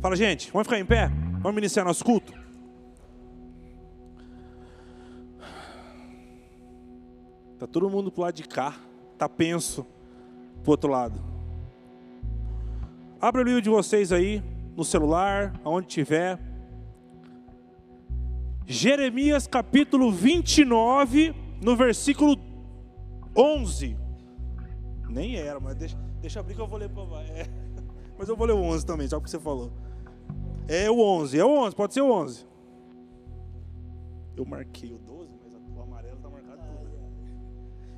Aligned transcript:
Fala, 0.00 0.16
gente, 0.16 0.50
vamos 0.50 0.66
ficar 0.66 0.80
em 0.80 0.84
pé? 0.84 1.10
Vamos 1.42 1.58
iniciar 1.58 1.84
nosso 1.84 2.02
culto? 2.02 2.32
Tá 7.58 7.66
todo 7.66 7.90
mundo 7.90 8.10
pro 8.10 8.22
lado 8.22 8.34
de 8.34 8.44
cá, 8.44 8.74
tá 9.18 9.28
penso 9.28 9.86
pro 10.62 10.70
outro 10.70 10.90
lado. 10.90 11.20
Abra 13.20 13.42
o 13.42 13.44
livro 13.44 13.60
de 13.60 13.68
vocês 13.68 14.10
aí, 14.10 14.42
no 14.74 14.82
celular, 14.82 15.52
aonde 15.62 15.88
tiver. 15.88 16.38
Jeremias 18.66 19.46
capítulo 19.46 20.10
29, 20.10 21.34
no 21.62 21.76
versículo 21.76 22.38
11. 23.36 23.94
Nem 25.10 25.36
era, 25.36 25.60
mas 25.60 25.76
deixa, 25.76 25.98
deixa 26.22 26.40
abrir 26.40 26.54
que 26.54 26.60
eu 26.62 26.66
vou 26.66 26.78
ler 26.78 26.88
para 26.88 27.02
é, 27.24 27.46
Mas 28.18 28.30
eu 28.30 28.36
vou 28.36 28.46
ler 28.46 28.54
o 28.54 28.62
11 28.62 28.86
também, 28.86 29.06
só 29.06 29.18
porque 29.18 29.30
você 29.30 29.38
falou. 29.38 29.70
É 30.72 30.88
o 30.88 31.00
11, 31.00 31.36
é 31.36 31.44
o 31.44 31.48
11, 31.48 31.74
pode 31.74 31.92
ser 31.92 32.00
o 32.00 32.12
11. 32.12 32.46
Eu 34.36 34.44
marquei 34.44 34.92
o 34.92 34.98
12, 34.98 35.28
mas 35.42 35.52
o 35.52 35.82
amarelo 35.82 36.14
está 36.14 36.30
marcado 36.30 36.62
tudo. 36.62 36.92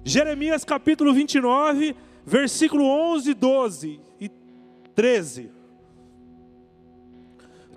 Jeremias 0.02 0.64
capítulo 0.64 1.12
29, 1.12 1.94
versículo 2.24 2.86
11, 2.86 3.34
12 3.34 4.00
e 4.18 4.30
13. 4.94 5.50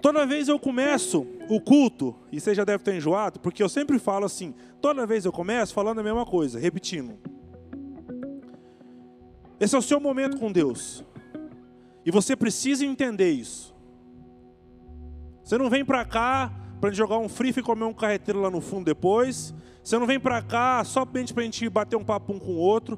Toda 0.02 0.26
vez 0.26 0.48
eu 0.48 0.58
começo 0.58 1.28
o 1.50 1.60
culto, 1.60 2.16
e 2.32 2.40
você 2.40 2.56
já 2.56 2.64
deve 2.64 2.82
ter 2.82 2.96
enjoado, 2.96 3.38
porque 3.42 3.62
eu 3.62 3.68
sempre 3.68 4.00
falo 4.00 4.24
assim, 4.24 4.56
toda 4.80 5.06
vez 5.06 5.26
eu 5.26 5.32
começo 5.34 5.74
falando 5.74 6.00
a 6.00 6.04
mesma 6.04 6.26
coisa, 6.26 6.58
repetindo. 6.58 7.20
Esse 9.60 9.76
é 9.76 9.78
o 9.78 9.82
seu 9.82 10.00
momento 10.00 10.38
com 10.38 10.50
Deus. 10.50 11.04
E 12.06 12.12
você 12.12 12.34
precisa 12.34 12.86
entender 12.86 13.32
isso. 13.32 13.75
Você 15.46 15.60
não 15.60 15.70
vem 15.70 15.86
para 15.86 16.04
cá 16.04 16.52
para 16.82 16.92
jogar 16.92 17.20
um 17.20 17.30
free 17.30 17.54
e 17.56 17.62
comer 17.62 17.86
um 17.86 17.94
carreteiro 17.94 18.42
lá 18.42 18.50
no 18.50 18.60
fundo 18.60 18.84
depois. 18.84 19.54
Você 19.84 20.00
não 20.00 20.08
vem 20.08 20.20
para 20.20 20.42
cá 20.42 20.84
somente 20.84 21.36
para 21.36 21.44
a 21.44 21.46
gente 21.46 21.70
bater 21.70 21.96
um 21.96 22.04
papo 22.04 22.34
um 22.34 22.40
com 22.40 22.54
o 22.54 22.58
outro. 22.58 22.98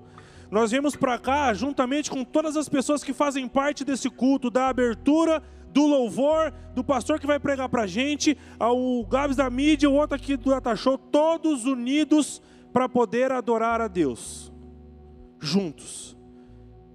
Nós 0.49 0.71
viemos 0.71 0.95
para 0.95 1.19
cá 1.19 1.53
juntamente 1.53 2.09
com 2.09 2.23
todas 2.23 2.55
as 2.55 2.69
pessoas 2.69 3.03
que 3.03 3.11
fazem 3.11 3.49
parte 3.49 3.83
desse 3.83 4.09
culto, 4.09 4.49
da 4.49 4.69
abertura, 4.69 5.43
do 5.73 5.85
louvor, 5.85 6.53
do 6.73 6.85
pastor 6.85 7.19
que 7.19 7.27
vai 7.27 7.37
pregar 7.37 7.67
para 7.67 7.81
a 7.81 7.87
gente, 7.87 8.37
ao 8.57 9.03
Gabs 9.03 9.35
da 9.35 9.49
mídia, 9.49 9.89
o 9.89 9.95
outro 9.95 10.15
aqui 10.15 10.37
do 10.37 10.49
Data 10.49 10.73
Show, 10.73 10.97
todos 10.97 11.65
unidos 11.65 12.41
para 12.71 12.87
poder 12.87 13.29
adorar 13.29 13.81
a 13.81 13.89
Deus, 13.89 14.53
juntos. 15.37 16.17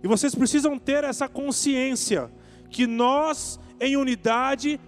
E 0.02 0.08
vocês 0.08 0.34
precisam 0.34 0.78
ter 0.78 1.04
essa 1.04 1.28
consciência 1.28 2.32
que 2.70 2.86
nós, 2.86 3.60
em 3.78 3.98
unidade, 3.98 4.80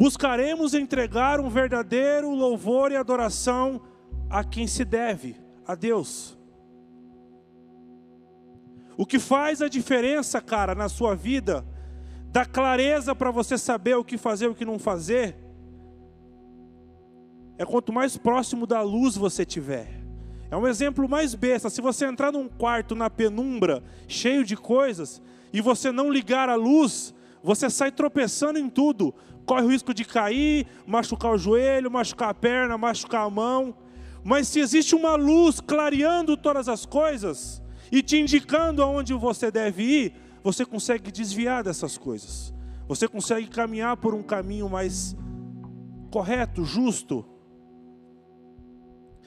buscaremos 0.00 0.72
entregar 0.72 1.40
um 1.40 1.50
verdadeiro 1.50 2.34
louvor 2.34 2.90
e 2.90 2.96
adoração 2.96 3.82
a 4.30 4.42
quem 4.42 4.66
se 4.66 4.82
deve, 4.82 5.36
a 5.66 5.74
Deus. 5.74 6.38
O 8.96 9.04
que 9.04 9.18
faz 9.18 9.60
a 9.60 9.68
diferença, 9.68 10.40
cara, 10.40 10.74
na 10.74 10.88
sua 10.88 11.14
vida, 11.14 11.66
dá 12.32 12.46
clareza 12.46 13.14
para 13.14 13.30
você 13.30 13.58
saber 13.58 13.94
o 13.94 14.02
que 14.02 14.16
fazer 14.16 14.46
e 14.46 14.48
o 14.48 14.54
que 14.54 14.64
não 14.64 14.78
fazer, 14.78 15.36
é 17.58 17.66
quanto 17.66 17.92
mais 17.92 18.16
próximo 18.16 18.66
da 18.66 18.80
luz 18.80 19.18
você 19.18 19.44
tiver. 19.44 20.00
É 20.50 20.56
um 20.56 20.66
exemplo 20.66 21.06
mais 21.10 21.34
besta. 21.34 21.68
Se 21.68 21.82
você 21.82 22.06
entrar 22.06 22.32
num 22.32 22.48
quarto 22.48 22.94
na 22.94 23.10
penumbra, 23.10 23.84
cheio 24.08 24.46
de 24.46 24.56
coisas, 24.56 25.20
e 25.52 25.60
você 25.60 25.92
não 25.92 26.10
ligar 26.10 26.48
a 26.48 26.54
luz, 26.54 27.14
você 27.42 27.68
sai 27.68 27.92
tropeçando 27.92 28.58
em 28.58 28.70
tudo, 28.70 29.14
corre 29.50 29.64
o 29.64 29.68
risco 29.68 29.92
de 29.92 30.04
cair, 30.04 30.64
machucar 30.86 31.32
o 31.32 31.36
joelho, 31.36 31.90
machucar 31.90 32.28
a 32.28 32.34
perna, 32.34 32.78
machucar 32.78 33.26
a 33.26 33.30
mão. 33.30 33.74
Mas 34.22 34.46
se 34.46 34.60
existe 34.60 34.94
uma 34.94 35.16
luz 35.16 35.58
clareando 35.58 36.36
todas 36.36 36.68
as 36.68 36.86
coisas 36.86 37.60
e 37.90 38.00
te 38.00 38.16
indicando 38.16 38.80
aonde 38.80 39.12
você 39.12 39.50
deve 39.50 39.82
ir, 39.82 40.12
você 40.44 40.64
consegue 40.64 41.10
desviar 41.10 41.64
dessas 41.64 41.98
coisas. 41.98 42.54
Você 42.86 43.08
consegue 43.08 43.48
caminhar 43.48 43.96
por 43.96 44.14
um 44.14 44.22
caminho 44.22 44.70
mais 44.70 45.16
correto, 46.12 46.64
justo. 46.64 47.24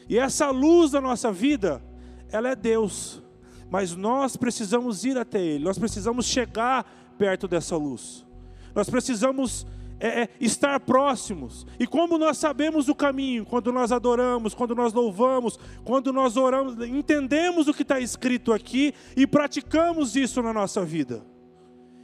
E 0.07 0.17
essa 0.17 0.49
luz 0.51 0.91
da 0.91 1.01
nossa 1.01 1.33
vida, 1.33 1.83
ela 2.31 2.47
é 2.47 2.55
Deus. 2.55 3.21
Mas 3.69 3.93
nós 3.93 4.37
precisamos 4.37 5.03
ir 5.03 5.17
até 5.17 5.41
Ele, 5.41 5.65
nós 5.65 5.77
precisamos 5.77 6.25
chegar 6.27 7.13
perto 7.17 7.45
dessa 7.45 7.75
luz. 7.75 8.25
Nós 8.73 8.89
precisamos 8.89 9.67
é, 9.99 10.23
é, 10.23 10.29
estar 10.39 10.79
próximos. 10.79 11.65
E 11.79 11.87
como 11.87 12.17
nós 12.17 12.37
sabemos 12.37 12.89
o 12.89 12.95
caminho, 12.95 13.45
quando 13.45 13.71
nós 13.71 13.91
adoramos, 13.91 14.53
quando 14.53 14.75
nós 14.75 14.93
louvamos, 14.93 15.57
quando 15.83 16.11
nós 16.11 16.37
oramos, 16.37 16.75
entendemos 16.87 17.67
o 17.67 17.73
que 17.73 17.83
está 17.83 17.99
escrito 17.99 18.51
aqui 18.51 18.93
e 19.15 19.25
praticamos 19.25 20.15
isso 20.15 20.41
na 20.41 20.53
nossa 20.53 20.83
vida. 20.83 21.25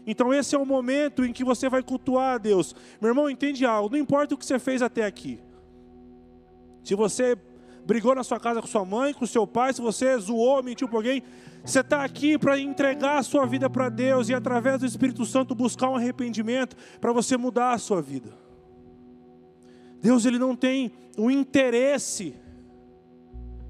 Então 0.05 0.33
esse 0.33 0.55
é 0.55 0.57
o 0.57 0.65
momento 0.65 1.23
em 1.23 1.31
que 1.31 1.43
você 1.43 1.69
vai 1.69 1.83
cultuar 1.83 2.35
a 2.35 2.37
Deus. 2.37 2.75
Meu 2.99 3.09
irmão, 3.09 3.29
entende 3.29 3.65
algo, 3.65 3.95
não 3.95 4.01
importa 4.01 4.33
o 4.33 4.37
que 4.37 4.45
você 4.45 4.57
fez 4.57 4.81
até 4.81 5.05
aqui. 5.05 5.39
Se 6.83 6.95
você 6.95 7.37
brigou 7.85 8.15
na 8.15 8.23
sua 8.23 8.39
casa 8.39 8.61
com 8.61 8.67
sua 8.67 8.85
mãe, 8.85 9.13
com 9.13 9.25
seu 9.25 9.45
pai, 9.45 9.73
se 9.73 9.81
você 9.81 10.17
zoou, 10.17 10.61
mentiu 10.63 10.87
para 10.87 10.97
alguém, 10.97 11.23
você 11.63 11.79
está 11.81 12.03
aqui 12.03 12.37
para 12.37 12.59
entregar 12.59 13.17
a 13.17 13.23
sua 13.23 13.45
vida 13.45 13.69
para 13.69 13.89
Deus 13.89 14.29
e 14.29 14.33
através 14.33 14.79
do 14.79 14.85
Espírito 14.85 15.25
Santo 15.25 15.53
buscar 15.53 15.89
um 15.89 15.95
arrependimento 15.95 16.75
para 16.99 17.11
você 17.11 17.37
mudar 17.37 17.73
a 17.73 17.77
sua 17.77 18.01
vida. 18.01 18.29
Deus 20.01 20.25
ele 20.25 20.39
não 20.39 20.55
tem 20.55 20.91
um 21.17 21.29
interesse 21.29 22.35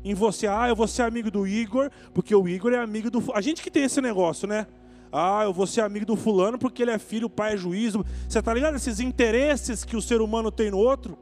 em 0.03 0.13
você, 0.13 0.47
ah, 0.47 0.67
eu 0.69 0.75
vou 0.75 0.87
ser 0.87 1.01
amigo 1.01 1.29
do 1.29 1.45
Igor, 1.45 1.89
porque 2.13 2.33
o 2.33 2.47
Igor 2.47 2.71
é 2.71 2.77
amigo 2.77 3.09
do. 3.09 3.23
A 3.33 3.41
gente 3.41 3.61
que 3.61 3.69
tem 3.69 3.83
esse 3.83 3.99
negócio, 3.99 4.47
né? 4.47 4.65
Ah, 5.11 5.41
eu 5.43 5.51
vou 5.51 5.65
ser 5.65 5.81
amigo 5.81 6.05
do 6.05 6.15
fulano 6.15 6.57
porque 6.57 6.83
ele 6.83 6.91
é 6.91 6.99
filho, 6.99 7.27
o 7.27 7.29
pai 7.29 7.53
é 7.53 7.57
juízo. 7.57 8.05
Você 8.27 8.39
está 8.39 8.53
ligado? 8.53 8.75
Esses 8.75 8.99
interesses 8.99 9.83
que 9.83 9.97
o 9.97 10.01
ser 10.01 10.21
humano 10.21 10.51
tem 10.51 10.69
no 10.69 10.77
outro. 10.77 11.17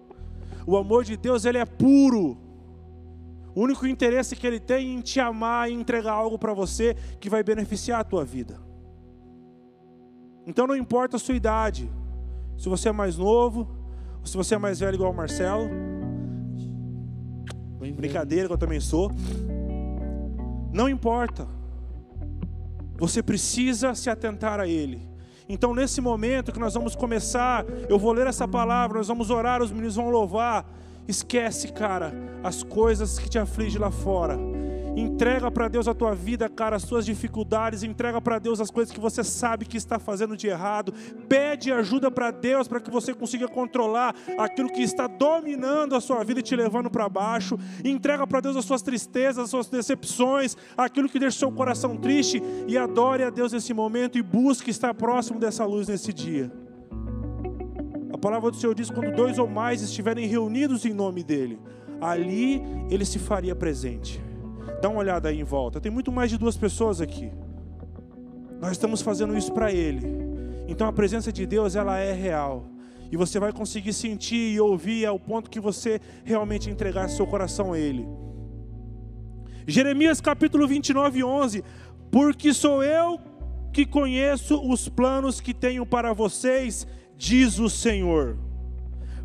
O 0.66 0.76
amor 0.76 1.06
de 1.06 1.16
Deus 1.16 1.46
ele 1.46 1.58
é 1.58 1.66
puro. 1.66 2.38
O 3.58 3.62
único 3.62 3.88
interesse 3.88 4.36
que 4.36 4.46
ele 4.46 4.60
tem 4.60 4.94
em 4.94 5.02
te 5.02 5.20
amar 5.20 5.68
e 5.68 5.74
entregar 5.74 6.12
algo 6.12 6.38
para 6.38 6.54
você 6.54 6.96
que 7.20 7.28
vai 7.28 7.42
beneficiar 7.42 8.00
a 8.00 8.04
tua 8.04 8.24
vida. 8.24 8.62
Então 10.46 10.68
não 10.68 10.76
importa 10.76 11.16
a 11.16 11.20
sua 11.20 11.34
idade, 11.34 11.90
se 12.56 12.70
você 12.70 12.90
é 12.90 12.92
mais 12.92 13.18
novo, 13.18 13.68
ou 14.20 14.28
se 14.28 14.38
você 14.38 14.54
é 14.54 14.58
mais 14.60 14.80
velho 14.80 14.94
igual 14.94 15.12
o 15.12 15.16
Marcelo. 15.16 15.68
Brincadeira 17.96 18.46
que 18.46 18.54
eu 18.54 18.60
também 18.60 18.80
sou. 18.80 19.12
Não 20.72 20.88
importa. 20.88 21.48
Você 23.00 23.24
precisa 23.24 23.96
se 23.96 24.08
atentar 24.08 24.60
a 24.60 24.68
Ele. 24.68 25.02
Então, 25.50 25.74
nesse 25.74 26.00
momento 26.00 26.52
que 26.52 26.60
nós 26.60 26.76
vamos 26.76 26.96
começar, 26.96 27.66
eu 27.90 27.98
vou 27.98 28.14
ler 28.14 28.28
essa 28.28 28.48
palavra, 28.48 29.00
nós 29.00 29.08
vamos 29.08 29.32
orar, 29.32 29.64
os 29.64 29.72
meninos 29.72 29.96
vão 29.96 30.12
louvar. 30.12 30.64
Esquece, 31.08 31.72
cara, 31.72 32.14
as 32.44 32.64
coisas 32.64 33.18
que 33.18 33.30
te 33.30 33.40
afligem 33.40 33.80
lá 33.80 33.92
fora. 33.92 34.38
Entrega 34.98 35.52
para 35.52 35.68
Deus 35.68 35.88
a 35.88 35.94
tua 35.94 36.16
vida, 36.16 36.50
cara, 36.50 36.76
as 36.76 36.84
tuas 36.84 37.06
dificuldades. 37.06 37.84
Entrega 37.84 38.20
para 38.20 38.40
Deus 38.40 38.60
as 38.60 38.72
coisas 38.72 38.92
que 38.92 39.00
você 39.00 39.24
sabe 39.24 39.64
que 39.64 39.78
está 39.78 40.00
fazendo 40.00 40.36
de 40.36 40.48
errado. 40.48 40.92
Pede 41.30 41.72
ajuda 41.72 42.10
para 42.10 42.32
Deus 42.32 42.68
para 42.68 42.80
que 42.80 42.90
você 42.90 43.14
consiga 43.14 43.48
controlar 43.48 44.16
aquilo 44.40 44.72
que 44.72 44.82
está 44.82 45.06
dominando 45.06 45.96
a 45.96 46.02
sua 46.02 46.24
vida 46.24 46.40
e 46.40 46.44
te 46.44 46.56
levando 46.56 46.90
para 46.90 47.08
baixo. 47.08 47.60
Entrega 47.86 48.26
para 48.26 48.42
Deus 48.42 48.58
as 48.58 48.66
suas 48.66 48.82
tristezas, 48.82 49.44
as 49.44 49.50
suas 49.52 49.70
decepções, 49.70 50.58
aquilo 50.76 51.08
que 51.08 51.20
deixa 51.20 51.36
o 51.36 51.40
seu 51.40 51.52
coração 51.52 51.96
triste. 51.96 52.42
E 52.68 52.76
adore 52.76 53.24
a 53.24 53.30
Deus 53.30 53.54
nesse 53.54 53.76
momento 53.76 54.18
e 54.18 54.24
busque 54.24 54.72
estar 54.72 54.96
próximo 54.96 55.40
dessa 55.40 55.64
luz 55.64 55.88
nesse 55.88 56.12
dia. 56.12 56.52
A 58.18 58.20
palavra 58.20 58.50
do 58.50 58.58
Senhor 58.58 58.74
diz: 58.74 58.90
quando 58.90 59.16
dois 59.16 59.38
ou 59.38 59.48
mais 59.48 59.82
estiverem 59.84 60.28
reunidos 60.28 60.86
em 60.86 60.94
nome 60.94 61.24
dEle, 61.24 61.60
ali 62.02 62.64
Ele 62.90 63.06
se 63.06 63.20
faria 63.20 63.56
presente. 63.56 64.20
Dá 64.82 64.90
uma 64.90 65.00
olhada 65.00 65.30
aí 65.30 65.40
em 65.40 65.44
volta, 65.44 65.80
tem 65.80 65.92
muito 65.92 66.12
mais 66.12 66.32
de 66.32 66.38
duas 66.38 66.58
pessoas 66.58 67.00
aqui. 67.00 67.32
Nós 68.60 68.72
estamos 68.72 69.04
fazendo 69.04 69.38
isso 69.38 69.54
para 69.54 69.72
Ele. 69.72 70.02
Então 70.68 70.88
a 70.88 70.94
presença 70.94 71.32
de 71.32 71.46
Deus, 71.46 71.76
ela 71.76 72.00
é 72.00 72.12
real. 72.12 72.66
E 73.12 73.16
você 73.16 73.40
vai 73.40 73.54
conseguir 73.54 73.94
sentir 73.94 74.54
e 74.54 74.60
ouvir 74.60 75.06
ao 75.06 75.20
ponto 75.20 75.50
que 75.50 75.60
você 75.60 76.02
realmente 76.26 76.72
entregar 76.72 77.10
seu 77.10 77.26
coração 77.28 77.72
a 77.72 77.80
Ele. 77.80 78.06
Jeremias 79.68 80.20
capítulo 80.20 80.68
29, 80.68 81.24
11. 81.24 81.64
Porque 82.12 82.52
sou 82.52 82.84
eu 82.84 83.20
que 83.72 83.86
conheço 83.86 84.60
os 84.68 84.90
planos 84.90 85.40
que 85.40 85.54
tenho 85.54 85.86
para 85.86 86.14
vocês, 86.14 86.88
diz 87.18 87.60
o 87.60 87.70
Senhor. 87.70 88.38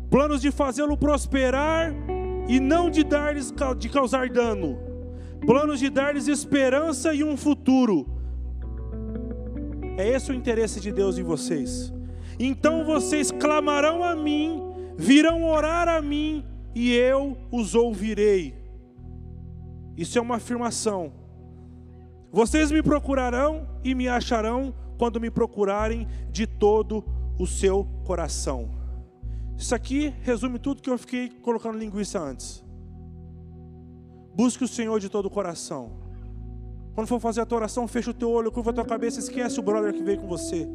Planos 0.09 0.41
de 0.41 0.51
fazê-lo 0.51 0.97
prosperar 0.97 1.93
e 2.47 2.59
não 2.59 2.89
de 2.89 3.03
dar-lhes 3.03 3.53
de 3.77 3.89
causar 3.89 4.29
dano. 4.29 4.77
Planos 5.45 5.79
de 5.79 5.89
dar-lhes 5.89 6.27
esperança 6.27 7.13
e 7.13 7.23
um 7.23 7.37
futuro. 7.37 8.07
É 9.97 10.07
esse 10.09 10.31
o 10.31 10.33
interesse 10.33 10.79
de 10.79 10.91
Deus 10.91 11.17
em 11.17 11.23
vocês. 11.23 11.93
Então 12.39 12.83
vocês 12.83 13.31
clamarão 13.31 14.03
a 14.03 14.15
mim, 14.15 14.61
virão 14.97 15.43
orar 15.43 15.87
a 15.87 16.01
mim, 16.01 16.43
e 16.73 16.91
eu 16.93 17.37
os 17.51 17.75
ouvirei. 17.75 18.55
Isso 19.95 20.17
é 20.17 20.21
uma 20.21 20.37
afirmação. 20.37 21.13
Vocês 22.31 22.71
me 22.71 22.81
procurarão 22.81 23.67
e 23.83 23.93
me 23.93 24.07
acharão 24.07 24.73
quando 24.97 25.21
me 25.21 25.29
procurarem 25.29 26.07
de 26.31 26.47
todo 26.47 26.97
o 26.97 27.22
seu 27.47 27.87
coração. 28.05 28.69
Isso 29.57 29.73
aqui 29.73 30.13
resume 30.21 30.59
tudo 30.59 30.81
que 30.81 30.89
eu 30.89 30.97
fiquei 30.97 31.29
colocando 31.29 31.77
linguiça 31.77 32.19
antes. 32.19 32.63
Busque 34.35 34.63
o 34.63 34.67
Senhor 34.67 34.99
de 34.99 35.09
todo 35.09 35.27
o 35.27 35.29
coração. 35.29 35.91
Quando 36.95 37.07
for 37.07 37.19
fazer 37.19 37.41
a 37.41 37.45
tua 37.45 37.57
oração, 37.57 37.87
fecha 37.87 38.11
o 38.11 38.13
teu 38.13 38.29
olho, 38.29 38.51
curva 38.51 38.69
a 38.71 38.73
tua 38.73 38.85
cabeça, 38.85 39.19
esquece 39.19 39.59
o 39.59 39.63
brother 39.63 39.93
que 39.93 40.03
veio 40.03 40.19
com 40.19 40.27
você. 40.27 40.67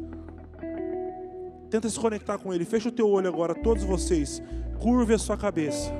Tenta 1.69 1.89
se 1.89 1.99
conectar 1.99 2.37
com 2.37 2.53
ele. 2.53 2.65
Fecha 2.65 2.89
o 2.89 2.91
teu 2.91 3.07
olho 3.09 3.27
agora, 3.27 3.53
todos 3.53 3.83
vocês. 3.83 4.41
Curve 4.79 5.13
a 5.13 5.17
sua 5.19 5.37
cabeça. 5.37 5.91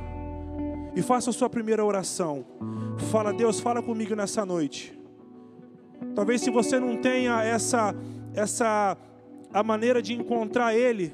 E 0.95 1.01
faça 1.01 1.29
a 1.29 1.33
sua 1.33 1.49
primeira 1.49 1.85
oração. 1.85 2.45
Fala, 3.11 3.31
Deus, 3.31 3.59
fala 3.59 3.81
comigo 3.81 4.15
nessa 4.15 4.45
noite. 4.45 4.97
Talvez 6.15 6.41
se 6.41 6.49
você 6.49 6.79
não 6.79 6.97
tenha 6.97 7.43
essa 7.43 7.93
essa 8.33 8.95
a 9.53 9.63
maneira 9.63 10.01
de 10.01 10.13
encontrar 10.13 10.75
ele, 10.75 11.13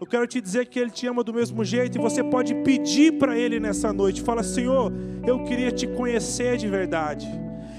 eu 0.00 0.06
quero 0.06 0.26
te 0.26 0.40
dizer 0.40 0.66
que 0.66 0.78
ele 0.78 0.90
te 0.90 1.06
ama 1.06 1.24
do 1.24 1.34
mesmo 1.34 1.64
jeito 1.64 1.98
e 1.98 2.00
você 2.00 2.22
pode 2.22 2.54
pedir 2.62 3.18
para 3.18 3.36
ele 3.36 3.58
nessa 3.58 3.92
noite. 3.92 4.22
Fala, 4.22 4.42
Senhor, 4.42 4.92
eu 5.26 5.42
queria 5.44 5.72
te 5.72 5.86
conhecer 5.88 6.56
de 6.56 6.68
verdade. 6.68 7.26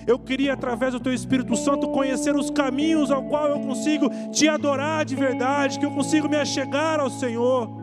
Eu 0.06 0.20
queria, 0.20 0.54
através 0.54 0.92
do 0.92 1.00
Teu 1.00 1.14
Espírito 1.14 1.56
Santo, 1.56 1.88
conhecer 1.90 2.36
os 2.36 2.50
caminhos 2.50 3.10
ao 3.10 3.24
qual 3.24 3.48
eu 3.48 3.60
consigo 3.60 4.10
te 4.32 4.50
adorar 4.50 5.06
de 5.06 5.16
verdade, 5.16 5.80
que 5.80 5.86
eu 5.86 5.92
consigo 5.92 6.28
me 6.28 6.36
achegar 6.36 7.00
ao 7.00 7.10
Senhor. 7.10 7.79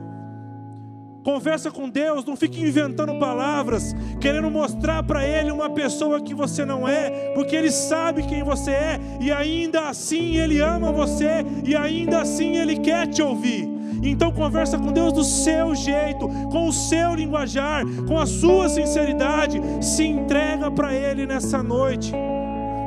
Conversa 1.26 1.72
com 1.72 1.88
Deus, 1.88 2.24
não 2.24 2.36
fique 2.36 2.62
inventando 2.62 3.18
palavras, 3.18 3.92
querendo 4.20 4.48
mostrar 4.48 5.02
para 5.02 5.26
Ele 5.26 5.50
uma 5.50 5.68
pessoa 5.68 6.20
que 6.20 6.32
você 6.32 6.64
não 6.64 6.86
é, 6.86 7.32
porque 7.34 7.56
Ele 7.56 7.72
sabe 7.72 8.22
quem 8.22 8.44
você 8.44 8.70
é, 8.70 9.00
e 9.20 9.32
ainda 9.32 9.88
assim 9.88 10.36
Ele 10.36 10.60
ama 10.60 10.92
você, 10.92 11.44
e 11.64 11.74
ainda 11.74 12.20
assim 12.20 12.56
Ele 12.56 12.76
quer 12.76 13.08
te 13.08 13.20
ouvir. 13.20 13.68
Então 14.04 14.30
conversa 14.30 14.78
com 14.78 14.92
Deus 14.92 15.12
do 15.12 15.24
seu 15.24 15.74
jeito, 15.74 16.28
com 16.52 16.68
o 16.68 16.72
seu 16.72 17.16
linguajar, 17.16 17.82
com 18.06 18.16
a 18.20 18.24
sua 18.24 18.68
sinceridade, 18.68 19.60
se 19.80 20.04
entrega 20.04 20.70
para 20.70 20.94
Ele 20.94 21.26
nessa 21.26 21.60
noite. 21.60 22.12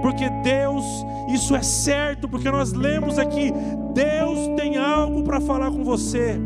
Porque 0.01 0.29
Deus, 0.43 0.85
isso 1.29 1.55
é 1.55 1.61
certo, 1.61 2.27
porque 2.27 2.49
nós 2.49 2.73
lemos 2.73 3.19
aqui, 3.19 3.51
Deus 3.93 4.47
tem 4.55 4.77
algo 4.77 5.23
para 5.23 5.39
falar 5.41 5.71
com 5.71 5.83
você. 5.83 6.39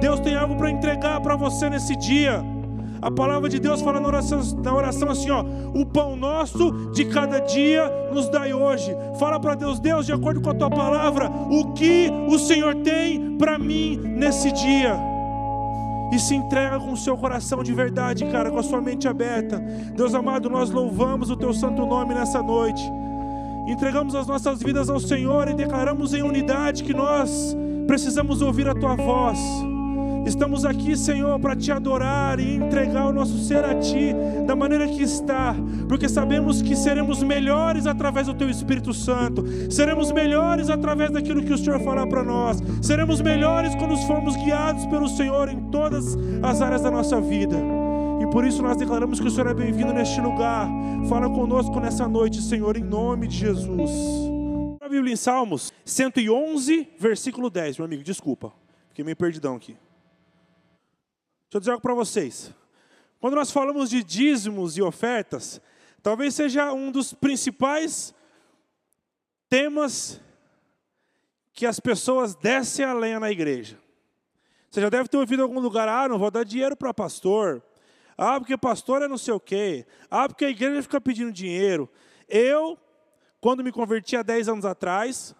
Deus 0.00 0.20
tem 0.20 0.36
algo 0.36 0.56
para 0.56 0.70
entregar 0.70 1.20
para 1.20 1.36
você 1.36 1.68
nesse 1.68 1.96
dia. 1.96 2.42
A 3.02 3.10
palavra 3.10 3.48
de 3.48 3.58
Deus 3.58 3.80
fala 3.80 3.98
na 3.98 4.06
oração, 4.06 4.40
na 4.62 4.74
oração 4.74 5.10
assim, 5.10 5.30
ó: 5.30 5.42
o 5.74 5.86
pão 5.86 6.16
nosso 6.16 6.90
de 6.92 7.06
cada 7.06 7.38
dia 7.38 7.90
nos 8.12 8.28
dai 8.28 8.52
hoje. 8.52 8.94
Fala 9.18 9.40
para 9.40 9.54
Deus, 9.54 9.80
Deus, 9.80 10.04
de 10.04 10.12
acordo 10.12 10.40
com 10.40 10.50
a 10.50 10.54
tua 10.54 10.68
palavra, 10.68 11.30
o 11.50 11.72
que 11.72 12.10
o 12.28 12.38
Senhor 12.38 12.74
tem 12.76 13.38
para 13.38 13.58
mim 13.58 13.96
nesse 13.96 14.52
dia. 14.52 15.09
E 16.12 16.18
se 16.18 16.34
entrega 16.34 16.78
com 16.78 16.92
o 16.92 16.96
seu 16.96 17.16
coração 17.16 17.62
de 17.62 17.72
verdade, 17.72 18.24
cara, 18.26 18.50
com 18.50 18.58
a 18.58 18.62
sua 18.62 18.80
mente 18.80 19.06
aberta. 19.06 19.58
Deus 19.94 20.14
amado, 20.14 20.50
nós 20.50 20.70
louvamos 20.70 21.30
o 21.30 21.36
teu 21.36 21.52
santo 21.52 21.86
nome 21.86 22.14
nessa 22.14 22.42
noite. 22.42 22.82
Entregamos 23.66 24.14
as 24.14 24.26
nossas 24.26 24.60
vidas 24.60 24.90
ao 24.90 24.98
Senhor 24.98 25.48
e 25.48 25.54
declaramos 25.54 26.12
em 26.12 26.22
unidade 26.22 26.82
que 26.82 26.92
nós 26.92 27.56
precisamos 27.86 28.42
ouvir 28.42 28.68
a 28.68 28.74
tua 28.74 28.96
voz. 28.96 29.38
Estamos 30.26 30.64
aqui, 30.64 30.96
Senhor, 30.96 31.38
para 31.40 31.56
te 31.56 31.72
adorar 31.72 32.38
e 32.38 32.56
entregar 32.56 33.06
o 33.06 33.12
nosso 33.12 33.38
ser 33.38 33.64
a 33.64 33.74
Ti 33.74 34.14
da 34.46 34.54
maneira 34.54 34.86
que 34.86 35.02
está, 35.02 35.54
porque 35.88 36.08
sabemos 36.08 36.62
que 36.62 36.76
seremos 36.76 37.22
melhores 37.22 37.86
através 37.86 38.26
do 38.26 38.34
Teu 38.34 38.48
Espírito 38.48 38.92
Santo, 38.92 39.44
seremos 39.70 40.12
melhores 40.12 40.68
através 40.68 41.10
daquilo 41.10 41.42
que 41.42 41.52
o 41.52 41.58
Senhor 41.58 41.80
falar 41.80 42.06
para 42.06 42.22
nós, 42.22 42.62
seremos 42.82 43.20
melhores 43.20 43.74
quando 43.74 43.96
formos 44.06 44.36
guiados 44.36 44.86
pelo 44.86 45.08
Senhor 45.08 45.48
em 45.48 45.70
todas 45.70 46.16
as 46.42 46.60
áreas 46.60 46.82
da 46.82 46.90
nossa 46.90 47.20
vida. 47.20 47.56
E 48.20 48.26
por 48.30 48.44
isso 48.44 48.62
nós 48.62 48.76
declaramos 48.76 49.18
que 49.18 49.26
o 49.26 49.30
Senhor 49.30 49.48
é 49.48 49.54
bem-vindo 49.54 49.94
neste 49.94 50.20
lugar. 50.20 50.68
Fala 51.08 51.30
conosco 51.30 51.80
nessa 51.80 52.06
noite, 52.06 52.42
Senhor, 52.42 52.76
em 52.76 52.84
nome 52.84 53.26
de 53.26 53.36
Jesus. 53.36 53.90
A 54.78 54.88
Bíblia 54.88 55.14
em 55.14 55.16
Salmos 55.16 55.72
111, 55.86 56.88
versículo 56.98 57.48
10, 57.48 57.78
meu 57.78 57.86
amigo, 57.86 58.02
desculpa, 58.02 58.52
fiquei 58.90 59.04
meio 59.04 59.16
perdidão 59.16 59.56
aqui. 59.56 59.74
Deixa 61.50 61.56
eu 61.56 61.60
dizer 61.60 61.70
algo 61.72 61.82
para 61.82 61.94
vocês. 61.94 62.54
Quando 63.18 63.34
nós 63.34 63.50
falamos 63.50 63.90
de 63.90 64.04
dízimos 64.04 64.76
e 64.76 64.82
ofertas, 64.82 65.60
talvez 66.00 66.32
seja 66.32 66.72
um 66.72 66.92
dos 66.92 67.12
principais 67.12 68.14
temas 69.48 70.20
que 71.52 71.66
as 71.66 71.80
pessoas 71.80 72.36
descem 72.36 72.84
a 72.84 72.94
lenha 72.94 73.18
na 73.18 73.32
igreja. 73.32 73.76
Você 74.70 74.80
já 74.80 74.88
deve 74.88 75.08
ter 75.08 75.16
ouvido 75.16 75.40
em 75.40 75.42
algum 75.42 75.58
lugar, 75.58 75.88
ah, 75.88 76.08
não 76.08 76.20
vou 76.20 76.30
dar 76.30 76.44
dinheiro 76.44 76.76
para 76.76 76.94
pastor. 76.94 77.60
Ah, 78.16 78.38
porque 78.38 78.56
pastor 78.56 79.02
é 79.02 79.08
não 79.08 79.18
sei 79.18 79.34
o 79.34 79.40
quê. 79.40 79.84
Ah, 80.08 80.28
porque 80.28 80.44
a 80.44 80.50
igreja 80.50 80.84
fica 80.84 81.00
pedindo 81.00 81.32
dinheiro. 81.32 81.90
Eu, 82.28 82.78
quando 83.40 83.64
me 83.64 83.72
converti 83.72 84.16
há 84.16 84.22
10 84.22 84.50
anos 84.50 84.64
atrás, 84.64 85.34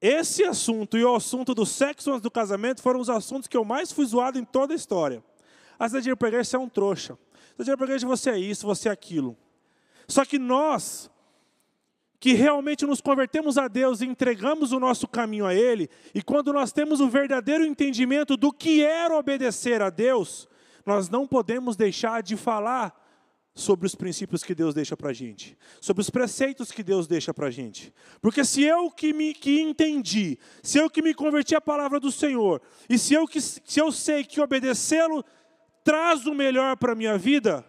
esse 0.00 0.44
assunto 0.44 0.96
e 0.96 1.04
o 1.04 1.14
assunto 1.14 1.54
do 1.54 1.66
sexo 1.66 2.10
antes 2.10 2.22
do 2.22 2.30
casamento 2.30 2.80
foram 2.80 3.00
os 3.00 3.10
assuntos 3.10 3.46
que 3.46 3.56
eu 3.56 3.64
mais 3.64 3.92
fui 3.92 4.06
zoado 4.06 4.38
em 4.38 4.44
toda 4.44 4.72
a 4.72 4.76
história. 4.76 5.22
A 5.78 5.88
você 5.88 6.56
é 6.56 6.58
um 6.58 6.68
trouxa. 6.68 7.18
Você 7.56 7.70
igreja, 7.70 8.06
você 8.06 8.30
é 8.30 8.38
isso, 8.38 8.66
você 8.66 8.88
é 8.88 8.92
aquilo. 8.92 9.36
Só 10.08 10.24
que 10.24 10.38
nós, 10.38 11.10
que 12.18 12.32
realmente 12.32 12.86
nos 12.86 13.00
convertemos 13.00 13.58
a 13.58 13.68
Deus 13.68 14.00
e 14.00 14.06
entregamos 14.06 14.72
o 14.72 14.80
nosso 14.80 15.06
caminho 15.06 15.44
a 15.44 15.54
Ele, 15.54 15.90
e 16.14 16.22
quando 16.22 16.52
nós 16.52 16.72
temos 16.72 17.00
o 17.00 17.08
verdadeiro 17.08 17.64
entendimento 17.64 18.36
do 18.36 18.52
que 18.52 18.82
era 18.82 19.14
obedecer 19.14 19.82
a 19.82 19.90
Deus, 19.90 20.48
nós 20.86 21.10
não 21.10 21.26
podemos 21.26 21.76
deixar 21.76 22.22
de 22.22 22.36
falar 22.36 22.98
sobre 23.54 23.86
os 23.86 23.94
princípios 23.94 24.42
que 24.42 24.54
Deus 24.54 24.74
deixa 24.74 24.96
para 24.96 25.10
a 25.10 25.12
gente, 25.12 25.58
sobre 25.80 26.00
os 26.00 26.10
preceitos 26.10 26.70
que 26.70 26.82
Deus 26.82 27.06
deixa 27.06 27.34
para 27.34 27.48
a 27.48 27.50
gente. 27.50 27.92
Porque 28.20 28.44
se 28.44 28.62
eu 28.62 28.90
que 28.90 29.12
me 29.12 29.34
que 29.34 29.60
entendi, 29.60 30.38
se 30.62 30.78
eu 30.78 30.88
que 30.88 31.02
me 31.02 31.12
converti 31.12 31.54
à 31.54 31.60
palavra 31.60 31.98
do 31.98 32.12
Senhor, 32.12 32.62
e 32.88 32.98
se 32.98 33.14
eu, 33.14 33.26
que, 33.26 33.40
se 33.40 33.80
eu 33.80 33.90
sei 33.90 34.24
que 34.24 34.40
obedecê-lo 34.40 35.24
traz 35.84 36.26
o 36.26 36.34
melhor 36.34 36.76
para 36.76 36.92
a 36.92 36.96
minha 36.96 37.18
vida, 37.18 37.64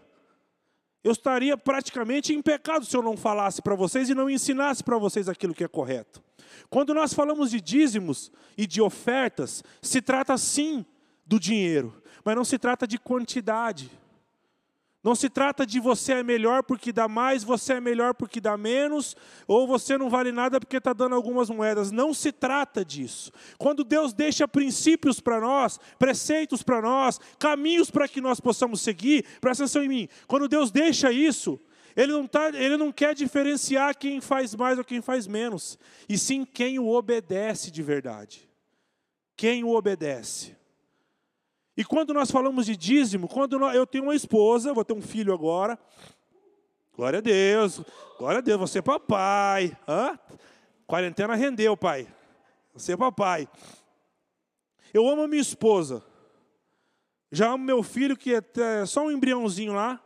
eu 1.04 1.12
estaria 1.12 1.58
praticamente 1.58 2.34
em 2.34 2.42
pecado 2.42 2.86
se 2.86 2.96
eu 2.96 3.02
não 3.02 3.18
falasse 3.18 3.62
para 3.62 3.76
vocês 3.76 4.10
e 4.10 4.14
não 4.14 4.30
ensinasse 4.30 4.84
para 4.84 4.98
vocês 4.98 5.28
aquilo 5.28 5.54
que 5.54 5.64
é 5.64 5.68
correto. 5.68 6.22
Quando 6.70 6.94
nós 6.94 7.14
falamos 7.14 7.50
de 7.52 7.60
dízimos 7.60 8.32
e 8.58 8.68
de 8.68 8.82
ofertas, 8.82 9.64
se 9.82 10.02
trata 10.02 10.38
sim 10.38 10.86
do 11.26 11.40
dinheiro, 11.40 12.02
mas 12.24 12.36
não 12.36 12.46
se 12.46 12.60
trata 12.60 12.86
de 12.86 13.00
quantidade. 13.00 13.90
Não 15.04 15.16
se 15.16 15.30
trata 15.30 15.66
de 15.66 15.80
você 15.80 16.14
é 16.14 16.24
melhor 16.24 16.62
porque 16.62 16.92
dá 16.94 17.08
mais, 17.08 17.44
você 17.44 17.74
é 17.74 17.82
melhor 17.82 18.14
porque 18.14 18.40
dá 18.40 18.56
menos, 18.56 19.16
ou 19.48 19.66
você 19.66 19.98
não 19.98 20.12
vale 20.12 20.32
nada 20.32 20.60
porque 20.60 20.78
está 20.78 20.94
dando 20.94 21.16
algumas 21.16 21.50
moedas. 21.50 21.92
Não 21.92 22.14
se 22.14 22.32
trata 22.32 22.86
disso. 22.86 23.32
Quando 23.58 23.84
Deus 23.84 24.14
deixa 24.14 24.48
princípios 24.48 25.20
para 25.20 25.42
nós, 25.42 25.80
preceitos 25.98 26.62
para 26.62 26.82
nós, 26.82 27.20
caminhos 27.40 27.90
para 27.90 28.08
que 28.08 28.22
nós 28.22 28.40
possamos 28.40 28.82
seguir, 28.82 29.26
presta 29.42 29.64
atenção 29.64 29.84
em 29.84 29.90
mim. 29.90 30.10
Quando 30.28 30.48
Deus 30.48 30.70
deixa 30.70 31.12
isso, 31.12 31.60
ele 31.96 32.12
não, 32.12 32.28
tá, 32.28 32.50
ele 32.50 32.78
não 32.78 32.92
quer 32.92 33.16
diferenciar 33.16 33.98
quem 33.98 34.22
faz 34.22 34.54
mais 34.56 34.78
ou 34.78 34.84
quem 34.84 35.02
faz 35.02 35.26
menos, 35.26 35.80
e 36.08 36.16
sim 36.16 36.46
quem 36.46 36.78
o 36.78 36.88
obedece 36.88 37.72
de 37.72 37.82
verdade. 37.82 38.48
Quem 39.36 39.64
o 39.64 39.76
obedece. 39.76 40.61
E 41.76 41.86
quando 41.86 42.14
nós 42.14 42.30
falamos 42.30 42.66
de 42.66 42.76
dízimo, 42.76 43.28
quando 43.28 43.58
nós, 43.58 43.76
eu 43.76 43.88
tenho 43.88 44.06
uma 44.06 44.16
esposa, 44.16 44.74
vou 44.74 44.84
ter 44.84 44.94
um 44.94 45.02
filho 45.02 45.34
agora. 45.34 45.80
Glória 46.94 47.20
a 47.20 47.22
Deus, 47.22 47.82
glória 48.18 48.40
a 48.40 48.42
Deus, 48.42 48.60
você 48.60 48.80
é 48.80 48.82
papai. 48.82 49.76
Hã? 49.88 50.20
Quarentena 50.86 51.36
rendeu, 51.36 51.78
pai. 51.78 52.08
Você 52.74 52.94
é 52.94 52.98
papai. 52.98 53.48
Eu 54.94 55.08
amo 55.08 55.24
a 55.24 55.28
minha 55.28 55.42
esposa. 55.42 56.04
Já 57.32 57.50
amo 57.52 57.64
meu 57.64 57.82
filho, 57.82 58.18
que 58.18 58.36
é, 58.36 58.86
só 58.86 59.06
um 59.06 59.12
embriãozinho 59.12 59.74
lá. 59.74 60.02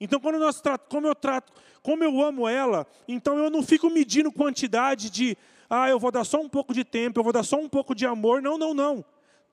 Então, 0.00 0.18
quando 0.18 0.38
nós 0.38 0.62
trato, 0.62 0.88
como 0.88 1.06
eu 1.06 1.14
trato, 1.14 1.52
como 1.82 2.02
eu 2.02 2.22
amo 2.22 2.48
ela, 2.48 2.86
então 3.06 3.36
eu 3.38 3.50
não 3.50 3.62
fico 3.62 3.90
medindo 3.90 4.32
quantidade 4.32 5.10
de, 5.10 5.36
ah, 5.68 5.90
eu 5.90 5.98
vou 5.98 6.10
dar 6.10 6.24
só 6.24 6.40
um 6.40 6.48
pouco 6.48 6.72
de 6.72 6.84
tempo, 6.84 7.20
eu 7.20 7.24
vou 7.24 7.32
dar 7.34 7.42
só 7.42 7.58
um 7.58 7.68
pouco 7.68 7.94
de 7.94 8.06
amor. 8.06 8.40
Não, 8.40 8.56
não, 8.56 8.72
não. 8.72 9.04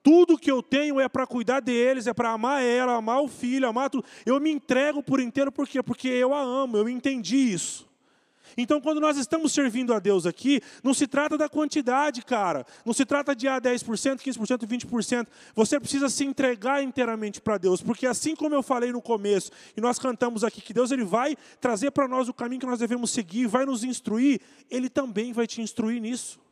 Tudo 0.07 0.37
que 0.37 0.49
eu 0.49 0.63
tenho 0.63 1.01
é 1.01 1.09
para 1.09 1.27
cuidar 1.27 1.59
deles, 1.59 2.07
é 2.07 2.13
para 2.13 2.29
amar 2.29 2.63
ela, 2.63 2.93
amar 2.93 3.21
o 3.21 3.27
filho, 3.27 3.67
amar 3.67 3.89
tudo. 3.89 4.05
Eu 4.25 4.39
me 4.39 4.49
entrego 4.49 5.03
por 5.03 5.19
inteiro, 5.19 5.51
por 5.51 5.67
quê? 5.67 5.83
Porque 5.83 6.07
eu 6.07 6.33
a 6.33 6.41
amo, 6.41 6.77
eu 6.77 6.87
entendi 6.87 7.35
isso. 7.35 7.85
Então, 8.55 8.79
quando 8.79 9.01
nós 9.01 9.17
estamos 9.17 9.51
servindo 9.51 9.93
a 9.93 9.99
Deus 9.99 10.25
aqui, 10.25 10.61
não 10.81 10.93
se 10.93 11.07
trata 11.07 11.37
da 11.37 11.49
quantidade, 11.49 12.23
cara. 12.23 12.65
Não 12.85 12.93
se 12.93 13.05
trata 13.05 13.35
de 13.35 13.49
ah, 13.49 13.59
10%, 13.59 14.21
15%, 14.21 14.65
20%. 14.65 15.27
Você 15.53 15.77
precisa 15.77 16.07
se 16.07 16.23
entregar 16.23 16.81
inteiramente 16.81 17.41
para 17.41 17.57
Deus, 17.57 17.81
porque 17.81 18.07
assim 18.07 18.33
como 18.33 18.55
eu 18.55 18.63
falei 18.63 18.93
no 18.93 19.01
começo, 19.01 19.51
e 19.75 19.81
nós 19.81 19.99
cantamos 19.99 20.41
aqui 20.41 20.61
que 20.61 20.73
Deus 20.73 20.89
ele 20.89 21.03
vai 21.03 21.35
trazer 21.59 21.91
para 21.91 22.07
nós 22.07 22.29
o 22.29 22.33
caminho 22.33 22.61
que 22.61 22.65
nós 22.65 22.79
devemos 22.79 23.11
seguir, 23.11 23.45
vai 23.45 23.65
nos 23.65 23.83
instruir, 23.83 24.39
ele 24.71 24.87
também 24.87 25.33
vai 25.33 25.45
te 25.45 25.61
instruir 25.61 25.99
nisso. 25.99 26.46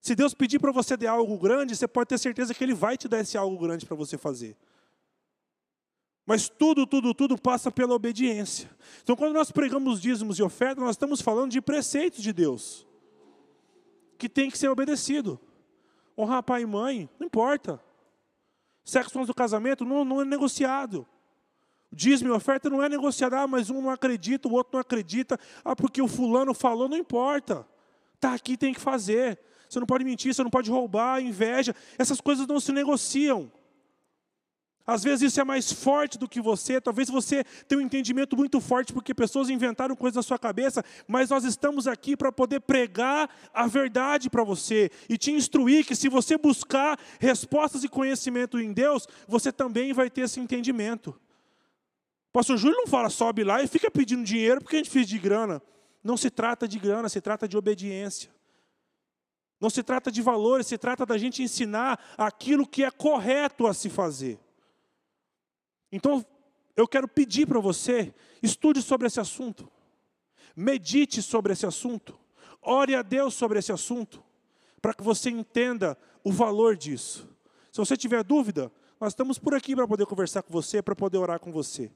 Se 0.00 0.14
Deus 0.14 0.32
pedir 0.32 0.58
para 0.58 0.72
você 0.72 0.96
dar 0.96 1.12
algo 1.12 1.38
grande, 1.38 1.76
você 1.76 1.86
pode 1.86 2.08
ter 2.08 2.18
certeza 2.18 2.54
que 2.54 2.64
ele 2.64 2.74
vai 2.74 2.96
te 2.96 3.06
dar 3.06 3.20
esse 3.20 3.36
algo 3.36 3.58
grande 3.58 3.84
para 3.84 3.96
você 3.96 4.16
fazer. 4.16 4.56
Mas 6.24 6.48
tudo, 6.48 6.86
tudo, 6.86 7.12
tudo 7.12 7.36
passa 7.36 7.70
pela 7.70 7.94
obediência. 7.94 8.70
Então, 9.02 9.16
quando 9.16 9.34
nós 9.34 9.50
pregamos 9.50 10.00
dízimos 10.00 10.38
e 10.38 10.42
ofertas, 10.42 10.82
nós 10.82 10.94
estamos 10.94 11.20
falando 11.20 11.50
de 11.50 11.60
preceitos 11.60 12.22
de 12.22 12.32
Deus, 12.32 12.86
que 14.16 14.28
tem 14.28 14.50
que 14.50 14.56
ser 14.56 14.68
obedecido. 14.68 15.40
Honrar 16.16 16.42
pai 16.42 16.62
e 16.62 16.66
mãe, 16.66 17.08
não 17.18 17.26
importa. 17.26 17.82
Sexo 18.84 19.18
antes 19.18 19.26
do 19.26 19.34
casamento 19.34 19.84
não, 19.84 20.04
não 20.04 20.22
é 20.22 20.24
negociado. 20.24 21.06
Dízimo 21.92 22.30
e 22.30 22.32
oferta 22.32 22.70
não 22.70 22.82
é 22.82 22.88
negociado. 22.88 23.34
Ah, 23.34 23.46
mas 23.46 23.68
um 23.68 23.82
não 23.82 23.90
acredita, 23.90 24.48
o 24.48 24.52
outro 24.52 24.74
não 24.74 24.80
acredita. 24.80 25.38
Ah, 25.64 25.74
porque 25.74 26.00
o 26.00 26.08
fulano 26.08 26.54
falou, 26.54 26.88
não 26.88 26.96
importa. 26.96 27.66
Está 28.14 28.34
aqui, 28.34 28.56
tem 28.56 28.72
que 28.72 28.80
fazer. 28.80 29.38
Você 29.70 29.78
não 29.78 29.86
pode 29.86 30.04
mentir, 30.04 30.34
você 30.34 30.42
não 30.42 30.50
pode 30.50 30.68
roubar, 30.68 31.22
inveja. 31.22 31.74
Essas 31.96 32.20
coisas 32.20 32.44
não 32.44 32.58
se 32.58 32.72
negociam. 32.72 33.50
Às 34.84 35.04
vezes 35.04 35.30
isso 35.30 35.40
é 35.40 35.44
mais 35.44 35.70
forte 35.70 36.18
do 36.18 36.28
que 36.28 36.40
você, 36.40 36.80
talvez 36.80 37.08
você 37.08 37.44
tenha 37.68 37.80
um 37.80 37.84
entendimento 37.84 38.36
muito 38.36 38.60
forte 38.60 38.92
porque 38.92 39.14
pessoas 39.14 39.48
inventaram 39.48 39.94
coisas 39.94 40.16
na 40.16 40.22
sua 40.22 40.38
cabeça, 40.38 40.82
mas 41.06 41.30
nós 41.30 41.44
estamos 41.44 41.86
aqui 41.86 42.16
para 42.16 42.32
poder 42.32 42.58
pregar 42.60 43.30
a 43.54 43.68
verdade 43.68 44.28
para 44.28 44.42
você 44.42 44.90
e 45.08 45.16
te 45.16 45.30
instruir 45.30 45.86
que 45.86 45.94
se 45.94 46.08
você 46.08 46.36
buscar 46.36 46.98
respostas 47.20 47.84
e 47.84 47.88
conhecimento 47.88 48.58
em 48.58 48.72
Deus, 48.72 49.06
você 49.28 49.52
também 49.52 49.92
vai 49.92 50.10
ter 50.10 50.22
esse 50.22 50.40
entendimento. 50.40 51.14
Pastor 52.32 52.56
Júlio 52.56 52.76
não 52.76 52.88
fala 52.88 53.10
sobe 53.10 53.44
lá 53.44 53.62
e 53.62 53.68
fica 53.68 53.88
pedindo 53.92 54.24
dinheiro 54.24 54.60
porque 54.60 54.74
a 54.74 54.78
gente 54.80 54.90
fez 54.90 55.06
de 55.06 55.18
grana. 55.20 55.62
Não 56.02 56.16
se 56.16 56.30
trata 56.30 56.66
de 56.66 56.80
grana, 56.80 57.08
se 57.08 57.20
trata 57.20 57.46
de 57.46 57.56
obediência. 57.56 58.39
Não 59.60 59.68
se 59.68 59.82
trata 59.82 60.10
de 60.10 60.22
valores, 60.22 60.66
se 60.66 60.78
trata 60.78 61.04
da 61.04 61.18
gente 61.18 61.42
ensinar 61.42 62.00
aquilo 62.16 62.66
que 62.66 62.82
é 62.82 62.90
correto 62.90 63.66
a 63.66 63.74
se 63.74 63.90
fazer. 63.90 64.38
Então, 65.92 66.24
eu 66.76 66.88
quero 66.88 67.06
pedir 67.06 67.46
para 67.46 67.60
você, 67.60 68.14
estude 68.42 68.80
sobre 68.80 69.06
esse 69.06 69.20
assunto, 69.20 69.70
medite 70.56 71.20
sobre 71.20 71.52
esse 71.52 71.66
assunto, 71.66 72.18
ore 72.62 72.94
a 72.94 73.02
Deus 73.02 73.34
sobre 73.34 73.58
esse 73.58 73.70
assunto, 73.70 74.22
para 74.80 74.94
que 74.94 75.02
você 75.02 75.28
entenda 75.28 75.98
o 76.24 76.32
valor 76.32 76.74
disso. 76.76 77.28
Se 77.70 77.78
você 77.78 77.96
tiver 77.96 78.24
dúvida, 78.24 78.72
nós 78.98 79.12
estamos 79.12 79.38
por 79.38 79.54
aqui 79.54 79.76
para 79.76 79.86
poder 79.86 80.06
conversar 80.06 80.42
com 80.42 80.52
você, 80.52 80.80
para 80.80 80.96
poder 80.96 81.18
orar 81.18 81.38
com 81.38 81.52
você. 81.52 81.92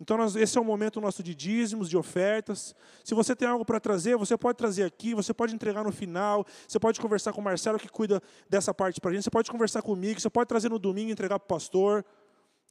Então, 0.00 0.16
nós, 0.16 0.34
esse 0.34 0.58
é 0.58 0.60
o 0.60 0.64
momento 0.64 1.00
nosso 1.00 1.22
de 1.22 1.34
dízimos, 1.34 1.88
de 1.88 1.96
ofertas. 1.96 2.74
Se 3.04 3.14
você 3.14 3.34
tem 3.34 3.46
algo 3.46 3.64
para 3.64 3.78
trazer, 3.78 4.16
você 4.16 4.36
pode 4.36 4.58
trazer 4.58 4.82
aqui, 4.82 5.14
você 5.14 5.32
pode 5.32 5.54
entregar 5.54 5.84
no 5.84 5.92
final, 5.92 6.44
você 6.66 6.78
pode 6.80 7.00
conversar 7.00 7.32
com 7.32 7.40
o 7.40 7.44
Marcelo, 7.44 7.78
que 7.78 7.88
cuida 7.88 8.20
dessa 8.48 8.74
parte 8.74 9.00
para 9.00 9.12
a 9.12 9.14
gente, 9.14 9.24
você 9.24 9.30
pode 9.30 9.50
conversar 9.50 9.82
comigo, 9.82 10.20
você 10.20 10.28
pode 10.28 10.48
trazer 10.48 10.68
no 10.68 10.78
domingo 10.78 11.10
e 11.10 11.12
entregar 11.12 11.38
para 11.38 11.44
o 11.44 11.48
pastor. 11.48 12.04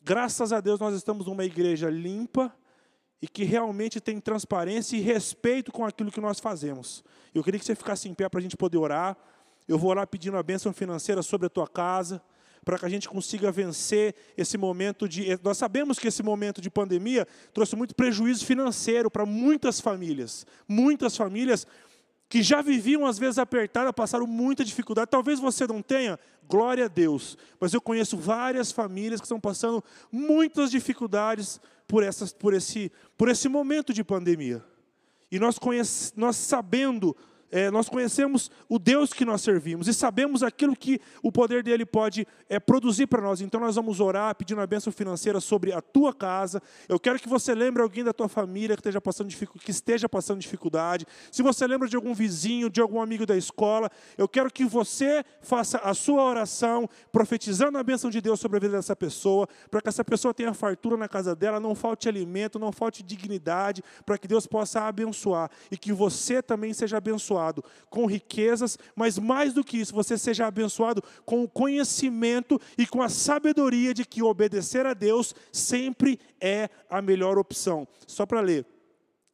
Graças 0.02 0.52
a 0.52 0.60
Deus 0.60 0.80
nós 0.82 0.94
estamos 0.96 1.28
numa 1.28 1.46
igreja 1.46 1.90
limpa 1.90 2.54
e 3.22 3.28
que 3.28 3.46
realmente 3.46 4.02
tem 4.02 4.20
transparência 4.20 4.98
e 4.98 5.00
respeito 5.00 5.72
com 5.72 5.86
aquilo 5.86 6.12
que 6.12 6.20
nós 6.20 6.42
fazemos. 6.42 7.06
Eu 7.34 7.42
queria 7.42 7.58
que 7.58 7.66
você 7.66 7.74
ficasse 7.74 8.10
em 8.10 8.14
pé 8.14 8.28
para 8.28 8.40
a 8.40 8.44
gente 8.44 8.58
poder 8.58 8.78
orar. 8.78 9.16
Eu 9.66 9.80
vou 9.80 9.92
orar 9.92 10.06
pedindo 10.06 10.36
a 10.36 10.44
bênção 10.44 10.74
financeira 10.74 11.24
sobre 11.24 11.48
a 11.48 11.50
tua 11.50 11.66
casa, 11.66 12.22
para 12.64 12.80
que 12.80 12.86
a 12.86 12.90
gente 12.90 13.10
consiga 13.10 13.52
vencer 13.52 14.16
esse 14.38 14.58
momento 14.58 15.08
de. 15.08 15.40
Nós 15.44 15.58
sabemos 15.58 16.00
que 16.00 16.08
esse 16.08 16.24
momento 16.24 16.62
de 16.62 16.70
pandemia 16.70 17.28
trouxe 17.54 17.76
muito 17.76 17.96
prejuízo 17.96 18.46
financeiro 18.46 19.12
para 19.12 19.26
muitas 19.26 19.80
famílias. 19.80 20.46
Muitas 20.68 21.16
famílias 21.18 21.68
que 22.30 22.42
já 22.42 22.62
viviam 22.62 23.06
às 23.06 23.20
vezes 23.20 23.38
apertadas, 23.38 23.92
passaram 23.92 24.26
muita 24.26 24.66
dificuldade. 24.66 25.12
Talvez 25.12 25.40
você 25.40 25.68
não 25.68 25.82
tenha, 25.82 26.20
glória 26.48 26.86
a 26.86 26.88
Deus. 26.88 27.38
Mas 27.60 27.74
eu 27.74 27.82
conheço 27.82 28.18
várias 28.18 28.72
famílias 28.72 29.20
que 29.20 29.26
estão 29.26 29.40
passando 29.40 29.84
muitas 30.12 30.72
dificuldades 30.72 31.62
por, 31.88 32.02
essas, 32.02 32.34
por, 32.34 32.54
esse, 32.54 32.92
por 33.18 33.30
esse 33.30 33.48
momento 33.48 33.94
de 33.94 34.04
pandemia. 34.04 34.64
E 35.32 35.38
nós, 35.38 35.60
conhece, 35.60 36.14
nós 36.16 36.36
sabendo 36.36 37.16
é, 37.54 37.70
nós 37.70 37.88
conhecemos 37.88 38.50
o 38.68 38.80
Deus 38.80 39.14
que 39.14 39.24
nós 39.24 39.42
servimos 39.42 39.88
e 39.88 39.94
sabemos 39.94 40.42
aquilo 40.42 40.76
que 40.76 41.00
o 41.22 41.32
poder 41.32 41.62
dele 41.62 41.86
pode 41.86 42.26
é, 42.50 42.60
produzir 42.60 43.06
para 43.06 43.22
nós. 43.22 43.42
Então 43.42 43.62
nós 43.62 43.76
vamos 43.76 44.00
orar 44.00 44.34
pedindo 44.34 44.60
a 44.60 44.66
bênção 44.66 44.92
financeira 44.92 45.40
sobre 45.40 45.72
a 45.72 45.80
tua 45.80 46.12
casa. 46.16 46.60
Eu 46.90 47.00
quero 47.00 47.20
que 47.20 47.30
você 47.30 47.54
lembre 47.54 47.84
alguém 47.84 48.04
da 48.04 48.12
tua 48.12 48.28
família 48.28 48.76
que 48.76 48.80
esteja 48.80 49.00
passando, 49.00 49.30
que 49.30 49.70
esteja 49.70 50.10
passando 50.10 50.40
dificuldade. 50.40 51.06
Se 51.32 51.44
você 51.44 51.68
lembra 51.68 51.88
de 51.88 51.96
algum 51.96 52.16
vizinho, 52.16 52.72
de 52.72 52.82
algum 52.82 53.00
amigo 53.00 53.24
da 53.24 53.38
escola, 53.38 53.88
eu 54.18 54.28
quero 54.28 54.52
que 54.52 54.66
você 54.66 55.24
faça 55.40 55.78
a 55.78 55.94
sua 55.94 56.24
oração, 56.24 56.90
profetizando 57.12 57.78
a 57.78 57.84
bênção 57.84 58.10
de 58.10 58.20
Deus 58.20 58.40
sobre 58.40 58.58
a 58.58 58.62
vida 58.62 58.78
dessa 58.78 58.96
pessoa, 58.96 59.48
para 59.70 59.80
que 59.80 59.90
essa 59.90 60.04
pessoa 60.04 60.34
tenha 60.34 60.56
fartura 60.56 60.98
na 60.98 61.08
casa 61.08 61.36
dela, 61.36 61.60
não 61.60 61.76
falte 61.76 62.10
alimento, 62.10 62.58
não 62.58 62.72
falte 62.72 63.04
dignidade, 63.04 63.84
para 64.04 64.18
que 64.18 64.28
Deus 64.28 64.48
possa 64.48 64.82
abençoar 64.88 65.52
e 65.70 65.78
que 65.78 65.94
você 65.94 66.42
também 66.42 66.74
seja 66.74 66.98
abençoado 66.98 67.43
abençoado 67.44 67.64
com 67.90 68.06
riquezas, 68.06 68.78
mas 68.96 69.20
mais 69.20 69.54
do 69.54 69.64
que 69.64 69.78
isso, 69.78 69.94
você 69.94 70.18
seja 70.18 70.48
abençoado 70.48 71.04
com 71.26 71.44
o 71.44 71.50
conhecimento 71.50 72.60
e 72.78 72.88
com 72.88 73.02
a 73.02 73.10
sabedoria 73.10 73.94
de 73.94 74.06
que 74.06 74.24
obedecer 74.24 74.86
a 74.86 74.94
Deus 74.94 75.36
sempre 75.52 76.20
é 76.40 76.70
a 76.90 77.02
melhor 77.02 77.38
opção. 77.38 77.88
Só 78.08 78.26
para 78.26 78.42
ler. 78.42 78.66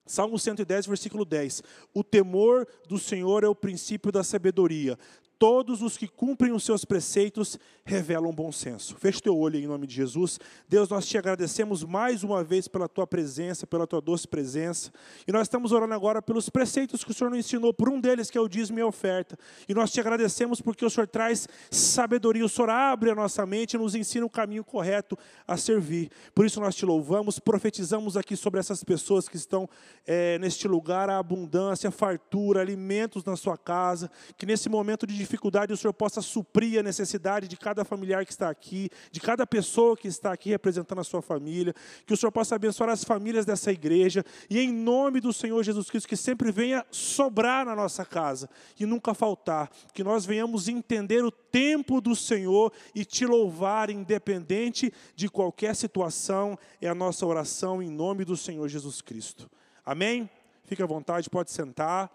Salmo 0.06 0.40
110, 0.40 0.88
versículo 0.88 1.24
10. 1.24 1.62
O 1.94 2.04
temor 2.04 2.68
do 2.88 2.98
Senhor 2.98 3.44
é 3.44 3.48
o 3.48 3.54
princípio 3.54 4.12
da 4.12 4.24
sabedoria. 4.24 4.98
Todos 5.40 5.82
os 5.82 5.96
que 5.96 6.06
cumprem 6.06 6.52
os 6.52 6.66
seus 6.66 6.84
preceitos 6.84 7.58
revelam 7.86 8.34
bom 8.34 8.52
senso. 8.52 8.98
Feche 8.98 9.22
teu 9.22 9.38
olho 9.38 9.58
em 9.58 9.66
nome 9.66 9.88
de 9.88 9.96
Jesus. 9.96 10.38
Deus, 10.68 10.90
nós 10.90 11.08
te 11.08 11.18
agradecemos 11.18 11.82
mais 11.82 12.26
uma 12.26 12.44
vez 12.44 12.68
pela 12.68 12.90
tua 12.90 13.08
presença, 13.08 13.66
pela 13.66 13.88
tua 13.88 14.02
doce 14.02 14.28
presença. 14.28 14.92
E 15.26 15.32
nós 15.32 15.44
estamos 15.44 15.72
orando 15.72 15.94
agora 15.94 16.22
pelos 16.22 16.50
preceitos 16.50 17.06
que 17.06 17.12
o 17.12 17.14
Senhor 17.14 17.30
nos 17.30 17.40
ensinou, 17.40 17.74
por 17.74 17.88
um 17.88 18.02
deles 18.02 18.30
que 18.30 18.38
é 18.38 18.42
o 18.42 18.50
dízimo 18.50 18.80
e 18.80 18.82
a 18.82 18.86
oferta. 18.86 19.40
E 19.70 19.74
nós 19.74 19.92
te 19.92 20.02
agradecemos 20.02 20.60
porque 20.60 20.84
o 20.84 20.90
Senhor 20.90 21.08
traz 21.08 21.48
sabedoria, 21.72 22.44
o 22.44 22.50
Senhor 22.50 22.70
abre 22.70 23.10
a 23.10 23.16
nossa 23.16 23.46
mente 23.46 23.76
e 23.76 23.78
nos 23.78 23.96
ensina 23.96 24.26
o 24.26 24.30
caminho 24.30 24.66
correto 24.66 25.18
a 25.48 25.56
servir. 25.56 26.12
Por 26.36 26.46
isso 26.46 26.60
nós 26.60 26.76
te 26.76 26.86
louvamos, 26.86 27.40
profetizamos 27.40 28.18
aqui 28.18 28.36
sobre 28.36 28.60
essas 28.60 28.84
pessoas 28.84 29.30
que 29.30 29.38
estão 29.38 29.70
é, 30.06 30.38
neste 30.38 30.68
lugar, 30.68 31.10
a 31.10 31.18
abundância, 31.18 31.88
a 31.88 31.92
fartura, 31.92 32.60
alimentos 32.60 33.24
na 33.24 33.38
sua 33.38 33.58
casa, 33.58 34.12
que 34.38 34.46
nesse 34.46 34.68
momento 34.68 35.08
de 35.08 35.29
dificuldade, 35.30 35.72
o 35.72 35.78
Senhor 35.78 35.94
possa 35.94 36.22
suprir 36.22 36.80
a 36.80 36.84
necessidade 36.84 37.48
de 37.48 37.56
cada 37.56 37.86
familiar 37.86 38.26
que 38.26 38.32
está 38.32 38.50
aqui, 38.50 38.90
de 39.12 39.20
cada 39.20 39.46
pessoa 39.46 39.96
que 39.96 40.08
está 40.08 40.34
aqui 40.34 40.50
representando 40.50 41.00
a 41.00 41.04
sua 41.04 41.22
família, 41.22 41.74
que 42.06 42.14
o 42.14 42.18
Senhor 42.18 42.32
possa 42.32 42.56
abençoar 42.56 42.90
as 42.90 43.04
famílias 43.04 43.46
dessa 43.46 43.72
igreja, 43.72 44.26
e 44.50 44.60
em 44.60 44.74
nome 44.74 45.20
do 45.20 45.32
Senhor 45.32 45.62
Jesus 45.64 45.90
Cristo, 45.90 46.10
que 46.10 46.18
sempre 46.18 46.52
venha 46.52 46.84
sobrar 46.90 47.64
na 47.64 47.76
nossa 47.76 48.04
casa 48.04 48.50
e 48.80 48.86
nunca 48.86 49.14
faltar, 49.14 49.70
que 49.94 50.04
nós 50.04 50.26
venhamos 50.26 50.68
entender 50.68 51.24
o 51.24 51.32
tempo 51.32 52.02
do 52.02 52.16
Senhor 52.16 52.74
e 52.96 53.06
te 53.06 53.26
louvar, 53.26 53.92
independente 53.92 54.92
de 55.16 55.30
qualquer 55.30 55.76
situação, 55.76 56.58
é 56.82 56.90
a 56.90 56.96
nossa 56.96 57.26
oração 57.26 57.84
em 57.84 57.90
nome 57.90 58.26
do 58.26 58.36
Senhor 58.36 58.68
Jesus 58.68 59.00
Cristo. 59.00 59.50
Amém? 59.86 60.28
Fique 60.64 60.82
à 60.82 60.86
vontade, 60.86 61.30
pode 61.30 61.52
sentar. 61.52 62.12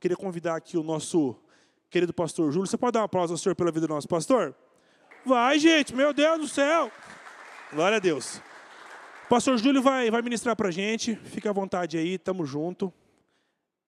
Queria 0.00 0.16
convidar 0.16 0.56
aqui 0.56 0.76
o 0.76 0.82
nosso 0.82 1.36
querido 1.92 2.14
pastor 2.14 2.50
Júlio. 2.50 2.66
Você 2.66 2.78
pode 2.78 2.94
dar 2.94 3.00
uma 3.00 3.04
aplauso 3.04 3.34
ao 3.34 3.38
Senhor 3.38 3.54
pela 3.54 3.70
vida 3.70 3.86
do 3.86 3.92
nosso 3.92 4.08
pastor? 4.08 4.56
Vai, 5.26 5.58
gente, 5.58 5.94
meu 5.94 6.14
Deus 6.14 6.40
do 6.40 6.48
céu. 6.48 6.90
Glória 7.70 7.98
a 7.98 8.00
Deus. 8.00 8.38
O 9.26 9.28
pastor 9.28 9.58
Júlio 9.58 9.82
vai, 9.82 10.10
vai 10.10 10.22
ministrar 10.22 10.56
para 10.56 10.70
gente. 10.70 11.14
Fique 11.16 11.46
à 11.46 11.52
vontade 11.52 11.98
aí, 11.98 12.16
tamo 12.16 12.46
junto. 12.46 12.92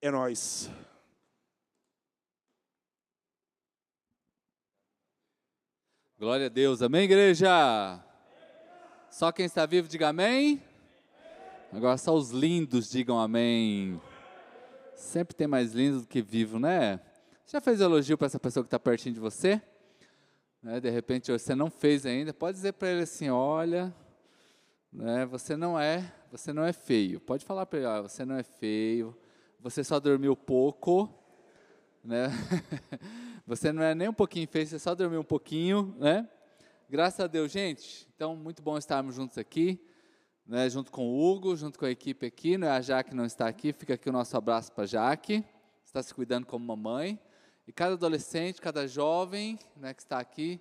É 0.02 0.10
nós. 0.10 0.70
Glória 6.18 6.46
a 6.46 6.50
Deus, 6.50 6.82
amém, 6.82 7.04
igreja? 7.04 7.48
Só 9.10 9.32
quem 9.32 9.46
está 9.46 9.64
vivo, 9.64 9.88
diga 9.88 10.08
amém. 10.08 10.62
Agora 11.72 11.96
só 11.96 12.14
os 12.14 12.30
lindos 12.30 12.90
digam 12.90 13.18
amém. 13.18 14.00
Sempre 14.94 15.34
tem 15.34 15.46
mais 15.46 15.72
lindo 15.72 16.02
do 16.02 16.06
que 16.06 16.20
vivo, 16.22 16.58
né? 16.58 17.00
Já 17.46 17.60
fez 17.60 17.80
elogio 17.80 18.16
para 18.16 18.26
essa 18.26 18.40
pessoa 18.40 18.64
que 18.64 18.68
está 18.68 18.78
pertinho 18.78 19.14
de 19.14 19.20
você? 19.20 19.60
Né, 20.62 20.80
de 20.80 20.88
repente 20.88 21.30
você 21.30 21.54
não 21.54 21.68
fez 21.68 22.06
ainda, 22.06 22.32
pode 22.32 22.56
dizer 22.56 22.72
para 22.72 22.88
ele 22.88 23.02
assim: 23.02 23.28
olha, 23.28 23.94
né, 24.90 25.26
você 25.26 25.56
não 25.56 25.78
é, 25.78 26.10
você 26.30 26.54
não 26.54 26.64
é 26.64 26.72
feio. 26.72 27.20
Pode 27.20 27.44
falar 27.44 27.66
para 27.66 27.78
ele: 27.78 27.86
ó, 27.86 28.02
você 28.02 28.24
não 28.24 28.36
é 28.36 28.42
feio, 28.42 29.14
você 29.60 29.84
só 29.84 30.00
dormiu 30.00 30.34
pouco, 30.34 31.08
né? 32.02 32.28
Você 33.46 33.70
não 33.70 33.82
é 33.82 33.94
nem 33.94 34.08
um 34.08 34.12
pouquinho 34.14 34.48
feio, 34.48 34.66
você 34.66 34.78
só 34.78 34.94
dormiu 34.94 35.20
um 35.20 35.24
pouquinho, 35.24 35.94
né? 35.98 36.26
Graças 36.88 37.20
a 37.20 37.26
Deus, 37.26 37.52
gente. 37.52 38.08
Então, 38.16 38.34
muito 38.34 38.62
bom 38.62 38.78
estarmos 38.78 39.14
juntos 39.14 39.36
aqui, 39.36 39.78
né? 40.46 40.70
Junto 40.70 40.90
com 40.90 41.06
o 41.06 41.30
Hugo, 41.30 41.54
junto 41.54 41.78
com 41.78 41.84
a 41.84 41.90
equipe 41.90 42.24
aqui. 42.24 42.56
Não 42.56 42.68
é 42.68 42.70
a 42.70 42.80
Jaque 42.80 43.14
não 43.14 43.26
está 43.26 43.46
aqui, 43.46 43.70
fica 43.74 43.92
aqui 43.92 44.08
o 44.08 44.12
nosso 44.12 44.34
abraço 44.34 44.72
para 44.72 44.84
a 44.84 44.86
Jaque. 44.86 45.44
Está 45.84 46.02
se 46.02 46.14
cuidando 46.14 46.46
como 46.46 46.64
mamãe. 46.64 47.20
E 47.66 47.72
cada 47.72 47.94
adolescente, 47.94 48.60
cada 48.60 48.86
jovem, 48.86 49.58
né, 49.76 49.94
que 49.94 50.02
está 50.02 50.18
aqui, 50.18 50.60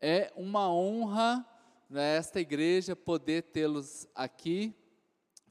é 0.00 0.32
uma 0.36 0.72
honra 0.72 1.44
né, 1.90 2.16
esta 2.16 2.40
igreja 2.40 2.94
poder 2.94 3.42
tê-los 3.42 4.06
aqui, 4.14 4.74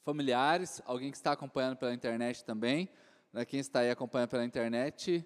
familiares, 0.03 0.81
alguém 0.86 1.12
que 1.12 1.17
está 1.17 1.31
acompanhando 1.31 1.77
pela 1.77 1.93
internet 1.93 2.43
também. 2.43 2.89
Né, 3.31 3.45
quem 3.45 3.60
está 3.60 3.79
aí 3.79 3.89
acompanhando 3.89 4.29
pela 4.29 4.45
internet, 4.45 5.25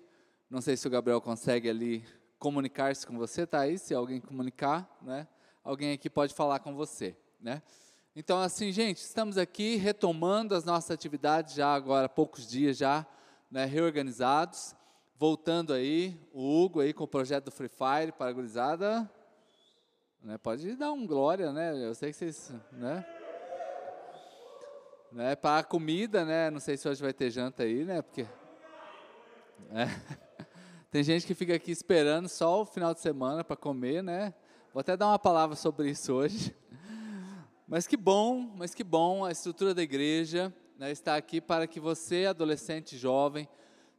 não 0.50 0.62
sei 0.62 0.78
se 0.78 0.88
o 0.88 0.90
Gabriel 0.90 1.20
consegue 1.20 1.70
ali 1.70 2.06
comunicar-se 2.40 3.06
com 3.06 3.18
você, 3.18 3.46
tá 3.46 3.62
aí, 3.62 3.78
se 3.78 3.94
alguém 3.94 4.22
comunicar, 4.22 4.98
né? 5.02 5.28
Alguém 5.64 5.92
aqui 5.92 6.10
pode 6.10 6.34
falar 6.34 6.60
com 6.60 6.74
você, 6.74 7.18
né? 7.42 7.62
Então, 8.16 8.40
assim, 8.40 8.72
gente, 8.72 8.98
estamos 8.98 9.38
aqui 9.38 9.76
retomando 9.76 10.56
as 10.56 10.64
nossas 10.64 10.92
atividades 10.92 11.56
já 11.56 11.74
agora 11.74 12.08
poucos 12.08 12.48
dias 12.48 12.78
já, 12.78 13.06
né, 13.52 13.66
reorganizados, 13.66 14.76
voltando 15.18 15.74
aí, 15.74 16.20
o 16.32 16.64
Hugo 16.64 16.80
aí 16.80 16.94
com 16.94 17.04
o 17.04 17.08
projeto 17.08 17.46
do 17.46 17.52
Free 17.52 17.70
Fire 17.70 18.12
para 18.12 18.30
a 18.30 18.34
gurizada, 18.34 19.10
né, 20.22 20.38
pode 20.38 20.76
dar 20.76 20.92
um 20.92 21.08
glória, 21.08 21.52
né, 21.52 21.74
eu 21.84 21.96
sei 21.96 22.12
que 22.12 22.18
vocês, 22.18 22.54
né, 22.72 23.06
né, 25.12 25.36
para 25.36 25.60
a 25.60 25.64
comida, 25.64 26.24
né, 26.24 26.52
não 26.52 26.60
sei 26.60 26.78
se 26.78 26.88
hoje 26.88 27.02
vai 27.02 27.14
ter 27.14 27.32
janta 27.32 27.64
aí, 27.64 27.84
né, 27.84 28.02
porque, 28.02 28.28
é. 29.72 29.88
Tem 30.90 31.04
gente 31.04 31.28
que 31.28 31.34
fica 31.34 31.54
aqui 31.54 31.70
esperando 31.70 32.30
só 32.30 32.62
o 32.62 32.66
final 32.66 32.94
de 32.94 33.02
semana 33.02 33.44
para 33.44 33.58
comer, 33.58 34.02
né? 34.02 34.34
Vou 34.74 34.80
até 34.80 34.96
dar 34.96 35.08
uma 35.08 35.20
palavra 35.20 35.54
sobre 35.54 35.90
isso 35.90 36.14
hoje. 36.14 36.56
Mas 37.68 37.86
que 37.86 37.98
bom, 37.98 38.54
mas 38.56 38.74
que 38.74 38.82
bom 38.82 39.26
a 39.26 39.32
estrutura 39.32 39.74
da 39.74 39.84
igreja 39.84 40.54
né, 40.80 40.90
está 40.90 41.18
aqui 41.18 41.42
para 41.42 41.68
que 41.68 41.82
você, 41.82 42.26
adolescente 42.26 42.98
jovem, 42.98 43.46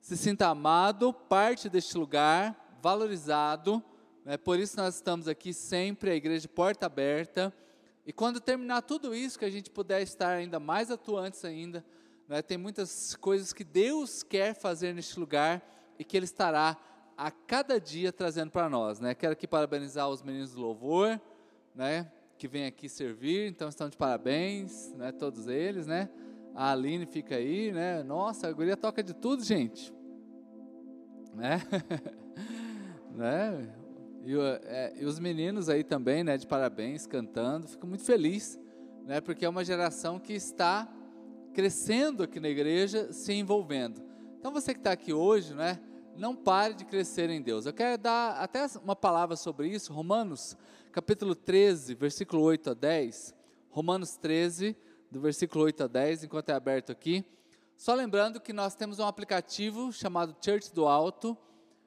se 0.09 0.17
sinta 0.17 0.47
amado, 0.47 1.13
parte 1.13 1.69
deste 1.69 1.99
lugar, 1.99 2.79
valorizado. 2.81 3.85
Né, 4.25 4.39
por 4.39 4.59
isso 4.59 4.75
nós 4.79 4.95
estamos 4.95 5.29
aqui 5.29 5.53
sempre, 5.53 6.11
a 6.11 6.15
igreja 6.15 6.49
porta 6.49 6.87
aberta. 6.87 7.53
E 8.07 8.13
quando 8.13 8.41
terminar 8.41 8.81
tudo 8.81 9.15
isso, 9.15 9.39
que 9.39 9.45
a 9.45 9.51
gente 9.51 9.69
puder 9.69 10.01
estar 10.01 10.31
ainda 10.31 10.59
mais 10.59 10.91
atuantes 10.91 11.45
ainda, 11.45 11.85
né, 12.27 12.41
tem 12.41 12.57
muitas 12.57 13.17
coisas 13.17 13.53
que 13.53 13.63
Deus 13.63 14.23
quer 14.23 14.55
fazer 14.55 14.95
neste 14.95 15.21
lugar 15.21 15.63
e 15.99 16.05
que 16.05 16.17
Ele 16.17 16.25
estará 16.25 16.79
a 17.15 17.31
cada 17.31 17.79
dia 17.79 18.11
trazendo 18.11 18.51
para 18.51 18.67
nós. 18.71 19.01
Né? 19.01 19.15
Quero 19.15 19.35
aqui 19.35 19.47
parabenizar 19.47 20.09
os 20.09 20.23
meninos 20.23 20.55
do 20.55 20.63
louvor, 20.63 21.21
né? 21.75 22.11
que 22.39 22.49
vêm 22.49 22.65
aqui 22.65 22.89
servir, 22.89 23.47
então 23.47 23.69
estão 23.69 23.91
de 23.91 23.97
parabéns, 23.99 24.91
né? 24.95 25.13
todos 25.13 25.49
eles. 25.49 25.87
Né? 25.87 26.09
A 26.55 26.73
Aline 26.73 27.05
fica 27.05 27.35
aí, 27.35 27.73
né? 27.73 28.03
nossa, 28.03 28.49
a 28.49 28.53
guria 28.53 28.75
toca 28.75 29.03
de 29.03 29.13
tudo, 29.13 29.45
gente. 29.45 29.98
Né? 31.39 31.63
né? 33.15 33.75
E, 34.25 34.37
é, 34.65 34.93
e, 35.01 35.05
os 35.05 35.21
meninos 35.21 35.69
aí 35.69 35.85
também, 35.85 36.25
né, 36.25 36.37
de 36.37 36.49
parabéns, 36.49 37.07
cantando, 37.07 37.69
fico 37.69 37.87
muito 37.87 38.03
feliz, 38.03 38.59
né, 39.07 39.21
porque 39.21 39.45
é 39.45 39.49
uma 39.49 39.65
geração 39.65 40.19
que 40.19 40.33
está 40.33 40.93
crescendo 41.55 42.25
aqui 42.25 42.41
na 42.41 42.49
igreja, 42.49 43.13
se 43.13 43.33
envolvendo. 43.33 44.03
Então 44.39 44.53
você 44.53 44.75
que 44.75 44.81
está 44.81 44.91
aqui 44.91 45.13
hoje, 45.13 45.55
né, 45.55 45.79
não 46.17 46.35
pare 46.35 46.75
de 46.75 46.85
crescer 46.85 47.31
em 47.31 47.41
Deus. 47.41 47.67
Eu 47.67 47.73
quero 47.73 48.03
dar 48.03 48.33
até 48.33 48.67
uma 48.83 48.97
palavra 48.97 49.37
sobre 49.37 49.69
isso, 49.69 49.93
Romanos, 49.93 50.57
capítulo 50.91 51.37
13, 51.37 51.95
versículo 51.95 52.43
8 52.43 52.71
a 52.71 52.75
10. 52.75 53.33
Romanos 53.71 54.17
13, 54.17 54.77
do 55.09 55.21
versículo 55.21 55.65
8 55.65 55.85
a 55.85 55.87
10, 55.87 56.25
enquanto 56.25 56.49
é 56.49 56.55
aberto 56.55 56.91
aqui. 56.91 57.25
Só 57.79 57.95
lembrando 57.95 58.41
que 58.41 58.53
nós 58.53 58.75
temos 58.75 58.99
um 58.99 59.07
aplicativo 59.07 59.93
chamado 59.93 60.35
Church 60.45 60.75
do 60.75 60.89
Alto, 60.89 61.39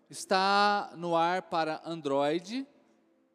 está 0.10 0.94
no 0.96 1.18
ar 1.18 1.42
para 1.42 1.82
Android, 1.84 2.66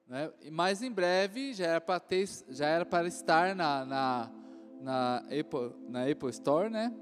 né? 0.09 0.33
mas 0.51 0.81
em 0.81 0.91
breve 0.91 1.53
já 1.53 1.67
era 1.67 1.81
para, 1.83 2.01
ter, 2.01 2.27
já 2.49 2.67
era 2.67 2.87
para 2.87 3.07
estar 3.07 3.55
na, 3.55 3.85
na, 3.85 4.31
na, 4.81 5.17
Apple, 5.19 5.77
na 5.87 6.11
Apple 6.11 6.31
Store, 6.31 6.71
né? 6.71 6.95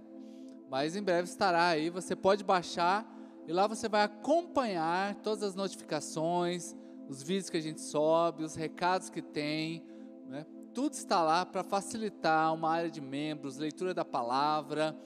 mas 0.68 0.96
em 0.96 1.02
breve 1.04 1.28
estará 1.28 1.68
aí. 1.68 1.88
Você 1.88 2.16
pode 2.16 2.42
baixar 2.42 3.06
e 3.46 3.52
lá 3.52 3.68
você 3.68 3.88
vai 3.88 4.02
acompanhar 4.02 5.14
todas 5.22 5.44
as 5.44 5.54
notificações, 5.54 6.74
os 7.08 7.22
vídeos 7.22 7.48
que 7.48 7.58
a 7.58 7.62
gente 7.62 7.80
sobe, 7.80 8.42
os 8.42 8.56
recados 8.56 9.08
que 9.08 9.22
tem, 9.22 9.86
né? 10.26 10.44
tudo 10.74 10.94
está 10.94 11.22
lá 11.22 11.46
para 11.46 11.62
facilitar 11.62 12.52
uma 12.52 12.72
área 12.72 12.90
de 12.90 13.00
membros, 13.00 13.56
leitura 13.56 13.94
da 13.94 14.04
palavra, 14.04 14.98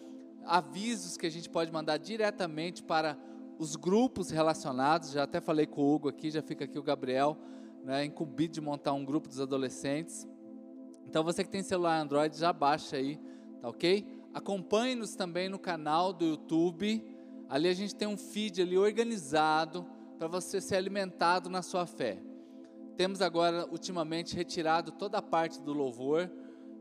avisos 0.48 1.16
que 1.16 1.26
a 1.26 1.30
gente 1.30 1.48
pode 1.48 1.70
mandar 1.70 1.98
diretamente 1.98 2.82
para 2.82 3.18
os 3.58 3.76
grupos 3.76 4.30
relacionados. 4.30 5.12
Já 5.12 5.24
até 5.24 5.40
falei 5.40 5.66
com 5.66 5.82
o 5.82 5.94
Hugo 5.94 6.08
aqui, 6.08 6.30
já 6.30 6.42
fica 6.42 6.64
aqui 6.64 6.78
o 6.78 6.82
Gabriel, 6.82 7.36
né, 7.84 8.04
incumbido 8.04 8.54
de 8.54 8.60
montar 8.60 8.92
um 8.92 9.04
grupo 9.04 9.28
dos 9.28 9.40
adolescentes. 9.40 10.26
Então 11.06 11.22
você 11.22 11.44
que 11.44 11.50
tem 11.50 11.62
celular 11.62 12.00
Android, 12.00 12.36
já 12.36 12.52
baixa 12.52 12.96
aí, 12.96 13.18
tá 13.60 13.68
ok? 13.68 14.06
Acompanhe-nos 14.34 15.14
também 15.14 15.48
no 15.48 15.58
canal 15.58 16.12
do 16.12 16.24
YouTube 16.24 17.16
Ali 17.48 17.66
a 17.68 17.72
gente 17.72 17.94
tem 17.94 18.06
um 18.06 18.16
feed 18.16 18.60
ali 18.60 18.76
organizado 18.76 19.86
para 20.18 20.28
você 20.28 20.60
ser 20.60 20.76
alimentado 20.76 21.48
na 21.48 21.62
sua 21.62 21.86
fé. 21.86 22.18
Temos 22.94 23.22
agora, 23.22 23.66
ultimamente, 23.70 24.36
retirado 24.36 24.92
toda 24.92 25.18
a 25.18 25.22
parte 25.22 25.62
do 25.62 25.72
louvor. 25.72 26.30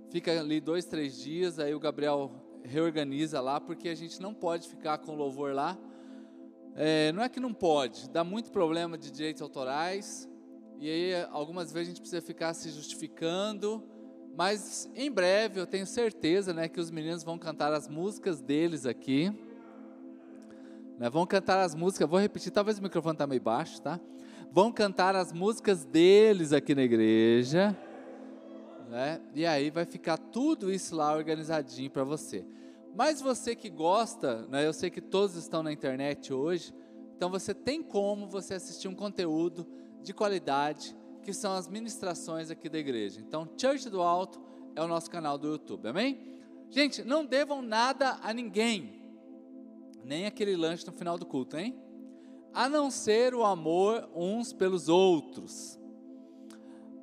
Fica 0.09 0.37
ali 0.37 0.59
dois, 0.59 0.83
três 0.83 1.17
dias, 1.17 1.57
aí 1.57 1.73
o 1.73 1.79
Gabriel 1.79 2.31
reorganiza 2.67 3.41
lá, 3.41 3.59
porque 3.59 3.89
a 3.89 3.95
gente 3.95 4.21
não 4.21 4.33
pode 4.33 4.67
ficar 4.67 4.97
com 4.99 5.15
louvor 5.15 5.53
lá. 5.53 5.77
É, 6.75 7.11
não 7.11 7.23
é 7.23 7.29
que 7.29 7.39
não 7.39 7.53
pode, 7.53 8.07
dá 8.09 8.23
muito 8.23 8.51
problema 8.51 8.97
de 8.97 9.09
direitos 9.09 9.41
autorais, 9.41 10.29
e 10.79 10.87
aí 10.87 11.25
algumas 11.31 11.71
vezes 11.73 11.87
a 11.87 11.91
gente 11.91 12.01
precisa 12.01 12.21
ficar 12.21 12.53
se 12.53 12.69
justificando, 12.69 13.83
mas 14.35 14.87
em 14.93 15.09
breve 15.11 15.59
eu 15.59 15.65
tenho 15.65 15.87
certeza 15.87 16.53
né, 16.53 16.67
que 16.67 16.79
os 16.79 16.91
meninos 16.91 17.23
vão 17.23 17.39
cantar 17.39 17.73
as 17.73 17.87
músicas 17.87 18.39
deles 18.39 18.85
aqui. 18.85 19.33
Né? 20.99 21.09
Vão 21.09 21.25
cantar 21.25 21.59
as 21.59 21.73
músicas, 21.73 22.07
vou 22.07 22.19
repetir, 22.19 22.51
talvez 22.51 22.77
o 22.77 22.83
microfone 22.83 23.15
está 23.15 23.25
meio 23.25 23.41
baixo, 23.41 23.81
tá? 23.81 23.99
Vão 24.51 24.71
cantar 24.71 25.15
as 25.15 25.33
músicas 25.33 25.83
deles 25.83 26.53
aqui 26.53 26.75
na 26.75 26.83
igreja. 26.83 27.75
Né? 28.87 29.21
E 29.33 29.45
aí 29.45 29.69
vai 29.69 29.85
ficar 29.85 30.17
tudo 30.17 30.71
isso 30.71 30.95
lá 30.95 31.13
organizadinho 31.13 31.89
para 31.89 32.03
você. 32.03 32.45
Mas 32.95 33.21
você 33.21 33.55
que 33.55 33.69
gosta, 33.69 34.47
né, 34.47 34.65
eu 34.65 34.73
sei 34.73 34.89
que 34.89 35.01
todos 35.01 35.35
estão 35.35 35.61
na 35.61 35.71
internet 35.71 36.33
hoje, 36.33 36.73
então 37.15 37.29
você 37.29 37.53
tem 37.53 37.83
como 37.83 38.27
você 38.27 38.55
assistir 38.55 38.87
um 38.87 38.95
conteúdo 38.95 39.67
de 40.01 40.13
qualidade, 40.13 40.95
que 41.21 41.33
são 41.33 41.53
as 41.53 41.67
ministrações 41.67 42.49
aqui 42.49 42.69
da 42.69 42.79
igreja. 42.79 43.19
Então, 43.19 43.47
Church 43.57 43.89
do 43.89 44.01
Alto 44.01 44.41
é 44.75 44.81
o 44.81 44.87
nosso 44.87 45.11
canal 45.11 45.37
do 45.37 45.49
YouTube, 45.49 45.87
amém? 45.87 46.39
Gente, 46.69 47.03
não 47.03 47.25
devam 47.25 47.61
nada 47.61 48.17
a 48.23 48.33
ninguém 48.33 48.97
nem 50.07 50.25
aquele 50.25 50.55
lanche 50.55 50.87
no 50.87 50.93
final 50.93 51.17
do 51.17 51.25
culto, 51.25 51.57
hein? 51.57 51.75
A 52.53 52.69
não 52.69 52.89
ser 52.89 53.35
o 53.35 53.43
amor 53.43 54.09
uns 54.15 54.53
pelos 54.53 54.87
outros. 54.87 55.76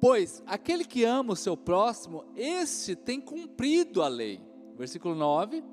Pois 0.04 0.42
aquele 0.44 0.84
que 0.84 1.02
ama 1.02 1.32
o 1.32 1.36
seu 1.36 1.56
próximo, 1.56 2.26
este 2.36 2.94
tem 2.94 3.18
cumprido 3.18 4.02
a 4.02 4.06
lei. 4.06 4.38
Versículo 4.76 5.14
9 5.14 5.64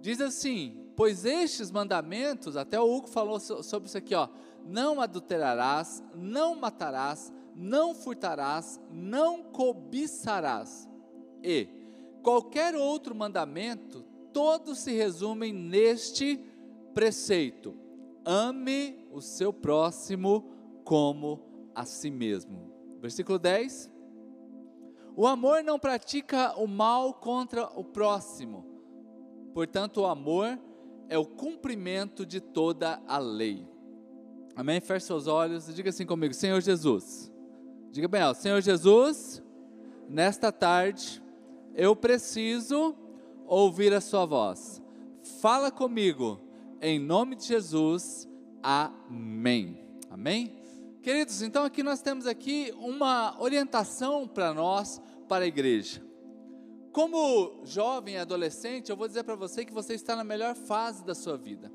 diz 0.00 0.20
assim: 0.20 0.90
Pois 0.96 1.24
estes 1.24 1.70
mandamentos, 1.70 2.56
até 2.56 2.80
o 2.80 2.92
Hugo 2.92 3.06
falou 3.06 3.38
sobre 3.38 3.86
isso 3.86 3.96
aqui, 3.96 4.12
ó: 4.12 4.28
não 4.66 5.00
adulterarás, 5.00 6.02
não 6.16 6.56
matarás, 6.56 7.32
não 7.54 7.94
furtarás, 7.94 8.80
não 8.90 9.44
cobiçarás. 9.44 10.88
E 11.40 11.68
qualquer 12.24 12.74
outro 12.74 13.14
mandamento 13.14 14.04
todos 14.32 14.80
se 14.80 14.90
resumem 14.94 15.52
neste 15.52 16.40
preceito: 16.92 17.72
ame 18.24 19.06
o 19.12 19.20
seu 19.20 19.52
próximo 19.52 20.50
como 20.82 21.70
a 21.72 21.84
si 21.84 22.10
mesmo. 22.10 22.73
Versículo 23.04 23.38
10. 23.38 23.90
O 25.14 25.26
amor 25.26 25.62
não 25.62 25.78
pratica 25.78 26.58
o 26.58 26.66
mal 26.66 27.12
contra 27.12 27.66
o 27.78 27.84
próximo, 27.84 28.64
portanto, 29.52 30.00
o 30.00 30.06
amor 30.06 30.58
é 31.10 31.18
o 31.18 31.26
cumprimento 31.26 32.24
de 32.24 32.40
toda 32.40 33.02
a 33.06 33.18
lei. 33.18 33.68
Amém? 34.56 34.80
Feche 34.80 35.04
seus 35.04 35.26
olhos 35.26 35.68
e 35.68 35.74
diga 35.74 35.90
assim 35.90 36.06
comigo: 36.06 36.32
Senhor 36.32 36.58
Jesus. 36.62 37.30
Diga 37.90 38.08
bem 38.08 38.22
alto: 38.22 38.40
Senhor 38.40 38.62
Jesus, 38.62 39.42
nesta 40.08 40.50
tarde 40.50 41.22
eu 41.74 41.94
preciso 41.94 42.96
ouvir 43.46 43.92
a 43.92 44.00
Sua 44.00 44.24
voz. 44.24 44.82
fala 45.42 45.70
comigo. 45.70 46.40
Em 46.80 46.98
nome 46.98 47.36
de 47.36 47.44
Jesus. 47.44 48.26
Amém. 48.62 49.78
Amém? 50.10 50.63
Queridos, 51.04 51.42
então 51.42 51.66
aqui 51.66 51.82
nós 51.82 52.00
temos 52.00 52.26
aqui 52.26 52.72
uma 52.78 53.38
orientação 53.38 54.26
para 54.26 54.54
nós, 54.54 55.02
para 55.28 55.44
a 55.44 55.46
igreja. 55.46 56.02
Como 56.92 57.60
jovem 57.62 58.16
adolescente, 58.16 58.88
eu 58.88 58.96
vou 58.96 59.06
dizer 59.06 59.22
para 59.22 59.34
você 59.34 59.66
que 59.66 59.72
você 59.74 59.92
está 59.92 60.16
na 60.16 60.24
melhor 60.24 60.54
fase 60.54 61.04
da 61.04 61.14
sua 61.14 61.36
vida. 61.36 61.70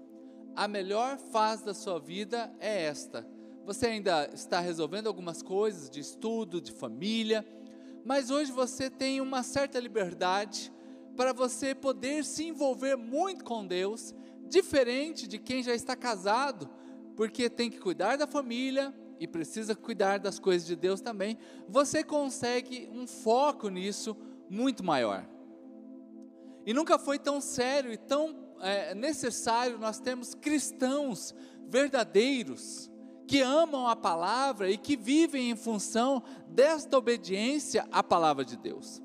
A 0.56 0.68
melhor 0.68 1.20
fase 1.20 1.64
da 1.64 1.76
sua 1.76 2.00
vida 2.00 2.52
é 2.60 2.86
esta. 2.86 3.24
Você 3.68 3.86
ainda 3.86 4.28
está 4.34 4.60
resolvendo 4.60 5.06
algumas 5.06 5.44
coisas 5.44 5.92
de 5.92 6.00
estudo, 6.00 6.60
de 6.60 6.72
família, 6.72 7.46
mas 8.04 8.32
hoje 8.32 8.52
você 8.52 8.90
tem 8.90 9.22
uma 9.22 9.44
certa 9.44 9.80
liberdade 9.80 10.74
para 11.16 11.34
você 11.34 11.76
poder 11.76 12.26
se 12.26 12.46
envolver 12.46 12.96
muito 12.96 13.46
com 13.46 13.64
Deus, 13.64 14.12
diferente 14.48 15.28
de 15.28 15.38
quem 15.38 15.62
já 15.62 15.76
está 15.76 15.96
casado, 15.96 16.68
porque 17.16 17.48
tem 17.48 17.70
que 17.70 17.78
cuidar 17.78 18.18
da 18.18 18.26
família, 18.26 18.92
e 19.20 19.28
precisa 19.28 19.76
cuidar 19.76 20.18
das 20.18 20.40
coisas 20.40 20.66
de 20.66 20.76
Deus 20.76 21.02
também, 21.02 21.38
você 21.68 22.04
consegue 22.04 22.90
um 22.92 23.06
foco 23.06 23.68
nisso 23.70 24.16
muito 24.50 24.84
maior. 24.84 25.28
E 26.66 26.74
nunca 26.74 26.98
foi 26.98 27.20
tão 27.20 27.42
sério 27.42 27.92
e 27.92 27.98
tão 27.98 28.36
é, 28.62 28.96
necessário 28.96 29.78
nós 29.78 30.00
termos 30.00 30.34
cristãos 30.34 31.36
verdadeiros, 31.68 32.90
que 33.28 33.42
amam 33.42 33.88
a 33.88 33.96
palavra 33.96 34.72
e 34.72 34.78
que 34.78 34.96
vivem 34.96 35.52
em 35.52 35.56
função 35.56 36.24
desta 36.48 36.98
obediência 36.98 37.88
à 37.92 38.02
palavra 38.02 38.44
de 38.44 38.58
Deus. 38.58 39.02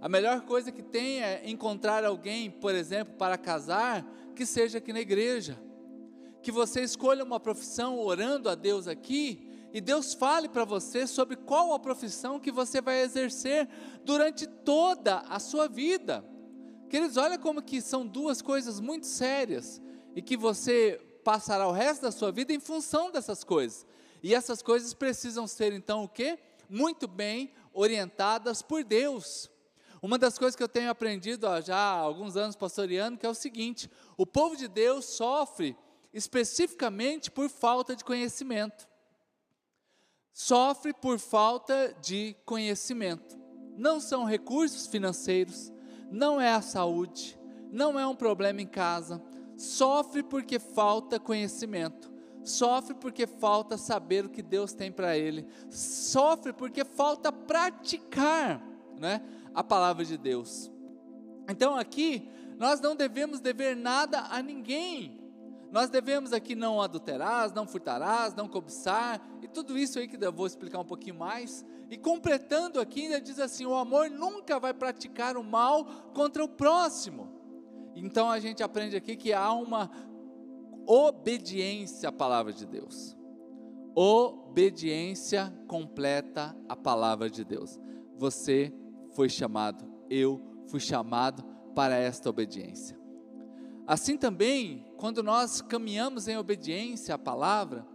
A 0.00 0.08
melhor 0.08 0.40
coisa 0.40 0.72
que 0.72 0.82
tem 0.82 1.22
é 1.22 1.48
encontrar 1.48 2.04
alguém, 2.04 2.50
por 2.50 2.74
exemplo, 2.74 3.14
para 3.14 3.38
casar, 3.38 4.04
que 4.34 4.44
seja 4.44 4.78
aqui 4.78 4.92
na 4.92 5.00
igreja 5.00 5.56
que 6.42 6.52
você 6.52 6.82
escolha 6.82 7.24
uma 7.24 7.38
profissão 7.38 7.98
orando 7.98 8.48
a 8.48 8.54
Deus 8.54 8.88
aqui 8.88 9.48
e 9.72 9.80
Deus 9.80 10.12
fale 10.12 10.48
para 10.48 10.64
você 10.64 11.06
sobre 11.06 11.36
qual 11.36 11.72
a 11.72 11.78
profissão 11.78 12.38
que 12.38 12.52
você 12.52 12.80
vai 12.80 13.00
exercer 13.00 13.68
durante 14.04 14.46
toda 14.46 15.20
a 15.20 15.38
sua 15.38 15.66
vida. 15.66 16.22
Queridos, 16.90 17.16
olha 17.16 17.38
como 17.38 17.62
que 17.62 17.80
são 17.80 18.06
duas 18.06 18.42
coisas 18.42 18.80
muito 18.80 19.06
sérias 19.06 19.80
e 20.14 20.20
que 20.20 20.36
você 20.36 21.00
passará 21.24 21.66
o 21.66 21.72
resto 21.72 22.02
da 22.02 22.10
sua 22.10 22.30
vida 22.30 22.52
em 22.52 22.60
função 22.60 23.10
dessas 23.10 23.42
coisas. 23.42 23.86
E 24.22 24.34
essas 24.34 24.60
coisas 24.60 24.92
precisam 24.92 25.46
ser 25.46 25.72
então 25.72 26.04
o 26.04 26.08
quê? 26.08 26.38
Muito 26.68 27.08
bem 27.08 27.50
orientadas 27.72 28.60
por 28.60 28.84
Deus. 28.84 29.50
Uma 30.02 30.18
das 30.18 30.36
coisas 30.36 30.54
que 30.54 30.62
eu 30.62 30.68
tenho 30.68 30.90
aprendido 30.90 31.46
já 31.62 31.76
há 31.76 31.98
alguns 31.98 32.36
anos 32.36 32.56
pastoreando, 32.56 33.18
que 33.18 33.24
é 33.24 33.28
o 33.28 33.34
seguinte: 33.34 33.90
o 34.16 34.26
povo 34.26 34.56
de 34.56 34.68
Deus 34.68 35.06
sofre 35.06 35.76
especificamente 36.12 37.30
por 37.30 37.48
falta 37.48 37.96
de 37.96 38.04
conhecimento. 38.04 38.88
Sofre 40.32 40.92
por 40.92 41.18
falta 41.18 41.94
de 42.00 42.34
conhecimento. 42.44 43.38
Não 43.76 44.00
são 44.00 44.24
recursos 44.24 44.86
financeiros, 44.86 45.72
não 46.10 46.40
é 46.40 46.52
a 46.52 46.62
saúde, 46.62 47.38
não 47.70 47.98
é 47.98 48.06
um 48.06 48.14
problema 48.14 48.60
em 48.60 48.66
casa. 48.66 49.22
Sofre 49.56 50.22
porque 50.22 50.58
falta 50.58 51.20
conhecimento. 51.20 52.12
Sofre 52.44 52.94
porque 52.94 53.26
falta 53.26 53.78
saber 53.78 54.24
o 54.24 54.30
que 54.30 54.42
Deus 54.42 54.72
tem 54.72 54.90
para 54.90 55.16
ele. 55.16 55.46
Sofre 55.70 56.52
porque 56.52 56.84
falta 56.84 57.30
praticar 57.30 58.62
né, 58.98 59.22
a 59.54 59.62
palavra 59.62 60.04
de 60.04 60.18
Deus. 60.18 60.70
Então 61.48 61.76
aqui, 61.76 62.28
nós 62.58 62.80
não 62.80 62.96
devemos 62.96 63.40
dever 63.40 63.76
nada 63.76 64.26
a 64.30 64.42
ninguém, 64.42 65.21
nós 65.72 65.88
devemos 65.88 66.34
aqui 66.34 66.54
não 66.54 66.82
adulterarás, 66.82 67.50
não 67.54 67.66
furtarás, 67.66 68.34
não 68.34 68.46
cobiçar, 68.46 69.26
e 69.40 69.48
tudo 69.48 69.78
isso 69.78 69.98
aí 69.98 70.06
que 70.06 70.22
eu 70.22 70.30
vou 70.30 70.46
explicar 70.46 70.78
um 70.78 70.84
pouquinho 70.84 71.16
mais. 71.16 71.64
E 71.88 71.96
completando 71.96 72.78
aqui, 72.78 73.04
ainda 73.04 73.18
diz 73.18 73.38
assim: 73.38 73.64
o 73.64 73.74
amor 73.74 74.10
nunca 74.10 74.60
vai 74.60 74.74
praticar 74.74 75.34
o 75.34 75.42
mal 75.42 75.86
contra 76.12 76.44
o 76.44 76.48
próximo. 76.48 77.32
Então 77.96 78.30
a 78.30 78.38
gente 78.38 78.62
aprende 78.62 78.96
aqui 78.96 79.16
que 79.16 79.32
há 79.32 79.50
uma 79.50 79.90
obediência 80.86 82.10
à 82.10 82.12
palavra 82.12 82.52
de 82.52 82.66
Deus. 82.66 83.16
Obediência 83.94 85.52
completa 85.66 86.54
à 86.68 86.76
palavra 86.76 87.30
de 87.30 87.44
Deus. 87.44 87.80
Você 88.18 88.74
foi 89.12 89.30
chamado, 89.30 89.84
eu 90.10 90.38
fui 90.66 90.80
chamado 90.80 91.42
para 91.74 91.96
esta 91.96 92.28
obediência. 92.28 93.01
Assim 93.92 94.16
também, 94.16 94.86
quando 94.96 95.22
nós 95.22 95.60
caminhamos 95.60 96.26
em 96.26 96.38
obediência 96.38 97.14
à 97.14 97.18
palavra, 97.18 97.86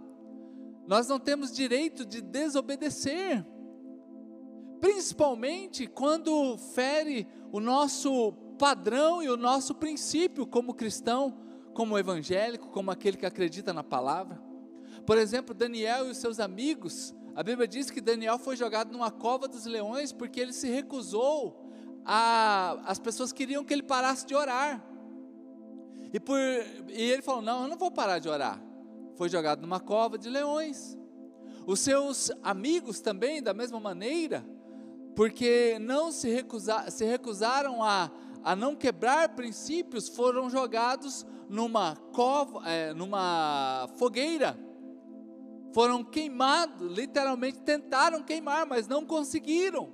nós 0.85 1.07
não 1.07 1.19
temos 1.19 1.51
direito 1.51 2.05
de 2.05 2.21
desobedecer, 2.21 3.43
principalmente 4.79 5.87
quando 5.87 6.55
fere 6.75 7.27
o 7.51 7.59
nosso 7.59 8.31
padrão 8.59 9.23
e 9.23 9.27
o 9.27 9.35
nosso 9.35 9.73
princípio 9.73 10.45
como 10.45 10.75
cristão, 10.75 11.35
como 11.73 11.97
evangélico, 11.97 12.69
como 12.69 12.91
aquele 12.91 13.17
que 13.17 13.25
acredita 13.25 13.73
na 13.73 13.83
palavra. 13.83 14.39
Por 15.03 15.17
exemplo, 15.17 15.55
Daniel 15.55 16.05
e 16.05 16.11
os 16.11 16.17
seus 16.17 16.39
amigos, 16.39 17.11
a 17.35 17.41
Bíblia 17.41 17.67
diz 17.67 17.89
que 17.89 18.01
Daniel 18.01 18.37
foi 18.37 18.55
jogado 18.55 18.91
numa 18.91 19.09
cova 19.09 19.47
dos 19.47 19.65
leões 19.65 20.13
porque 20.13 20.39
ele 20.39 20.53
se 20.53 20.69
recusou 20.69 21.71
a, 22.05 22.77
as 22.85 22.99
pessoas 22.99 23.31
queriam 23.31 23.65
que 23.65 23.73
ele 23.73 23.81
parasse 23.81 24.27
de 24.27 24.35
orar. 24.35 24.86
E, 26.13 26.19
por, 26.19 26.37
e 26.37 27.11
ele 27.11 27.21
falou: 27.21 27.41
Não, 27.41 27.63
eu 27.63 27.67
não 27.67 27.77
vou 27.77 27.91
parar 27.91 28.19
de 28.19 28.29
orar. 28.29 28.61
Foi 29.15 29.29
jogado 29.29 29.61
numa 29.61 29.79
cova 29.79 30.17
de 30.17 30.29
leões. 30.29 30.97
Os 31.65 31.79
seus 31.79 32.31
amigos 32.43 33.01
também, 33.01 33.41
da 33.41 33.53
mesma 33.53 33.79
maneira, 33.79 34.45
porque 35.15 35.77
não 35.79 36.11
se, 36.11 36.29
recusa, 36.29 36.89
se 36.89 37.03
recusaram 37.03 37.83
a, 37.83 38.09
a 38.43 38.55
não 38.55 38.75
quebrar 38.75 39.29
princípios, 39.29 40.07
foram 40.07 40.49
jogados 40.49 41.25
numa 41.49 41.95
cova, 42.13 42.61
é, 42.69 42.93
numa 42.93 43.89
fogueira. 43.97 44.57
Foram 45.73 46.03
queimados, 46.03 46.89
literalmente 46.91 47.59
tentaram 47.59 48.23
queimar, 48.23 48.65
mas 48.65 48.87
não 48.87 49.05
conseguiram. 49.05 49.91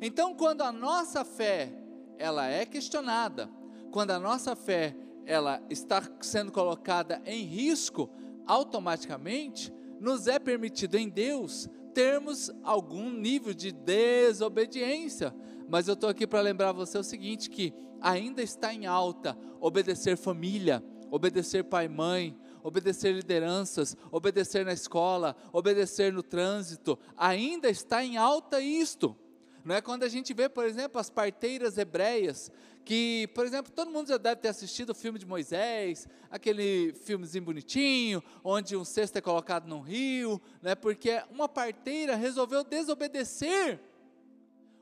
Então, 0.00 0.34
quando 0.34 0.62
a 0.62 0.72
nossa 0.72 1.24
fé 1.24 1.72
ela 2.18 2.46
é 2.46 2.64
questionada, 2.64 3.50
quando 3.90 4.12
a 4.12 4.18
nossa 4.18 4.56
fé 4.56 4.96
ela 5.26 5.62
está 5.70 6.02
sendo 6.20 6.52
colocada 6.52 7.22
em 7.24 7.44
risco, 7.44 8.10
automaticamente 8.46 9.72
nos 10.00 10.26
é 10.26 10.38
permitido 10.38 10.96
em 10.96 11.08
Deus 11.08 11.68
termos 11.94 12.50
algum 12.64 13.10
nível 13.10 13.54
de 13.54 13.70
desobediência. 13.70 15.34
Mas 15.68 15.86
eu 15.86 15.94
estou 15.94 16.10
aqui 16.10 16.26
para 16.26 16.40
lembrar 16.40 16.72
você 16.72 16.98
o 16.98 17.04
seguinte: 17.04 17.48
que 17.48 17.72
ainda 18.00 18.42
está 18.42 18.74
em 18.74 18.86
alta 18.86 19.38
obedecer 19.60 20.16
família, 20.16 20.82
obedecer 21.10 21.62
pai 21.64 21.86
e 21.86 21.88
mãe, 21.88 22.36
obedecer 22.62 23.12
lideranças, 23.12 23.96
obedecer 24.10 24.64
na 24.64 24.72
escola, 24.72 25.36
obedecer 25.52 26.12
no 26.12 26.22
trânsito, 26.22 26.98
ainda 27.16 27.70
está 27.70 28.04
em 28.04 28.16
alta 28.16 28.60
isto. 28.60 29.16
Não 29.64 29.74
é 29.74 29.80
quando 29.80 30.02
a 30.02 30.08
gente 30.08 30.34
vê, 30.34 30.48
por 30.48 30.64
exemplo, 30.64 31.00
as 31.00 31.08
parteiras 31.08 31.78
hebreias, 31.78 32.50
que, 32.84 33.28
por 33.34 33.46
exemplo, 33.46 33.72
todo 33.72 33.90
mundo 33.90 34.08
já 34.08 34.16
deve 34.16 34.40
ter 34.40 34.48
assistido 34.48 34.90
o 34.90 34.94
filme 34.94 35.18
de 35.18 35.26
Moisés, 35.26 36.08
aquele 36.30 36.92
filmezinho 37.04 37.44
bonitinho, 37.44 38.22
onde 38.42 38.76
um 38.76 38.84
cesto 38.84 39.18
é 39.18 39.20
colocado 39.20 39.68
num 39.68 39.80
rio, 39.80 40.40
né, 40.60 40.74
porque 40.74 41.22
uma 41.30 41.48
parteira 41.48 42.16
resolveu 42.16 42.64
desobedecer 42.64 43.80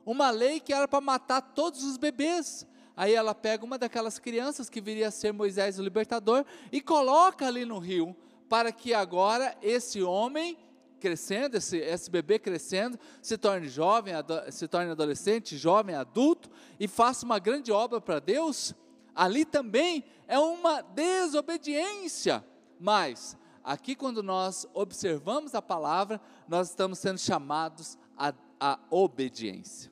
uma 0.05 0.31
lei 0.31 0.59
que 0.59 0.73
era 0.73 0.87
para 0.87 0.99
matar 0.99 1.41
todos 1.41 1.83
os 1.83 1.97
bebês. 1.97 2.65
Aí 2.95 3.13
ela 3.13 3.33
pega 3.33 3.63
uma 3.63 3.77
daquelas 3.77 4.19
crianças 4.19 4.69
que 4.69 4.81
viria 4.81 5.07
a 5.07 5.11
ser 5.11 5.31
Moisés 5.31 5.79
o 5.79 5.83
libertador 5.83 6.43
e 6.71 6.81
coloca 6.81 7.47
ali 7.47 7.65
no 7.65 7.77
rio, 7.77 8.15
para 8.49 8.71
que 8.71 8.93
agora 8.93 9.55
esse 9.61 10.01
homem 10.01 10.57
crescendo, 11.01 11.57
esse, 11.57 11.77
esse 11.77 12.09
bebê 12.09 12.37
crescendo, 12.37 12.97
se 13.21 13.37
torne 13.37 13.67
jovem, 13.67 14.13
se 14.51 14.67
torne 14.67 14.91
adolescente, 14.91 15.57
jovem, 15.57 15.95
adulto, 15.95 16.49
e 16.79 16.87
faça 16.87 17.25
uma 17.25 17.39
grande 17.39 17.71
obra 17.71 17.99
para 17.99 18.19
Deus, 18.19 18.73
ali 19.15 19.43
também 19.43 20.05
é 20.27 20.39
uma 20.39 20.81
desobediência. 20.81 22.45
Mas, 22.79 23.35
aqui 23.63 23.95
quando 23.95 24.21
nós 24.21 24.67
observamos 24.73 25.55
a 25.55 25.61
palavra, 25.61 26.21
nós 26.47 26.69
estamos 26.69 26.99
sendo 26.99 27.19
chamados 27.19 27.97
à, 28.15 28.33
à 28.59 28.79
obediência. 28.89 29.91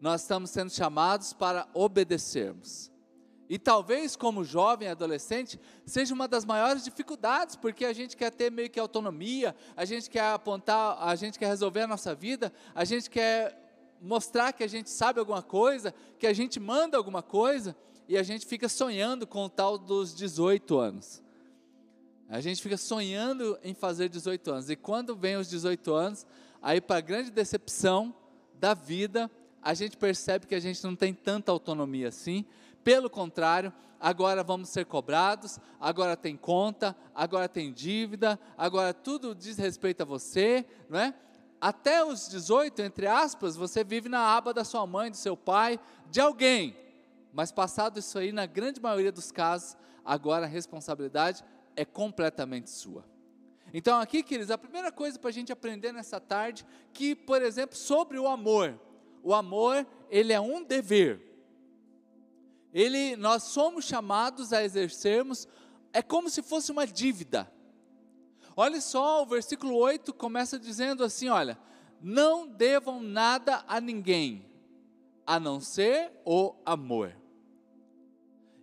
Nós 0.00 0.22
estamos 0.22 0.50
sendo 0.50 0.70
chamados 0.70 1.32
para 1.32 1.68
obedecermos. 1.72 2.89
E 3.50 3.58
talvez, 3.58 4.14
como 4.14 4.44
jovem, 4.44 4.86
adolescente, 4.86 5.58
seja 5.84 6.14
uma 6.14 6.28
das 6.28 6.44
maiores 6.44 6.84
dificuldades, 6.84 7.56
porque 7.56 7.84
a 7.84 7.92
gente 7.92 8.16
quer 8.16 8.30
ter 8.30 8.48
meio 8.48 8.70
que 8.70 8.78
autonomia, 8.78 9.56
a 9.76 9.84
gente 9.84 10.08
quer 10.08 10.32
apontar, 10.32 10.96
a 11.02 11.16
gente 11.16 11.36
quer 11.36 11.48
resolver 11.48 11.80
a 11.80 11.86
nossa 11.88 12.14
vida, 12.14 12.52
a 12.72 12.84
gente 12.84 13.10
quer 13.10 13.98
mostrar 14.00 14.52
que 14.52 14.62
a 14.62 14.68
gente 14.68 14.88
sabe 14.88 15.18
alguma 15.18 15.42
coisa, 15.42 15.92
que 16.16 16.28
a 16.28 16.32
gente 16.32 16.60
manda 16.60 16.96
alguma 16.96 17.24
coisa, 17.24 17.76
e 18.06 18.16
a 18.16 18.22
gente 18.22 18.46
fica 18.46 18.68
sonhando 18.68 19.26
com 19.26 19.46
o 19.46 19.50
tal 19.50 19.76
dos 19.76 20.14
18 20.14 20.78
anos. 20.78 21.20
A 22.28 22.40
gente 22.40 22.62
fica 22.62 22.76
sonhando 22.76 23.58
em 23.64 23.74
fazer 23.74 24.08
18 24.08 24.48
anos. 24.48 24.70
E 24.70 24.76
quando 24.76 25.16
vem 25.16 25.34
os 25.34 25.50
18 25.50 25.92
anos, 25.92 26.24
aí 26.62 26.80
para 26.80 27.00
grande 27.00 27.32
decepção 27.32 28.14
da 28.54 28.74
vida, 28.74 29.28
a 29.60 29.74
gente 29.74 29.96
percebe 29.96 30.46
que 30.46 30.54
a 30.54 30.60
gente 30.60 30.82
não 30.84 30.94
tem 30.94 31.12
tanta 31.12 31.50
autonomia 31.50 32.06
assim. 32.06 32.46
Pelo 32.82 33.10
contrário, 33.10 33.72
agora 33.98 34.42
vamos 34.42 34.70
ser 34.70 34.86
cobrados, 34.86 35.58
agora 35.78 36.16
tem 36.16 36.36
conta, 36.36 36.96
agora 37.14 37.48
tem 37.48 37.72
dívida, 37.72 38.40
agora 38.56 38.94
tudo 38.94 39.34
diz 39.34 39.58
respeito 39.58 40.02
a 40.02 40.06
você, 40.06 40.64
não 40.88 40.98
é? 40.98 41.14
Até 41.60 42.02
os 42.02 42.26
18, 42.28 42.80
entre 42.80 43.06
aspas, 43.06 43.54
você 43.54 43.84
vive 43.84 44.08
na 44.08 44.34
aba 44.34 44.54
da 44.54 44.64
sua 44.64 44.86
mãe, 44.86 45.10
do 45.10 45.16
seu 45.16 45.36
pai, 45.36 45.78
de 46.10 46.18
alguém. 46.18 46.74
Mas 47.32 47.52
passado 47.52 47.98
isso 47.98 48.18
aí, 48.18 48.32
na 48.32 48.46
grande 48.46 48.80
maioria 48.80 49.12
dos 49.12 49.30
casos, 49.30 49.76
agora 50.02 50.46
a 50.46 50.48
responsabilidade 50.48 51.44
é 51.76 51.84
completamente 51.84 52.70
sua. 52.70 53.04
Então, 53.72 54.00
aqui, 54.00 54.22
queridos, 54.22 54.50
a 54.50 54.58
primeira 54.58 54.90
coisa 54.90 55.18
para 55.18 55.30
a 55.30 55.32
gente 55.32 55.52
aprender 55.52 55.92
nessa 55.92 56.18
tarde, 56.18 56.66
que, 56.92 57.14
por 57.14 57.40
exemplo, 57.42 57.76
sobre 57.76 58.18
o 58.18 58.26
amor. 58.26 58.80
O 59.22 59.34
amor, 59.34 59.86
ele 60.08 60.32
é 60.32 60.40
um 60.40 60.64
dever. 60.64 61.29
Ele, 62.72 63.16
nós 63.16 63.44
somos 63.44 63.84
chamados 63.84 64.52
a 64.52 64.62
exercermos, 64.62 65.48
é 65.92 66.02
como 66.02 66.30
se 66.30 66.42
fosse 66.42 66.70
uma 66.70 66.86
dívida. 66.86 67.50
Olha 68.56 68.80
só, 68.80 69.22
o 69.22 69.26
versículo 69.26 69.74
8 69.76 70.12
começa 70.14 70.58
dizendo 70.58 71.02
assim: 71.02 71.28
olha, 71.28 71.58
não 72.00 72.46
devam 72.46 73.00
nada 73.02 73.64
a 73.66 73.80
ninguém, 73.80 74.46
a 75.26 75.40
não 75.40 75.60
ser 75.60 76.12
o 76.24 76.54
amor. 76.64 77.16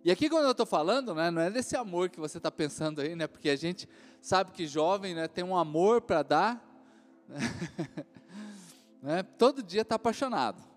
E 0.04 0.10
aqui 0.10 0.30
quando 0.30 0.44
eu 0.44 0.52
estou 0.52 0.66
falando, 0.66 1.14
né, 1.14 1.30
não 1.30 1.42
é 1.42 1.50
desse 1.50 1.76
amor 1.76 2.08
que 2.08 2.20
você 2.20 2.38
está 2.38 2.50
pensando 2.50 3.00
aí, 3.00 3.14
né, 3.14 3.26
porque 3.26 3.50
a 3.50 3.56
gente 3.56 3.88
sabe 4.20 4.52
que 4.52 4.66
jovem 4.66 5.14
né, 5.14 5.28
tem 5.28 5.44
um 5.44 5.56
amor 5.56 6.00
para 6.00 6.22
dar, 6.22 6.82
né, 9.02 9.22
todo 9.22 9.62
dia 9.62 9.82
está 9.82 9.96
apaixonado. 9.96 10.67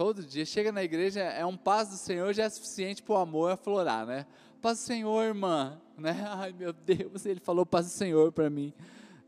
Todo 0.00 0.22
dia 0.22 0.46
chega 0.46 0.72
na 0.72 0.82
igreja, 0.82 1.20
é 1.20 1.44
um 1.44 1.58
paz 1.58 1.90
do 1.90 1.96
Senhor, 1.98 2.32
já 2.32 2.44
é 2.44 2.48
suficiente 2.48 3.02
para 3.02 3.16
o 3.16 3.18
amor 3.18 3.52
aflorar, 3.52 4.06
né? 4.06 4.24
Paz 4.62 4.78
do 4.78 4.84
Senhor, 4.84 5.22
irmã, 5.22 5.78
né? 5.98 6.24
Ai 6.38 6.54
meu 6.54 6.72
Deus, 6.72 7.26
ele 7.26 7.38
falou 7.38 7.66
paz 7.66 7.84
do 7.84 7.92
Senhor 7.92 8.32
para 8.32 8.48
mim, 8.48 8.72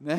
né? 0.00 0.16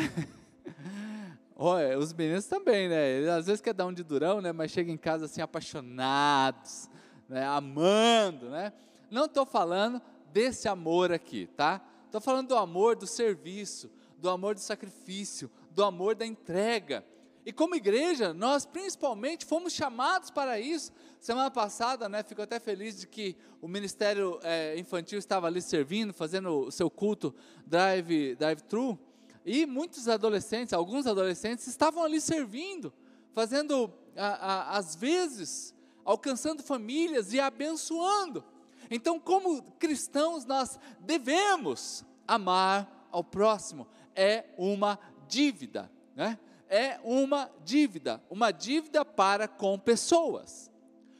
Olha, 1.57 1.97
os 1.97 2.13
meninos 2.13 2.45
também, 2.45 2.87
né? 2.87 3.03
Eles, 3.13 3.29
às 3.29 3.47
vezes 3.47 3.61
quer 3.61 3.73
dar 3.73 3.87
um 3.87 3.91
de 3.91 4.03
durão, 4.03 4.41
né? 4.41 4.51
Mas 4.51 4.69
chega 4.69 4.91
em 4.91 4.95
casa 4.95 5.25
assim 5.25 5.41
apaixonados, 5.41 6.87
né? 7.27 7.43
Amando, 7.47 8.51
né? 8.51 8.73
Não 9.09 9.25
estou 9.25 9.47
falando 9.47 9.99
desse 10.31 10.67
amor 10.67 11.11
aqui, 11.11 11.47
tá? 11.47 11.81
Estou 12.05 12.21
falando 12.21 12.49
do 12.49 12.55
amor 12.55 12.95
do 12.95 13.07
serviço, 13.07 13.89
do 14.19 14.29
amor 14.29 14.53
do 14.53 14.61
sacrifício, 14.61 15.49
do 15.71 15.83
amor 15.83 16.13
da 16.13 16.27
entrega. 16.27 17.03
E 17.45 17.51
como 17.51 17.75
igreja, 17.75 18.33
nós 18.33 18.65
principalmente 18.65 19.45
fomos 19.45 19.73
chamados 19.73 20.29
para 20.29 20.59
isso. 20.59 20.91
Semana 21.19 21.51
passada, 21.51 22.07
né, 22.07 22.23
fico 22.23 22.41
até 22.41 22.59
feliz 22.59 22.99
de 22.99 23.07
que 23.07 23.35
o 23.61 23.67
Ministério 23.67 24.39
é, 24.43 24.77
Infantil 24.77 25.19
estava 25.19 25.47
ali 25.47 25.61
servindo, 25.61 26.13
fazendo 26.13 26.67
o 26.67 26.71
seu 26.71 26.89
culto 26.89 27.33
drive-thru. 27.65 28.93
Drive 28.93 29.13
e 29.45 29.65
muitos 29.65 30.07
adolescentes, 30.07 30.73
alguns 30.73 31.05
adolescentes, 31.05 31.67
estavam 31.67 32.03
ali 32.03 32.21
servindo, 32.21 32.93
fazendo, 33.33 33.91
a, 34.15 34.27
a, 34.27 34.77
às 34.77 34.95
vezes, 34.95 35.75
alcançando 36.05 36.63
famílias 36.63 37.33
e 37.33 37.39
abençoando. 37.39 38.43
Então, 38.89 39.19
como 39.19 39.61
cristãos, 39.73 40.45
nós 40.45 40.79
devemos 40.99 42.05
amar 42.27 43.07
ao 43.11 43.23
próximo. 43.23 43.87
É 44.15 44.45
uma 44.57 44.97
dívida, 45.27 45.91
né? 46.15 46.39
É 46.73 46.99
uma 47.03 47.51
dívida, 47.63 48.19
uma 48.31 48.49
dívida 48.49 49.05
para 49.05 49.47
com 49.47 49.77
pessoas, 49.77 50.71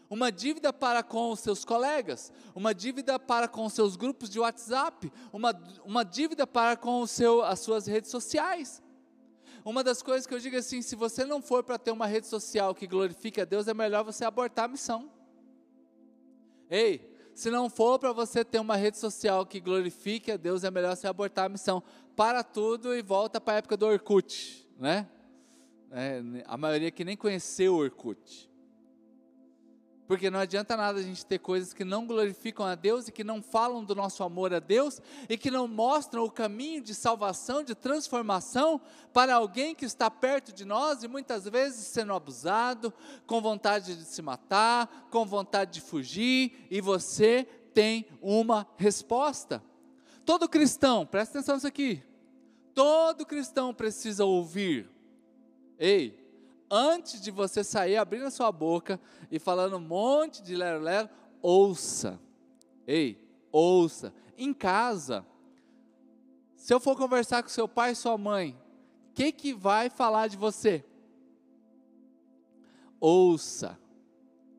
uma 0.10 0.32
dívida 0.32 0.74
para 0.74 1.04
com 1.04 1.30
os 1.30 1.42
seus 1.42 1.64
colegas, 1.64 2.34
uma 2.56 2.74
dívida 2.74 3.20
para 3.20 3.48
com 3.48 3.64
os 3.64 3.74
seus 3.74 3.96
grupos 3.96 4.32
de 4.32 4.40
WhatsApp, 4.40 5.14
uma, 5.32 5.54
uma 5.86 6.04
dívida 6.04 6.48
para 6.48 6.76
com 6.76 7.02
o 7.02 7.08
seu, 7.08 7.44
as 7.44 7.60
suas 7.60 7.86
redes 7.86 8.10
sociais. 8.10 8.82
Uma 9.64 9.84
das 9.84 10.02
coisas 10.02 10.26
que 10.26 10.34
eu 10.34 10.40
digo 10.40 10.58
assim: 10.58 10.82
se 10.82 10.96
você 10.96 11.24
não 11.24 11.40
for 11.40 11.64
para 11.64 11.78
ter 11.78 11.92
uma 11.92 12.08
rede 12.08 12.26
social 12.26 12.74
que 12.74 12.88
glorifique 12.88 13.40
a 13.40 13.46
Deus, 13.46 13.68
é 13.68 13.76
melhor 13.76 14.04
você 14.04 14.26
abortar 14.26 14.66
a 14.66 14.70
missão. 14.70 15.12
Ei, 16.68 17.16
se 17.36 17.52
não 17.52 17.70
for 17.70 18.00
para 18.00 18.12
você 18.12 18.44
ter 18.44 18.58
uma 18.58 18.76
rede 18.76 18.98
social 18.98 19.46
que 19.46 19.60
glorifique 19.60 20.32
a 20.32 20.38
Deus, 20.38 20.64
é 20.64 20.72
melhor 20.72 20.96
você 20.96 21.06
abortar 21.06 21.46
a 21.46 21.50
missão. 21.50 21.84
Para 22.16 22.44
tudo 22.44 22.96
e 22.96 23.04
volta 23.04 23.40
para 23.40 23.54
a 23.54 23.58
época 23.58 23.78
do 23.78 23.86
Orkut, 23.86 24.68
né? 24.80 25.08
É, 25.96 26.24
a 26.48 26.58
maioria 26.58 26.90
que 26.90 27.06
nem 27.06 27.16
conheceu 27.16 27.76
o 27.76 27.78
Orkut. 27.78 28.50
Porque 30.08 30.30
não 30.32 30.40
adianta 30.40 30.76
nada 30.76 31.00
a 31.00 31.04
gente 31.04 31.24
ter 31.24 31.38
coisas 31.38 31.72
que 31.72 31.86
não 31.86 32.08
glorificam 32.08 32.66
a 32.66 32.74
Deus 32.74 33.08
e 33.08 33.12
que 33.12 33.24
não 33.24 33.44
falam 33.44 33.86
do 33.86 33.94
nosso 33.94 34.24
amor 34.24 34.52
a 34.56 34.60
Deus 34.60 35.00
e 35.30 35.38
que 35.38 35.52
não 35.52 35.68
mostram 35.68 36.24
o 36.24 36.32
caminho 36.32 36.82
de 36.82 36.96
salvação, 36.96 37.64
de 37.64 37.76
transformação 37.76 38.82
para 39.14 39.36
alguém 39.36 39.76
que 39.76 39.86
está 39.86 40.10
perto 40.10 40.52
de 40.52 40.66
nós 40.66 41.04
e 41.04 41.08
muitas 41.08 41.46
vezes 41.46 41.86
sendo 41.86 42.14
abusado, 42.14 42.92
com 43.28 43.40
vontade 43.40 43.96
de 43.96 44.04
se 44.04 44.22
matar, 44.22 45.08
com 45.12 45.24
vontade 45.26 45.74
de 45.74 45.82
fugir, 45.82 46.68
e 46.72 46.82
você 46.82 47.48
tem 47.72 48.08
uma 48.20 48.68
resposta. 48.78 49.64
Todo 50.26 50.50
cristão, 50.50 51.06
presta 51.06 51.38
atenção 51.38 51.56
nisso 51.56 51.68
aqui. 51.68 52.04
Todo 52.74 53.28
cristão 53.28 53.74
precisa 53.76 54.26
ouvir 54.26 54.93
Ei, 55.78 56.20
antes 56.70 57.22
de 57.22 57.32
você 57.32 57.64
sair 57.64 57.98
abrindo 57.98 58.26
a 58.26 58.32
sua 58.32 58.52
boca 58.52 59.00
e 59.32 59.40
falando 59.40 59.78
um 59.78 59.82
monte 59.82 60.42
de 60.42 60.56
lero-lero, 60.56 61.10
ouça. 61.42 62.20
Ei, 62.88 63.20
ouça. 63.52 64.14
Em 64.38 64.54
casa, 64.54 65.26
se 66.56 66.74
eu 66.74 66.80
for 66.80 66.98
conversar 66.98 67.44
com 67.44 67.50
seu 67.50 67.68
pai 67.68 67.92
e 67.92 67.96
sua 67.96 68.18
mãe, 68.18 68.58
o 69.10 69.14
que, 69.14 69.32
que 69.32 69.54
vai 69.54 69.90
falar 69.90 70.28
de 70.28 70.38
você? 70.38 70.84
Ouça. 73.00 73.78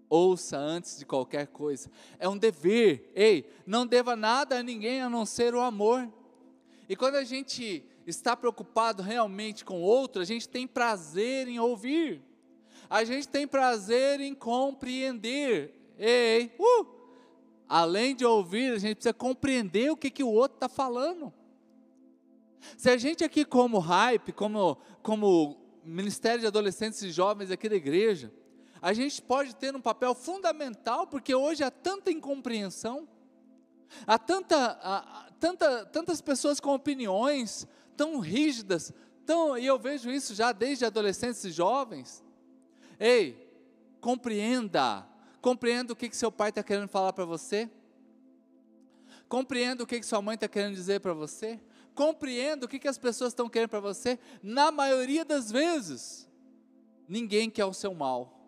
Ouça 0.09 0.59
antes 0.59 0.99
de 0.99 1.07
qualquer 1.07 1.47
coisa. 1.47 1.91
É 2.19 2.29
um 2.29 2.37
dever. 2.37 3.11
Ei, 3.15 3.51
não 3.67 3.87
deva 3.87 4.15
nada 4.15 4.59
a 4.59 4.63
ninguém 4.63 5.01
a 5.01 5.09
não 5.09 5.25
ser 5.27 5.55
o 5.55 5.61
amor. 5.61 6.09
E 6.89 6.95
quando 6.95 7.17
a 7.17 7.25
gente 7.25 7.85
está 8.07 8.37
preocupado 8.37 9.03
realmente 9.03 9.65
com 9.65 9.81
outro, 9.81 10.21
a 10.21 10.25
gente 10.25 10.49
tem 10.49 10.67
prazer 10.67 11.49
em 11.49 11.59
ouvir, 11.59 12.23
a 12.89 13.05
gente 13.05 13.29
tem 13.29 13.47
prazer 13.47 14.21
em 14.21 14.35
compreender. 14.35 15.95
Ei, 15.99 16.53
uh! 16.59 16.87
além 17.69 18.15
de 18.15 18.25
ouvir, 18.25 18.73
a 18.73 18.79
gente 18.79 18.97
precisa 18.97 19.15
compreender 19.15 19.91
o 19.91 19.97
que, 19.97 20.11
que 20.11 20.23
o 20.23 20.29
outro 20.29 20.57
está 20.57 20.69
falando. 20.69 21.33
Se 22.77 22.91
a 22.91 22.97
gente 22.97 23.25
aqui, 23.25 23.45
como 23.45 23.79
hype, 23.79 24.33
como, 24.33 24.79
como 25.03 25.57
Ministério 25.85 26.41
de 26.41 26.47
Adolescentes 26.47 27.03
e 27.03 27.11
Jovens 27.11 27.51
aqui 27.51 27.69
da 27.69 27.77
igreja, 27.77 28.33
a 28.81 28.93
gente 28.93 29.21
pode 29.23 29.55
ter 29.57 29.75
um 29.75 29.81
papel 29.81 30.15
fundamental, 30.15 31.07
porque 31.07 31.35
hoje 31.35 31.63
há 31.65 31.71
tanta 31.71 32.11
incompreensão, 32.11 33.09
há, 34.07 34.19
tanta, 34.19 34.79
há 34.83 35.31
tanta, 35.41 35.87
tantas 35.87 36.21
pessoas 36.21 36.61
com 36.61 36.75
opiniões, 36.75 37.67
tão 37.97 38.19
rígidas, 38.19 38.93
tão, 39.25 39.57
e 39.57 39.67
eu 39.67 39.79
vejo 39.79 40.11
isso 40.11 40.35
já 40.35 40.53
desde 40.53 40.85
adolescentes 40.85 41.45
e 41.45 41.51
jovens. 41.51 42.23
Ei, 42.99 43.45
compreenda, 44.01 45.07
compreenda 45.41 45.93
o 45.93 45.97
que, 45.97 46.09
que 46.09 46.17
seu 46.17 46.31
pai 46.31 46.51
está 46.51 46.63
querendo 46.63 46.89
falar 46.89 47.13
para 47.13 47.25
você. 47.25 47.71
Compreenda 49.29 49.83
o 49.83 49.87
que, 49.87 49.99
que 49.99 50.07
sua 50.07 50.23
mãe 50.23 50.35
está 50.35 50.47
querendo 50.47 50.75
dizer 50.75 51.01
para 51.01 51.15
você. 51.15 51.61
Compreenda 51.95 52.67
o 52.67 52.69
que, 52.69 52.79
que 52.79 52.89
as 52.89 52.99
pessoas 52.99 53.33
estão 53.33 53.49
querendo 53.49 53.71
para 53.71 53.81
você. 53.81 54.19
Na 54.43 54.71
maioria 54.71 55.25
das 55.25 55.51
vezes, 55.51 56.29
ninguém 57.09 57.49
quer 57.49 57.65
o 57.65 57.73
seu 57.73 57.95
mal. 57.95 58.41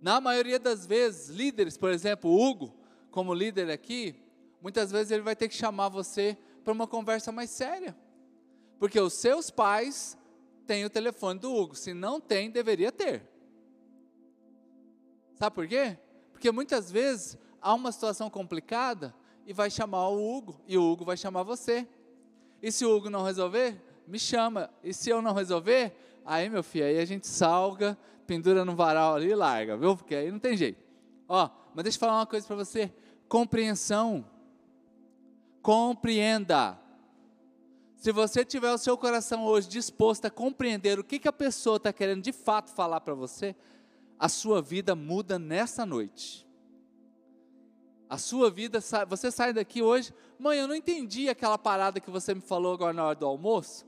Na 0.00 0.20
maioria 0.20 0.58
das 0.58 0.86
vezes, 0.86 1.28
líderes, 1.28 1.76
por 1.76 1.90
exemplo, 1.90 2.30
Hugo, 2.30 2.74
como 3.10 3.34
líder 3.34 3.70
aqui, 3.70 4.14
muitas 4.62 4.90
vezes 4.90 5.10
ele 5.10 5.22
vai 5.22 5.36
ter 5.36 5.48
que 5.48 5.54
chamar 5.54 5.88
você 5.88 6.38
para 6.64 6.72
uma 6.72 6.86
conversa 6.86 7.32
mais 7.32 7.50
séria. 7.50 7.96
Porque 8.78 8.98
os 8.98 9.12
seus 9.12 9.50
pais 9.50 10.16
têm 10.66 10.84
o 10.84 10.90
telefone 10.90 11.38
do 11.38 11.54
Hugo, 11.54 11.74
se 11.74 11.92
não 11.92 12.20
tem, 12.20 12.50
deveria 12.50 12.92
ter. 12.92 13.22
Sabe 15.34 15.54
por 15.54 15.66
quê? 15.66 15.98
Porque 16.32 16.50
muitas 16.50 16.90
vezes 16.90 17.36
há 17.60 17.74
uma 17.74 17.92
situação 17.92 18.30
complicada 18.30 19.14
e 19.46 19.52
vai 19.52 19.70
chamar 19.70 20.08
o 20.08 20.36
Hugo, 20.36 20.60
e 20.66 20.78
o 20.78 20.82
Hugo 20.82 21.04
vai 21.04 21.16
chamar 21.16 21.42
você. 21.42 21.88
E 22.62 22.70
se 22.70 22.84
o 22.84 22.94
Hugo 22.94 23.10
não 23.10 23.22
resolver, 23.22 23.82
me 24.06 24.18
chama. 24.18 24.70
E 24.82 24.92
se 24.92 25.10
eu 25.10 25.22
não 25.22 25.32
resolver, 25.32 25.94
aí 26.24 26.48
meu 26.48 26.62
filho, 26.62 26.84
aí 26.84 26.98
a 26.98 27.04
gente 27.04 27.26
salga, 27.26 27.96
pendura 28.26 28.64
no 28.64 28.76
varal 28.76 29.14
ali 29.16 29.30
e 29.30 29.34
larga, 29.34 29.76
viu? 29.76 29.96
Porque 29.96 30.14
aí 30.14 30.30
não 30.30 30.38
tem 30.38 30.56
jeito. 30.56 30.82
Ó, 31.28 31.48
mas 31.74 31.84
deixa 31.84 31.96
eu 31.96 32.00
falar 32.00 32.18
uma 32.18 32.26
coisa 32.26 32.46
para 32.46 32.56
você: 32.56 32.92
compreensão. 33.28 34.24
Compreenda. 35.62 36.78
Se 37.96 38.12
você 38.12 38.44
tiver 38.44 38.72
o 38.72 38.78
seu 38.78 38.96
coração 38.96 39.44
hoje 39.44 39.68
disposto 39.68 40.24
a 40.24 40.30
compreender 40.30 40.98
o 40.98 41.04
que, 41.04 41.18
que 41.18 41.28
a 41.28 41.32
pessoa 41.32 41.76
está 41.76 41.92
querendo 41.92 42.22
de 42.22 42.32
fato 42.32 42.70
falar 42.70 43.00
para 43.02 43.12
você, 43.12 43.54
a 44.18 44.28
sua 44.28 44.62
vida 44.62 44.94
muda 44.94 45.38
nessa 45.38 45.84
noite. 45.84 46.46
A 48.08 48.16
sua 48.16 48.50
vida, 48.50 48.80
você 49.06 49.30
sai 49.30 49.52
daqui 49.52 49.82
hoje, 49.82 50.12
mãe, 50.38 50.58
eu 50.58 50.66
não 50.66 50.74
entendi 50.74 51.28
aquela 51.28 51.56
parada 51.56 52.00
que 52.00 52.10
você 52.10 52.34
me 52.34 52.40
falou 52.40 52.72
agora 52.72 52.92
na 52.92 53.04
hora 53.04 53.14
do 53.14 53.26
almoço. 53.26 53.86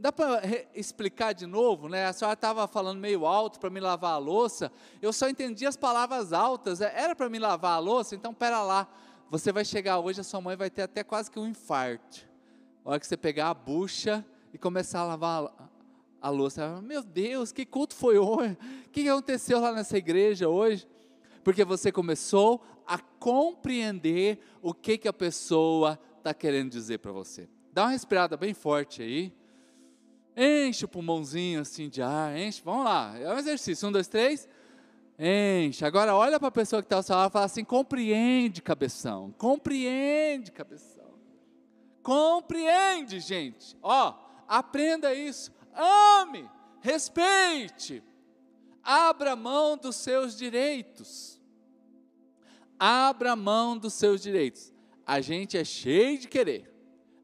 Dá 0.00 0.12
para 0.12 0.42
explicar 0.74 1.32
de 1.32 1.46
novo, 1.46 1.88
né? 1.88 2.06
A 2.06 2.12
senhora 2.12 2.34
estava 2.34 2.68
falando 2.68 3.00
meio 3.00 3.26
alto 3.26 3.58
para 3.58 3.70
me 3.70 3.80
lavar 3.80 4.12
a 4.12 4.18
louça. 4.18 4.70
Eu 5.02 5.12
só 5.12 5.28
entendi 5.28 5.66
as 5.66 5.76
palavras 5.76 6.32
altas. 6.32 6.80
É, 6.80 6.92
era 6.94 7.16
para 7.16 7.28
me 7.28 7.38
lavar 7.38 7.76
a 7.76 7.78
louça, 7.80 8.14
então 8.14 8.32
pera 8.32 8.62
lá. 8.62 8.86
Você 9.30 9.52
vai 9.52 9.64
chegar 9.64 9.98
hoje, 9.98 10.20
a 10.20 10.24
sua 10.24 10.40
mãe 10.40 10.56
vai 10.56 10.70
ter 10.70 10.82
até 10.82 11.04
quase 11.04 11.30
que 11.30 11.38
um 11.38 11.46
infarto. 11.46 12.26
A 12.82 12.90
hora 12.90 13.00
que 13.00 13.06
você 13.06 13.16
pegar 13.16 13.50
a 13.50 13.54
bucha 13.54 14.24
e 14.54 14.58
começar 14.58 15.00
a 15.00 15.04
lavar 15.04 15.70
a, 16.20 16.30
louça. 16.30 16.80
Meu 16.80 17.02
Deus, 17.02 17.52
que 17.52 17.66
culto 17.66 17.94
foi 17.94 18.16
hoje? 18.16 18.56
O 18.86 18.90
que 18.90 19.06
aconteceu 19.06 19.60
lá 19.60 19.72
nessa 19.72 19.98
igreja 19.98 20.48
hoje? 20.48 20.88
Porque 21.44 21.62
você 21.62 21.92
começou 21.92 22.64
a 22.86 22.98
compreender 22.98 24.40
o 24.62 24.72
que, 24.72 24.96
que 24.96 25.08
a 25.08 25.12
pessoa 25.12 25.98
está 26.16 26.32
querendo 26.32 26.70
dizer 26.70 26.98
para 26.98 27.12
você. 27.12 27.50
Dá 27.70 27.84
uma 27.84 27.90
respirada 27.90 28.34
bem 28.34 28.54
forte 28.54 29.02
aí. 29.02 29.32
Enche 30.34 30.86
o 30.86 30.88
pulmãozinho 30.88 31.60
assim 31.60 31.90
de 31.90 32.00
ar, 32.00 32.34
enche. 32.38 32.62
Vamos 32.64 32.84
lá, 32.84 33.14
é 33.18 33.28
um 33.34 33.38
exercício. 33.38 33.86
Um, 33.86 33.92
dois, 33.92 34.08
três. 34.08 34.48
Enche. 35.18 35.84
Agora 35.84 36.14
olha 36.14 36.38
para 36.38 36.48
a 36.48 36.52
pessoa 36.52 36.80
que 36.80 36.86
está 36.86 36.96
ao 36.96 37.02
seu 37.02 37.16
lado 37.16 37.30
e 37.30 37.32
fala 37.32 37.46
assim: 37.46 37.64
compreende, 37.64 38.62
cabeção. 38.62 39.34
Compreende, 39.36 40.52
cabeção. 40.52 41.08
Compreende, 42.02 43.18
gente. 43.18 43.76
Ó, 43.82 44.14
aprenda 44.46 45.12
isso. 45.12 45.52
Ame, 45.74 46.48
respeite. 46.80 48.02
Abra 48.82 49.34
mão 49.34 49.76
dos 49.76 49.96
seus 49.96 50.36
direitos. 50.36 51.40
Abra 52.78 53.34
mão 53.34 53.76
dos 53.76 53.94
seus 53.94 54.22
direitos. 54.22 54.72
A 55.04 55.20
gente 55.20 55.58
é 55.58 55.64
cheio 55.64 56.18
de 56.18 56.28
querer. 56.28 56.72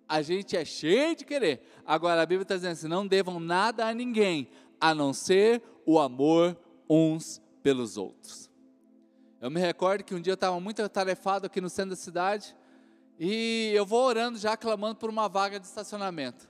A 0.09 0.21
gente 0.21 0.57
é 0.57 0.65
cheio 0.65 1.15
de 1.15 1.25
querer. 1.25 1.63
Agora 1.87 2.23
a 2.23 2.27
Bíblia 2.27 2.43
está 2.43 2.57
dizendo 2.57 2.73
assim: 2.73 2.89
não 2.89 3.07
devam 3.07 3.39
nada 3.39 3.87
a 3.87 3.95
ninguém, 3.95 4.51
a 4.81 4.93
não 4.93 5.13
ser 5.13 5.63
o 5.87 5.99
amor 6.01 6.59
uns 6.91 7.41
pelos 7.65 7.97
outros. 7.97 8.51
Eu 9.41 9.51
me 9.51 9.59
recordo 9.59 10.05
que 10.05 10.15
um 10.15 10.21
dia 10.21 10.33
eu 10.33 10.35
estava 10.35 10.61
muito 10.61 10.83
atarefado 10.83 11.47
aqui 11.47 11.63
no 11.63 11.71
centro 11.71 11.91
da 11.91 11.97
cidade 11.97 12.55
e 13.19 13.73
eu 13.75 13.87
vou 13.87 14.05
orando 14.05 14.39
já 14.39 14.55
clamando 14.55 14.97
por 14.97 15.09
uma 15.09 15.29
vaga 15.31 15.59
de 15.59 15.67
estacionamento. 15.67 16.47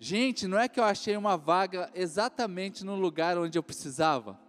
Gente, 0.00 0.48
não 0.48 0.58
é 0.58 0.66
que 0.66 0.80
eu 0.80 0.84
achei 0.84 1.16
uma 1.18 1.36
vaga 1.36 1.90
exatamente 1.94 2.82
no 2.82 2.96
lugar 2.96 3.36
onde 3.36 3.58
eu 3.58 3.62
precisava. 3.62 4.40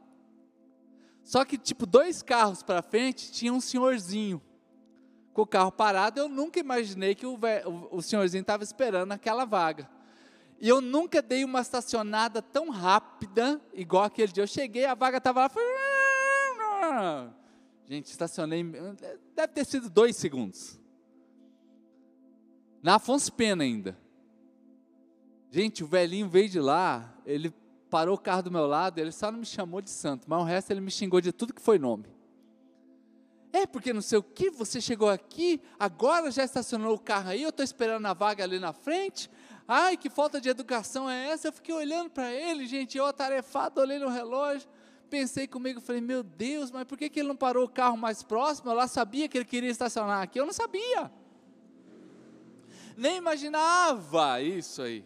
Só 1.21 1.43
que, 1.43 1.57
tipo, 1.57 1.85
dois 1.85 2.21
carros 2.21 2.63
para 2.63 2.81
frente 2.81 3.31
tinha 3.31 3.51
um 3.51 3.59
senhorzinho 3.59 4.41
com 5.33 5.41
o 5.41 5.47
carro 5.47 5.71
parado, 5.71 6.19
eu 6.19 6.29
nunca 6.29 6.59
imaginei 6.59 7.13
que 7.13 7.25
o, 7.25 7.37
o, 7.91 8.01
senhorzinho 8.01 8.41
estava 8.41 8.63
esperando 8.63 9.11
aquela 9.11 9.43
vaga. 9.43 9.89
E 10.59 10.67
eu 10.67 10.81
nunca 10.81 11.21
dei 11.21 11.45
uma 11.45 11.61
estacionada 11.61 12.41
tão 12.41 12.69
rápida, 12.69 13.61
igual 13.73 14.03
aquele 14.03 14.31
dia. 14.31 14.43
Eu 14.43 14.47
cheguei, 14.47 14.85
a 14.85 14.93
vaga 14.93 15.17
estava 15.17 15.41
lá. 15.41 15.49
Falei, 15.49 15.69
Gente, 17.87 18.07
estacionei. 18.07 18.63
Deve 19.35 19.53
ter 19.53 19.65
sido 19.65 19.89
dois 19.89 20.17
segundos. 20.17 20.79
Na 22.83 22.95
Afonso 22.95 23.31
Pena 23.31 23.63
ainda. 23.63 23.97
Gente, 25.49 25.83
o 25.83 25.87
velhinho 25.87 26.29
veio 26.29 26.47
de 26.47 26.59
lá, 26.59 27.11
ele 27.25 27.53
parou 27.89 28.15
o 28.15 28.19
carro 28.19 28.43
do 28.43 28.51
meu 28.51 28.67
lado, 28.67 28.99
ele 28.99 29.11
só 29.11 29.31
não 29.31 29.39
me 29.39 29.45
chamou 29.45 29.81
de 29.81 29.89
santo, 29.89 30.25
mas 30.27 30.39
o 30.39 30.43
resto 30.43 30.69
ele 30.69 30.81
me 30.81 30.91
xingou 30.91 31.19
de 31.19 31.31
tudo 31.31 31.53
que 31.53 31.61
foi 31.61 31.79
nome. 31.79 32.05
É 33.51 33.65
porque 33.65 33.91
não 33.91 34.01
sei 34.01 34.19
o 34.19 34.23
que, 34.23 34.51
você 34.51 34.79
chegou 34.79 35.09
aqui, 35.09 35.59
agora 35.79 36.29
já 36.29 36.43
estacionou 36.43 36.93
o 36.93 36.99
carro 36.99 37.29
aí, 37.29 37.41
eu 37.41 37.49
estou 37.49 37.63
esperando 37.63 38.05
a 38.05 38.13
vaga 38.13 38.43
ali 38.43 38.59
na 38.59 38.71
frente. 38.71 39.29
Ai, 39.71 39.95
que 39.95 40.09
falta 40.09 40.41
de 40.41 40.49
educação 40.49 41.07
é 41.07 41.27
essa? 41.27 41.49
Eu 41.49 41.53
fiquei 41.53 41.75
olhando 41.75 42.09
para 42.09 42.33
ele, 42.33 42.65
gente, 42.65 42.97
eu 42.97 43.05
atarefado, 43.05 43.79
olhei 43.79 43.99
no 43.99 44.09
relógio, 44.09 44.67
pensei 45.11 45.47
comigo, 45.47 45.79
falei, 45.79 46.01
meu 46.01 46.23
Deus, 46.23 46.71
mas 46.71 46.85
por 46.85 46.97
que, 46.97 47.07
que 47.07 47.19
ele 47.19 47.27
não 47.27 47.35
parou 47.35 47.65
o 47.65 47.69
carro 47.69 47.95
mais 47.95 48.23
próximo? 48.23 48.71
Eu 48.71 48.73
lá 48.73 48.87
sabia 48.87 49.29
que 49.29 49.37
ele 49.37 49.45
queria 49.45 49.69
estacionar 49.69 50.23
aqui, 50.23 50.39
eu 50.39 50.45
não 50.47 50.53
sabia. 50.53 51.11
Nem 52.97 53.17
imaginava 53.17 54.41
isso 54.41 54.81
aí. 54.81 55.05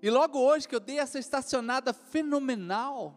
E 0.00 0.08
logo 0.08 0.38
hoje 0.38 0.66
que 0.66 0.74
eu 0.74 0.80
dei 0.80 0.98
essa 0.98 1.18
estacionada 1.18 1.92
fenomenal, 1.92 3.14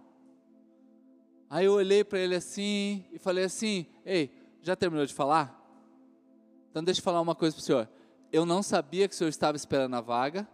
aí 1.50 1.64
eu 1.64 1.76
olhei 1.76 2.04
para 2.04 2.20
ele 2.20 2.36
assim 2.36 3.06
e 3.10 3.18
falei 3.18 3.46
assim, 3.46 3.86
ei, 4.06 4.30
já 4.62 4.76
terminou 4.76 5.06
de 5.06 5.14
falar? 5.14 5.58
Então 6.72 6.84
deixa 6.84 7.00
eu 7.00 7.06
falar 7.06 7.22
uma 7.22 7.36
coisa 7.36 7.56
para 7.56 7.62
o 7.62 7.66
senhor. 7.66 7.90
Eu 8.34 8.46
não 8.46 8.62
sabia 8.62 9.08
que 9.08 9.16
o 9.16 9.18
senhor 9.18 9.30
estava 9.30 9.56
esperando 9.56 9.96
a 9.96 10.02
vaga, 10.02 10.46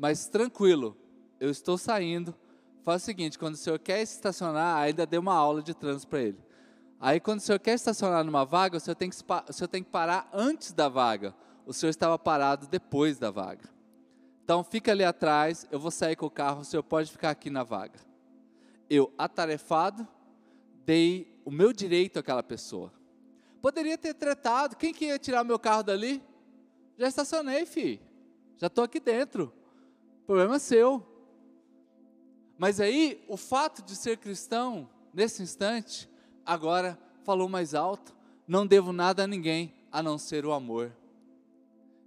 mas 0.00 0.26
tranquilo, 0.26 0.96
eu 1.38 1.50
estou 1.50 1.76
saindo. 1.76 2.34
Faz 2.82 3.02
o 3.02 3.04
seguinte, 3.04 3.38
quando 3.38 3.52
o 3.52 3.58
senhor 3.58 3.78
quer 3.78 4.00
estacionar, 4.00 4.78
ainda 4.78 5.04
dê 5.04 5.18
uma 5.18 5.34
aula 5.34 5.62
de 5.62 5.74
trânsito 5.74 6.08
para 6.08 6.22
ele. 6.22 6.38
Aí 6.98 7.20
quando 7.20 7.40
o 7.40 7.42
senhor 7.42 7.58
quer 7.58 7.74
estacionar 7.74 8.24
numa 8.24 8.46
vaga, 8.46 8.78
o 8.78 8.80
senhor, 8.80 8.94
tem 8.94 9.10
que, 9.10 9.16
o 9.16 9.52
senhor 9.52 9.68
tem 9.68 9.82
que 9.82 9.90
parar 9.90 10.26
antes 10.32 10.72
da 10.72 10.88
vaga. 10.88 11.34
O 11.66 11.74
senhor 11.74 11.90
estava 11.90 12.18
parado 12.18 12.66
depois 12.66 13.18
da 13.18 13.30
vaga. 13.30 13.68
Então 14.42 14.64
fica 14.64 14.90
ali 14.90 15.04
atrás, 15.04 15.66
eu 15.70 15.78
vou 15.78 15.90
sair 15.90 16.16
com 16.16 16.24
o 16.24 16.30
carro, 16.30 16.62
o 16.62 16.64
senhor 16.64 16.82
pode 16.82 17.10
ficar 17.10 17.28
aqui 17.28 17.50
na 17.50 17.62
vaga. 17.62 18.00
Eu, 18.88 19.12
atarefado, 19.18 20.08
dei 20.86 21.38
o 21.44 21.50
meu 21.50 21.74
direito 21.74 22.18
àquela 22.18 22.42
pessoa. 22.42 22.90
Poderia 23.60 23.98
ter 23.98 24.14
tratado. 24.14 24.76
Quem 24.76 24.94
que 24.94 25.04
ia 25.04 25.18
tirar 25.18 25.44
meu 25.44 25.58
carro 25.58 25.82
dali? 25.82 26.22
Já 26.96 27.06
estacionei, 27.06 27.66
filho. 27.66 28.00
Já 28.56 28.68
estou 28.68 28.82
aqui 28.82 28.98
dentro. 28.98 29.59
Problema 30.30 30.60
seu. 30.60 31.04
Mas 32.56 32.80
aí, 32.80 33.20
o 33.26 33.36
fato 33.36 33.82
de 33.82 33.96
ser 33.96 34.16
cristão, 34.16 34.88
nesse 35.12 35.42
instante, 35.42 36.08
agora 36.46 36.96
falou 37.24 37.48
mais 37.48 37.74
alto: 37.74 38.14
não 38.46 38.64
devo 38.64 38.92
nada 38.92 39.24
a 39.24 39.26
ninguém 39.26 39.74
a 39.90 40.00
não 40.00 40.16
ser 40.18 40.46
o 40.46 40.52
amor. 40.52 40.92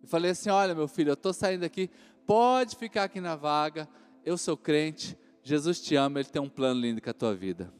E 0.01 0.07
falei 0.07 0.31
assim: 0.31 0.49
olha, 0.49 0.73
meu 0.73 0.87
filho, 0.87 1.09
eu 1.09 1.15
estou 1.15 1.33
saindo 1.33 1.65
aqui, 1.65 1.89
pode 2.25 2.77
ficar 2.77 3.03
aqui 3.03 3.19
na 3.19 3.35
vaga, 3.35 3.89
eu 4.23 4.37
sou 4.37 4.55
crente, 4.55 5.17
Jesus 5.43 5.81
te 5.81 5.97
ama, 5.97 6.21
Ele 6.21 6.29
tem 6.29 6.41
um 6.41 6.47
plano 6.47 6.79
lindo 6.79 7.01
com 7.01 7.09
a 7.09 7.13
tua 7.13 7.35
vida. 7.35 7.73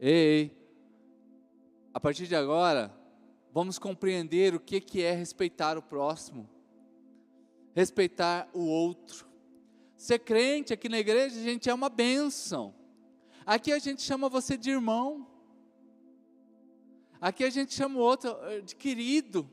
Ei, 0.00 0.50
a 1.92 2.00
partir 2.00 2.26
de 2.26 2.34
agora, 2.34 2.90
vamos 3.52 3.78
compreender 3.78 4.54
o 4.54 4.60
que 4.60 5.02
é 5.02 5.12
respeitar 5.12 5.76
o 5.76 5.82
próximo, 5.82 6.48
respeitar 7.74 8.48
o 8.54 8.64
outro. 8.64 9.27
Ser 9.98 10.20
crente 10.20 10.72
aqui 10.72 10.88
na 10.88 10.98
igreja, 10.98 11.38
a 11.38 11.42
gente 11.42 11.68
é 11.68 11.74
uma 11.74 11.90
bênção. 11.90 12.74
Aqui 13.44 13.70
a 13.70 13.78
gente 13.78 14.00
chama 14.00 14.30
você 14.30 14.56
de 14.56 14.70
irmão. 14.70 15.26
Aqui 17.20 17.44
a 17.44 17.50
gente 17.50 17.74
chama 17.74 17.98
o 17.98 18.02
outro 18.02 18.34
eh, 18.44 18.62
de 18.62 18.74
querido. 18.74 19.46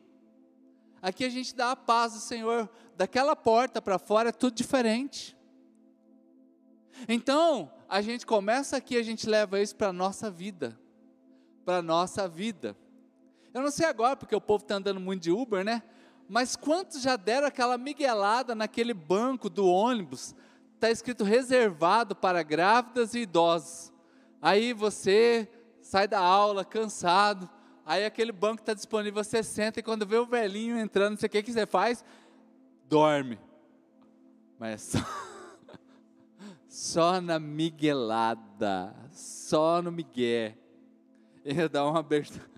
Aqui 1.02 1.26
a 1.26 1.30
gente 1.30 1.54
dá 1.54 1.72
a 1.72 1.76
paz 1.76 2.14
do 2.14 2.20
Senhor. 2.20 2.70
Daquela 2.96 3.36
porta 3.36 3.82
para 3.82 4.00
fora 4.00 4.30
é 4.30 4.32
tudo 4.32 4.56
diferente. 4.56 5.36
Então, 7.10 7.70
a 7.90 8.02
gente 8.02 8.26
começa 8.26 8.78
aqui, 8.78 8.96
a 8.96 9.04
gente 9.04 9.28
leva 9.28 9.60
isso 9.60 9.76
para 9.76 9.90
a 9.90 9.94
nossa 9.94 10.32
vida 10.32 10.80
para 11.66 11.78
a 11.78 11.82
nossa 11.82 12.28
vida. 12.28 12.78
Eu 13.54 13.62
não 13.62 13.72
sei 13.72 13.88
agora, 13.88 14.16
porque 14.16 14.36
o 14.36 14.42
povo 14.42 14.64
está 14.64 14.76
andando 14.76 15.00
muito 15.00 15.24
de 15.24 15.32
Uber, 15.32 15.66
né? 15.66 15.82
Mas 16.28 16.56
quantos 16.56 17.02
já 17.02 17.16
deram 17.16 17.48
aquela 17.48 17.78
miguelada 17.78 18.56
naquele 18.56 18.94
banco 18.94 19.50
do 19.50 19.68
ônibus? 19.68 20.36
Está 20.74 20.90
escrito 20.90 21.24
reservado 21.24 22.16
para 22.16 22.42
grávidas 22.42 23.14
e 23.14 23.20
idosos. 23.20 23.94
Aí 24.42 24.74
você 24.74 25.48
sai 25.82 26.08
da 26.08 26.20
aula 26.20 26.66
cansado, 26.66 27.50
aí 27.86 28.06
aquele 28.06 28.32
banco 28.32 28.62
está 28.62 28.74
disponível, 28.74 29.24
você 29.24 29.44
senta 29.44 29.80
e 29.80 29.84
quando 29.84 30.06
vê 30.06 30.18
o 30.18 30.26
velhinho 30.26 30.78
entrando, 30.80 31.12
não 31.12 31.18
sei 31.18 31.28
o 31.28 31.30
que, 31.30 31.44
que 31.44 31.54
você 31.54 31.66
faz? 31.66 32.04
Dorme. 32.90 33.40
Mas 34.60 34.96
é 34.96 35.00
só, 35.00 35.06
só 36.68 37.22
na 37.22 37.40
miguelada, 37.40 38.96
só 39.12 39.82
no 39.82 39.92
migué. 39.92 40.58
ia 41.44 41.70
dar 41.70 41.86
uma 41.86 42.00
abertura. 42.00 42.50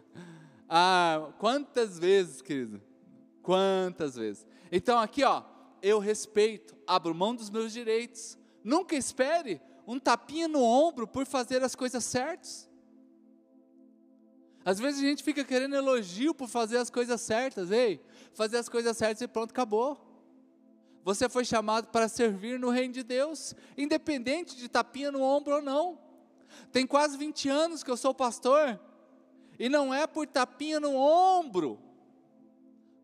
Ah, 0.69 1.29
quantas 1.37 1.99
vezes, 1.99 2.41
querido? 2.41 2.81
Quantas 3.47 4.17
vezes? 4.17 4.45
Então 4.69 4.99
aqui, 4.99 5.23
ó, 5.23 5.41
eu 5.81 5.99
respeito, 5.99 6.75
abro 6.85 7.15
mão 7.15 7.33
dos 7.33 7.49
meus 7.49 7.71
direitos. 7.71 8.37
Nunca 8.61 8.93
espere 8.93 9.61
um 9.87 9.97
tapinha 9.97 10.49
no 10.49 10.61
ombro 10.61 11.07
por 11.07 11.25
fazer 11.25 11.63
as 11.63 11.73
coisas 11.73 12.03
certas. 12.03 12.69
Às 14.65 14.79
vezes 14.79 15.01
a 15.01 15.07
gente 15.07 15.23
fica 15.23 15.45
querendo 15.45 15.77
elogio 15.77 16.35
por 16.35 16.49
fazer 16.49 16.75
as 16.75 16.89
coisas 16.89 17.21
certas, 17.21 17.71
ei, 17.71 18.01
fazer 18.33 18.57
as 18.57 18.67
coisas 18.67 18.97
certas 18.97 19.21
e 19.21 19.29
pronto, 19.29 19.51
acabou. 19.51 19.97
Você 21.05 21.29
foi 21.29 21.45
chamado 21.45 21.87
para 21.87 22.09
servir 22.09 22.59
no 22.59 22.69
reino 22.69 22.93
de 22.93 23.01
Deus, 23.01 23.55
independente 23.77 24.57
de 24.57 24.67
tapinha 24.67 25.09
no 25.09 25.21
ombro 25.21 25.55
ou 25.55 25.61
não. 25.61 25.97
Tem 26.69 26.85
quase 26.85 27.17
20 27.17 27.47
anos 27.47 27.81
que 27.81 27.89
eu 27.89 27.95
sou 27.95 28.13
pastor, 28.13 28.77
e 29.57 29.69
não 29.69 29.93
é 29.93 30.05
por 30.05 30.27
tapinha 30.27 30.81
no 30.81 30.97
ombro. 30.97 31.86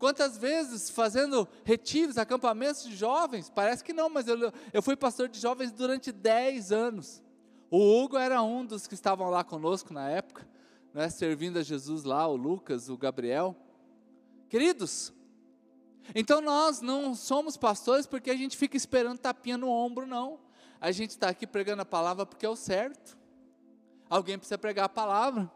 Quantas 0.04 0.38
vezes 0.38 0.90
fazendo 0.90 1.48
retiros, 1.64 2.18
acampamentos 2.18 2.84
de 2.84 2.94
jovens, 2.94 3.50
parece 3.50 3.82
que 3.82 3.94
não, 3.94 4.10
mas 4.10 4.28
eu, 4.28 4.52
eu 4.74 4.84
fui 4.84 4.98
pastor 4.98 5.30
de 5.30 5.40
jovens 5.40 5.72
durante 5.72 6.12
10 6.12 6.74
anos. 6.74 7.24
O 7.72 7.78
Hugo 7.78 8.18
era 8.18 8.44
um 8.44 8.66
dos 8.66 8.86
que 8.86 8.96
estavam 8.96 9.30
lá 9.30 9.46
conosco 9.46 9.94
na 9.94 10.10
época, 10.10 10.46
né, 10.94 11.08
servindo 11.08 11.58
a 11.58 11.64
Jesus 11.64 12.04
lá, 12.04 12.28
o 12.28 12.36
Lucas, 12.36 12.90
o 12.90 12.98
Gabriel. 12.98 13.56
Queridos, 14.50 15.14
então 16.14 16.42
nós 16.42 16.82
não 16.82 17.16
somos 17.16 17.56
pastores 17.56 18.06
porque 18.06 18.30
a 18.30 18.36
gente 18.36 18.58
fica 18.58 18.76
esperando 18.76 19.20
tapinha 19.20 19.58
no 19.58 19.70
ombro, 19.70 20.06
não. 20.06 20.38
A 20.82 20.92
gente 20.92 21.12
está 21.12 21.30
aqui 21.30 21.48
pregando 21.48 21.82
a 21.82 21.86
palavra 21.86 22.26
porque 22.26 22.46
é 22.46 22.50
o 22.50 22.58
certo. 22.58 23.18
Alguém 24.10 24.38
precisa 24.38 24.58
pregar 24.58 24.84
a 24.84 24.90
palavra. 24.90 25.50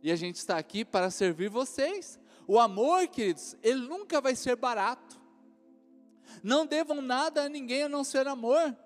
E 0.00 0.12
a 0.12 0.16
gente 0.16 0.36
está 0.36 0.56
aqui 0.56 0.84
para 0.84 1.10
servir 1.10 1.48
vocês. 1.48 2.20
O 2.48 2.58
amor, 2.58 3.06
queridos, 3.06 3.54
ele 3.62 3.86
nunca 3.86 4.20
vai 4.20 4.34
ser 4.34 4.56
barato. 4.56 5.20
Não 6.42 6.66
devam 6.66 7.00
nada 7.00 7.44
a 7.44 7.48
ninguém 7.48 7.84
a 7.84 7.88
não 7.88 8.02
ser 8.02 8.26
amor. 8.26 8.76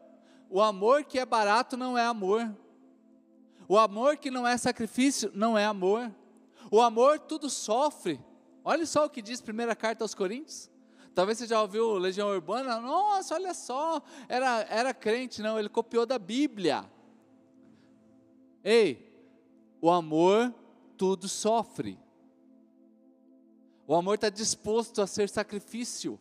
O 0.51 0.61
amor 0.61 1.05
que 1.05 1.19
é 1.19 1.25
barato 1.25 1.75
não 1.75 1.97
é 1.97 2.05
amor. 2.05 2.55
O 3.67 3.79
amor 3.79 4.19
que 4.19 4.31
não 4.31 4.47
é 4.47 4.59
sacrifício 4.59 5.31
não 5.35 5.57
é 5.57 5.65
amor. 5.65 6.13
O 6.71 6.81
amor 6.81 7.19
tudo 7.19 7.49
sofre, 7.49 8.21
Olha 8.65 8.87
só 8.87 9.07
o 9.07 9.11
que 9.11 9.21
diz 9.21 9.41
primeira 9.41 9.75
carta 9.75 10.05
aos 10.05 10.15
Coríntios. 10.15 10.71
Talvez 11.15 11.39
você 11.39 11.47
já 11.47 11.61
ouviu 11.61 11.95
Legião 11.95 12.29
Urbana. 12.29 12.81
Nossa, 12.81 13.35
olha 13.35 13.53
só, 13.53 14.01
era, 14.29 14.61
era 14.69 14.95
crente, 14.95 15.43
não, 15.43 15.59
ele 15.59 15.69
copiou 15.69 16.07
da 16.07 16.19
Bíblia. 16.19 16.85
Ei, 18.63 19.13
o 19.81 19.91
amor 19.91 20.55
tudo 20.97 21.29
sofre. 21.29 21.99
O 23.87 23.95
amor 23.95 24.15
está 24.15 24.29
disposto 24.29 25.03
a 25.03 25.07
ser 25.07 25.29
sacrifício. 25.29 26.21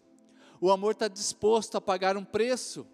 O 0.60 0.72
amor 0.72 0.92
está 0.92 1.08
disposto 1.08 1.76
a 1.76 1.82
pagar 1.82 2.18
um 2.18 2.24
preço. 2.24 2.88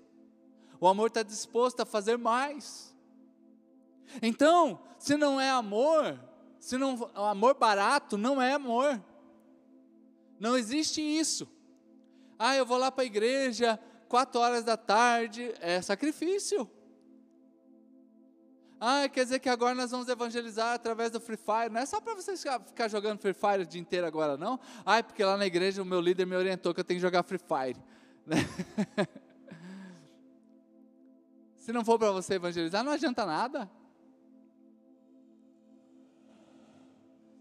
O 0.80 0.88
amor 0.88 1.08
está 1.08 1.24
disposto 1.24 1.82
a 1.82 1.86
fazer 1.86 2.18
mais. 2.18 2.96
Então, 4.22 4.80
se 4.98 5.18
não 5.18 5.40
é 5.40 5.50
amor, 5.50 6.20
se 6.60 6.78
não, 6.78 7.10
amor 7.16 7.56
barato 7.56 8.18
não 8.18 8.42
é 8.42 8.54
amor. 8.54 9.02
Não 10.40 10.58
existe 10.58 11.02
isso. 11.02 11.48
Ah, 12.38 12.56
eu 12.56 12.66
vou 12.66 12.78
lá 12.78 12.92
para 12.92 13.04
a 13.04 13.08
igreja, 13.08 13.80
quatro 14.08 14.40
horas 14.40 14.64
da 14.64 14.78
tarde, 14.78 15.54
é 15.60 15.82
sacrifício. 15.82 16.70
Ah, 18.80 19.10
quer 19.10 19.24
dizer 19.24 19.40
que 19.40 19.50
agora 19.50 19.74
nós 19.74 19.90
vamos 19.90 20.08
evangelizar 20.08 20.76
através 20.76 21.10
do 21.10 21.20
Free 21.20 21.38
Fire. 21.38 21.72
Não 21.72 21.82
é 21.82 21.86
só 21.86 22.00
para 22.00 22.14
vocês 22.14 22.44
ficar 22.66 22.88
jogando 22.88 23.20
Free 23.20 23.34
Fire 23.34 23.64
o 23.64 23.66
dia 23.66 23.82
inteiro 23.82 24.06
agora, 24.06 24.38
não. 24.38 24.60
Ah, 24.86 25.00
é 25.00 25.04
porque 25.04 25.24
lá 25.24 25.36
na 25.36 25.48
igreja 25.48 25.82
o 25.82 25.86
meu 25.86 26.00
líder 26.00 26.28
me 26.28 26.36
orientou 26.36 26.74
que 26.74 26.80
eu 26.80 26.84
tenho 26.84 27.00
que 27.00 27.02
jogar 27.02 27.24
Free 27.24 27.40
Fire. 27.40 27.82
Se 31.58 31.74
não 31.74 31.84
for 31.84 31.98
para 31.98 32.12
você 32.12 32.36
evangelizar, 32.36 32.84
não 32.84 32.92
adianta 32.92 33.26
nada. 33.26 33.70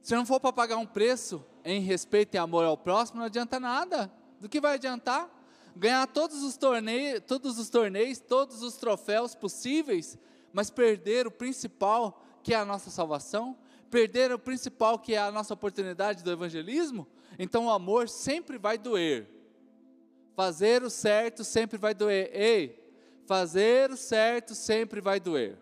Se 0.00 0.14
não 0.14 0.24
for 0.24 0.40
para 0.40 0.52
pagar 0.52 0.78
um 0.78 0.86
preço 0.86 1.44
em 1.64 1.80
respeito 1.80 2.34
e 2.34 2.38
amor 2.38 2.64
ao 2.64 2.78
próximo, 2.78 3.18
não 3.18 3.26
adianta 3.26 3.60
nada. 3.60 4.10
Do 4.40 4.48
que 4.48 4.60
vai 4.60 4.74
adiantar? 4.74 5.28
Ganhar 5.76 6.06
todos 6.06 6.42
os 6.42 6.56
torneios, 6.56 7.22
todos 7.26 7.58
os 7.58 7.68
torneios, 7.68 8.18
todos 8.18 8.62
os 8.62 8.76
troféus 8.76 9.34
possíveis, 9.34 10.16
mas 10.56 10.70
perder 10.70 11.26
o 11.26 11.30
principal, 11.30 12.24
que 12.42 12.54
é 12.54 12.56
a 12.56 12.64
nossa 12.64 12.88
salvação, 12.88 13.54
perder 13.90 14.32
o 14.32 14.38
principal, 14.38 14.98
que 14.98 15.14
é 15.14 15.18
a 15.18 15.30
nossa 15.30 15.52
oportunidade 15.52 16.24
do 16.24 16.32
evangelismo. 16.32 17.06
Então 17.38 17.66
o 17.66 17.70
amor 17.70 18.08
sempre 18.08 18.56
vai 18.56 18.78
doer. 18.78 19.28
Fazer 20.34 20.82
o 20.82 20.88
certo 20.88 21.44
sempre 21.44 21.76
vai 21.76 21.92
doer. 21.92 22.30
Ei, 22.32 22.90
fazer 23.26 23.90
o 23.90 23.98
certo 23.98 24.54
sempre 24.54 24.98
vai 24.98 25.20
doer. 25.20 25.58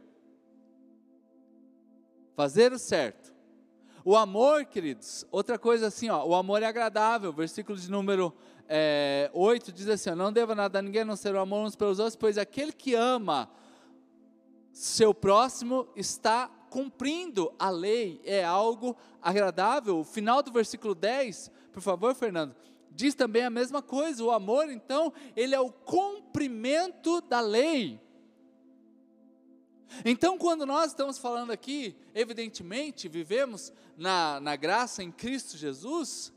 Fazer 2.37 2.73
o 2.73 2.79
certo 2.79 3.35
o 4.07 4.15
amor, 4.15 4.67
queridos, 4.67 5.25
outra 5.33 5.59
coisa 5.59 5.87
assim, 5.87 6.11
ó, 6.11 6.27
o 6.27 6.35
amor 6.35 6.63
é 6.63 6.67
agradável, 6.67 7.33
versículo 7.33 7.79
de 7.79 7.91
número 7.91 8.35
é, 8.69 9.31
8 9.33 9.73
diz 9.73 9.89
assim: 9.89 10.11
ó, 10.11 10.15
Não 10.15 10.31
deva 10.31 10.55
nada 10.55 10.79
a 10.79 10.83
ninguém 10.83 11.05
não 11.05 11.17
ser 11.17 11.35
o 11.35 11.41
amor 11.41 11.65
uns 11.65 11.75
pelos 11.75 11.99
outros, 11.99 12.15
pois 12.15 12.37
aquele 12.37 12.71
que 12.71 12.95
ama 12.95 13.49
seu 14.75 15.15
próximo 15.15 15.87
está 15.95 16.49
cumprindo 16.69 17.55
a 17.57 17.71
lei, 17.71 18.21
é 18.25 18.43
algo 18.45 18.97
agradável. 19.23 20.01
O 20.01 20.05
final 20.05 20.43
do 20.43 20.51
versículo 20.51 20.97
10, 20.97 21.49
por 21.73 21.81
favor, 21.81 22.13
Fernando, 22.13 22.57
diz 22.91 23.15
também 23.15 23.45
a 23.45 23.51
mesma 23.51 23.81
coisa. 23.81 24.25
O 24.25 24.33
amor, 24.33 24.69
então, 24.69 25.13
ele 25.37 25.55
é 25.55 25.61
o 25.61 25.71
cumprimento 25.71 27.21
da 27.21 27.41
lei. 27.41 28.01
Então, 30.05 30.37
quando 30.37 30.67
nós 30.67 30.91
estamos 30.91 31.19
falando 31.19 31.53
aqui, 31.53 31.97
evidentemente, 32.13 33.09
vivemos 33.09 33.73
na, 33.97 34.41
na 34.41 34.57
graça 34.57 35.05
em 35.05 35.13
Cristo 35.13 35.57
Jesus, 35.57 36.33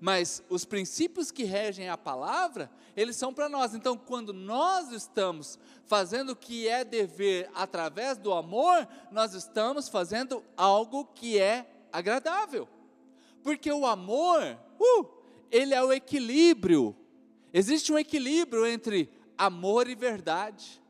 mas 0.00 0.42
os 0.48 0.64
princípios 0.64 1.30
que 1.30 1.44
regem 1.44 1.88
a 1.88 1.96
palavra, 1.96 2.70
eles 2.96 3.16
são 3.16 3.32
para 3.32 3.48
nós. 3.48 3.74
Então, 3.74 3.96
quando 3.96 4.32
nós 4.32 4.90
estamos 4.90 5.58
fazendo 5.86 6.30
o 6.30 6.36
que 6.36 6.68
é 6.68 6.84
dever 6.84 7.50
através 7.54 8.18
do 8.18 8.32
amor, 8.32 8.86
nós 9.10 9.34
estamos 9.34 9.88
fazendo 9.88 10.42
algo 10.56 11.04
que 11.04 11.38
é 11.38 11.66
agradável. 11.92 12.68
Porque 13.42 13.70
o 13.70 13.86
amor, 13.86 14.58
uh, 14.80 15.06
ele 15.50 15.74
é 15.74 15.82
o 15.82 15.92
equilíbrio. 15.92 16.96
Existe 17.52 17.92
um 17.92 17.98
equilíbrio 17.98 18.66
entre 18.66 19.10
amor 19.36 19.88
e 19.88 19.94
verdade. 19.94 20.80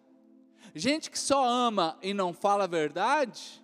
Gente 0.75 1.11
que 1.11 1.19
só 1.19 1.45
ama 1.45 1.99
e 2.01 2.15
não 2.15 2.33
fala 2.33 2.65
a 2.65 2.69
verdade, 2.69 3.63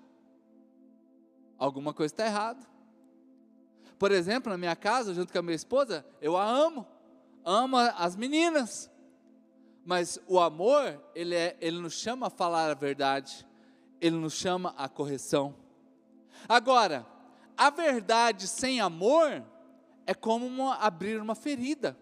alguma 1.56 1.94
coisa 1.94 2.12
está 2.12 2.26
errada. 2.26 2.66
Por 3.98 4.12
exemplo, 4.12 4.50
na 4.50 4.58
minha 4.58 4.76
casa, 4.76 5.12
junto 5.12 5.32
com 5.32 5.38
a 5.38 5.42
minha 5.42 5.56
esposa, 5.56 6.06
eu 6.20 6.36
a 6.36 6.44
amo, 6.44 6.86
amo 7.44 7.76
as 7.76 8.14
meninas. 8.14 8.90
Mas 9.84 10.20
o 10.26 10.38
amor, 10.38 11.02
ele, 11.14 11.34
é, 11.34 11.56
ele 11.60 11.78
nos 11.78 11.94
chama 11.94 12.26
a 12.28 12.30
falar 12.30 12.70
a 12.70 12.74
verdade, 12.74 13.46
ele 14.00 14.16
nos 14.16 14.34
chama 14.34 14.74
a 14.76 14.88
correção. 14.88 15.54
Agora, 16.48 17.06
a 17.56 17.70
verdade 17.70 18.46
sem 18.46 18.80
amor 18.80 19.42
é 20.06 20.14
como 20.14 20.46
uma, 20.46 20.76
abrir 20.76 21.20
uma 21.20 21.34
ferida. 21.34 21.98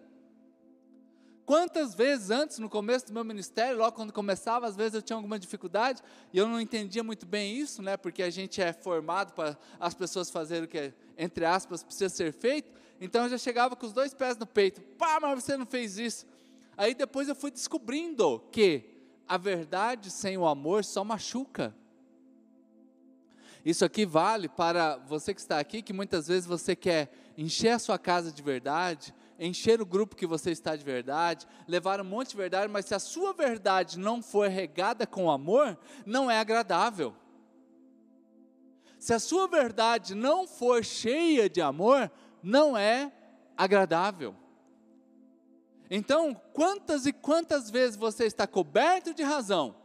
Quantas 1.47 1.95
vezes 1.95 2.29
antes, 2.29 2.59
no 2.59 2.69
começo 2.69 3.07
do 3.07 3.13
meu 3.13 3.23
ministério, 3.23 3.77
logo 3.77 3.93
quando 3.93 4.11
começava, 4.11 4.67
às 4.67 4.75
vezes 4.75 4.95
eu 4.95 5.01
tinha 5.01 5.15
alguma 5.15 5.39
dificuldade 5.39 6.03
e 6.33 6.37
eu 6.37 6.45
não 6.45 6.59
entendia 6.59 7.01
muito 7.01 7.25
bem 7.25 7.57
isso, 7.57 7.81
né? 7.81 7.95
Porque 7.95 8.21
a 8.21 8.29
gente 8.29 8.61
é 8.61 8.73
formado 8.73 9.31
para 9.31 9.57
as 9.79 9.93
pessoas 9.93 10.29
fazerem 10.29 10.65
o 10.65 10.67
que, 10.67 10.93
entre 11.17 11.45
aspas, 11.45 11.83
precisa 11.83 12.09
ser 12.09 12.33
feito. 12.33 12.69
Então 12.99 13.23
eu 13.23 13.29
já 13.29 13.37
chegava 13.37 13.77
com 13.77 13.85
os 13.85 13.93
dois 13.93 14.13
pés 14.13 14.35
no 14.35 14.45
peito. 14.45 14.81
Pá, 14.97 15.19
mas 15.21 15.41
você 15.41 15.55
não 15.55 15.65
fez 15.65 15.97
isso. 15.97 16.25
Aí 16.75 16.93
depois 16.93 17.29
eu 17.29 17.35
fui 17.35 17.49
descobrindo 17.49 18.43
que 18.51 18.83
a 19.25 19.37
verdade 19.37 20.11
sem 20.11 20.37
o 20.37 20.45
amor 20.45 20.83
só 20.83 21.01
machuca. 21.01 21.73
Isso 23.63 23.85
aqui 23.85 24.05
vale 24.05 24.49
para 24.49 24.97
você 24.97 25.33
que 25.33 25.39
está 25.39 25.59
aqui, 25.59 25.81
que 25.81 25.93
muitas 25.93 26.27
vezes 26.27 26.45
você 26.45 26.75
quer 26.75 27.09
encher 27.37 27.69
a 27.69 27.79
sua 27.79 27.97
casa 27.97 28.33
de 28.33 28.41
verdade, 28.41 29.15
encher 29.39 29.81
o 29.81 29.85
grupo 29.85 30.15
que 30.15 30.25
você 30.25 30.51
está 30.51 30.75
de 30.75 30.83
verdade, 30.83 31.47
levar 31.67 32.01
um 32.01 32.03
monte 32.03 32.29
de 32.29 32.37
verdade, 32.37 32.71
mas 32.71 32.85
se 32.85 32.95
a 32.95 32.99
sua 32.99 33.33
verdade 33.33 33.99
não 33.99 34.21
for 34.21 34.49
regada 34.49 35.05
com 35.05 35.29
amor, 35.29 35.77
não 36.05 36.29
é 36.29 36.39
agradável. 36.39 37.13
Se 38.99 39.13
a 39.13 39.19
sua 39.19 39.47
verdade 39.47 40.15
não 40.15 40.47
for 40.47 40.83
cheia 40.83 41.49
de 41.49 41.61
amor, 41.61 42.11
não 42.41 42.75
é 42.75 43.11
agradável. 43.55 44.35
Então, 45.89 46.33
quantas 46.53 47.05
e 47.05 47.13
quantas 47.13 47.69
vezes 47.69 47.95
você 47.95 48.25
está 48.25 48.45
coberto 48.45 49.13
de 49.13 49.23
razão, 49.23 49.75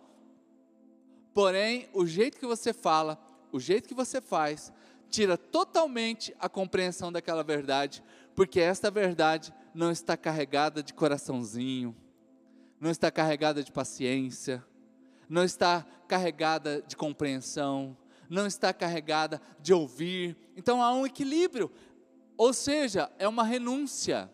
porém, 1.33 1.89
o 1.93 2.07
jeito 2.07 2.39
que 2.39 2.47
você 2.47 2.73
fala, 2.73 3.19
o 3.53 3.61
jeito 3.61 3.87
que 3.87 3.95
você 3.95 4.21
faz, 4.21 4.73
tira 5.13 5.37
totalmente 5.37 6.35
a 6.41 6.49
compreensão 6.49 7.13
daquela 7.13 7.45
verdade, 7.45 8.03
porque 8.35 8.59
esta 8.59 8.91
verdade 8.91 9.53
não 9.75 9.91
está 9.91 10.17
carregada 10.17 10.83
de 10.83 10.95
coraçãozinho, 10.95 11.95
não 12.81 12.91
está 12.91 13.11
carregada 13.11 13.63
de 13.63 13.71
paciência, 13.71 14.65
não 15.29 15.45
está 15.45 15.87
carregada 16.09 16.83
de 16.83 16.97
compreensão, 16.97 17.97
não 18.29 18.47
está 18.47 18.73
carregada 18.73 19.41
de 19.61 19.75
ouvir. 19.75 20.35
Então 20.57 20.83
há 20.83 20.93
um 20.95 21.05
equilíbrio. 21.05 21.71
Ou 22.37 22.55
seja, 22.55 23.13
é 23.19 23.29
uma 23.29 23.45
renúncia. 23.45 24.31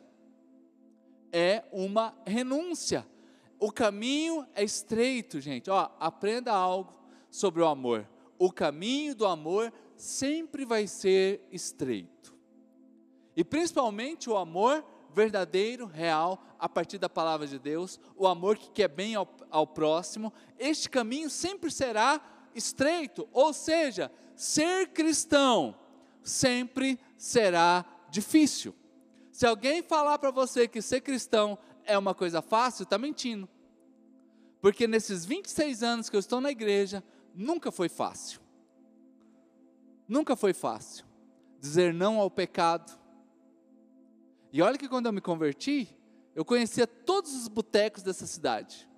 É 1.33 1.65
uma 1.73 2.15
renúncia. 2.25 3.05
O 3.59 3.73
caminho 3.73 4.47
é 4.55 4.63
estreito, 4.63 5.41
gente. 5.41 5.69
Ó, 5.69 5.91
aprenda 5.99 6.53
algo 6.53 6.95
sobre 7.31 7.63
o 7.63 7.67
amor. 7.67 8.09
O 8.39 8.53
caminho 8.53 9.17
do 9.17 9.27
amor 9.27 9.73
sempre 9.99 10.65
vai 10.65 10.87
ser 10.87 11.47
estreito. 11.51 12.35
E 13.37 13.45
principalmente 13.45 14.31
o 14.31 14.37
amor 14.37 14.85
verdadeiro, 15.13 15.87
real, 15.87 16.43
a 16.59 16.69
partir 16.69 16.99
da 16.99 17.09
palavra 17.09 17.47
de 17.47 17.59
Deus, 17.59 18.01
o 18.17 18.27
amor 18.27 18.57
que 18.57 18.71
quer 18.71 18.89
bem 18.89 19.15
ao, 19.15 19.29
ao 19.51 19.67
próximo, 19.67 20.33
este 20.59 20.89
caminho 20.89 21.29
sempre 21.29 21.71
será 21.71 22.21
estreito, 22.55 23.29
ou 23.33 23.53
seja, 23.53 24.11
ser 24.35 24.89
cristão 24.89 25.77
sempre 26.23 26.99
será 27.17 27.85
difícil. 28.11 28.75
Se 29.33 29.47
alguém 29.47 29.83
falar 29.83 30.19
para 30.19 30.31
você 30.31 30.69
que 30.69 30.83
ser 30.83 31.01
cristão 31.01 31.59
é 31.85 31.97
uma 31.97 32.15
coisa 32.15 32.43
fácil, 32.43 32.83
está 32.83 32.99
mentindo. 32.99 33.49
Porque 34.61 34.87
nesses 34.87 35.25
26 35.25 35.83
anos 35.83 36.11
que 36.11 36.17
eu 36.17 36.21
estou 36.21 36.41
na 36.41 36.51
igreja, 36.51 37.03
nunca 37.35 37.71
foi 37.71 37.89
fácil. 37.89 38.41
Nunca 40.09 40.35
foi 40.35 40.55
fácil 40.55 41.05
dizer 41.61 41.93
não 41.93 42.19
ao 42.19 42.31
pecado. 42.31 42.99
E 44.53 44.63
olha 44.63 44.79
que 44.79 44.89
quando 44.89 45.07
eu 45.07 45.13
me 45.13 45.21
converti, 45.21 45.95
eu 46.35 46.45
conhecia 46.45 46.87
todos 46.87 47.35
os 47.35 47.49
botecos 47.49 48.03
dessa 48.03 48.27
cidade. 48.27 48.89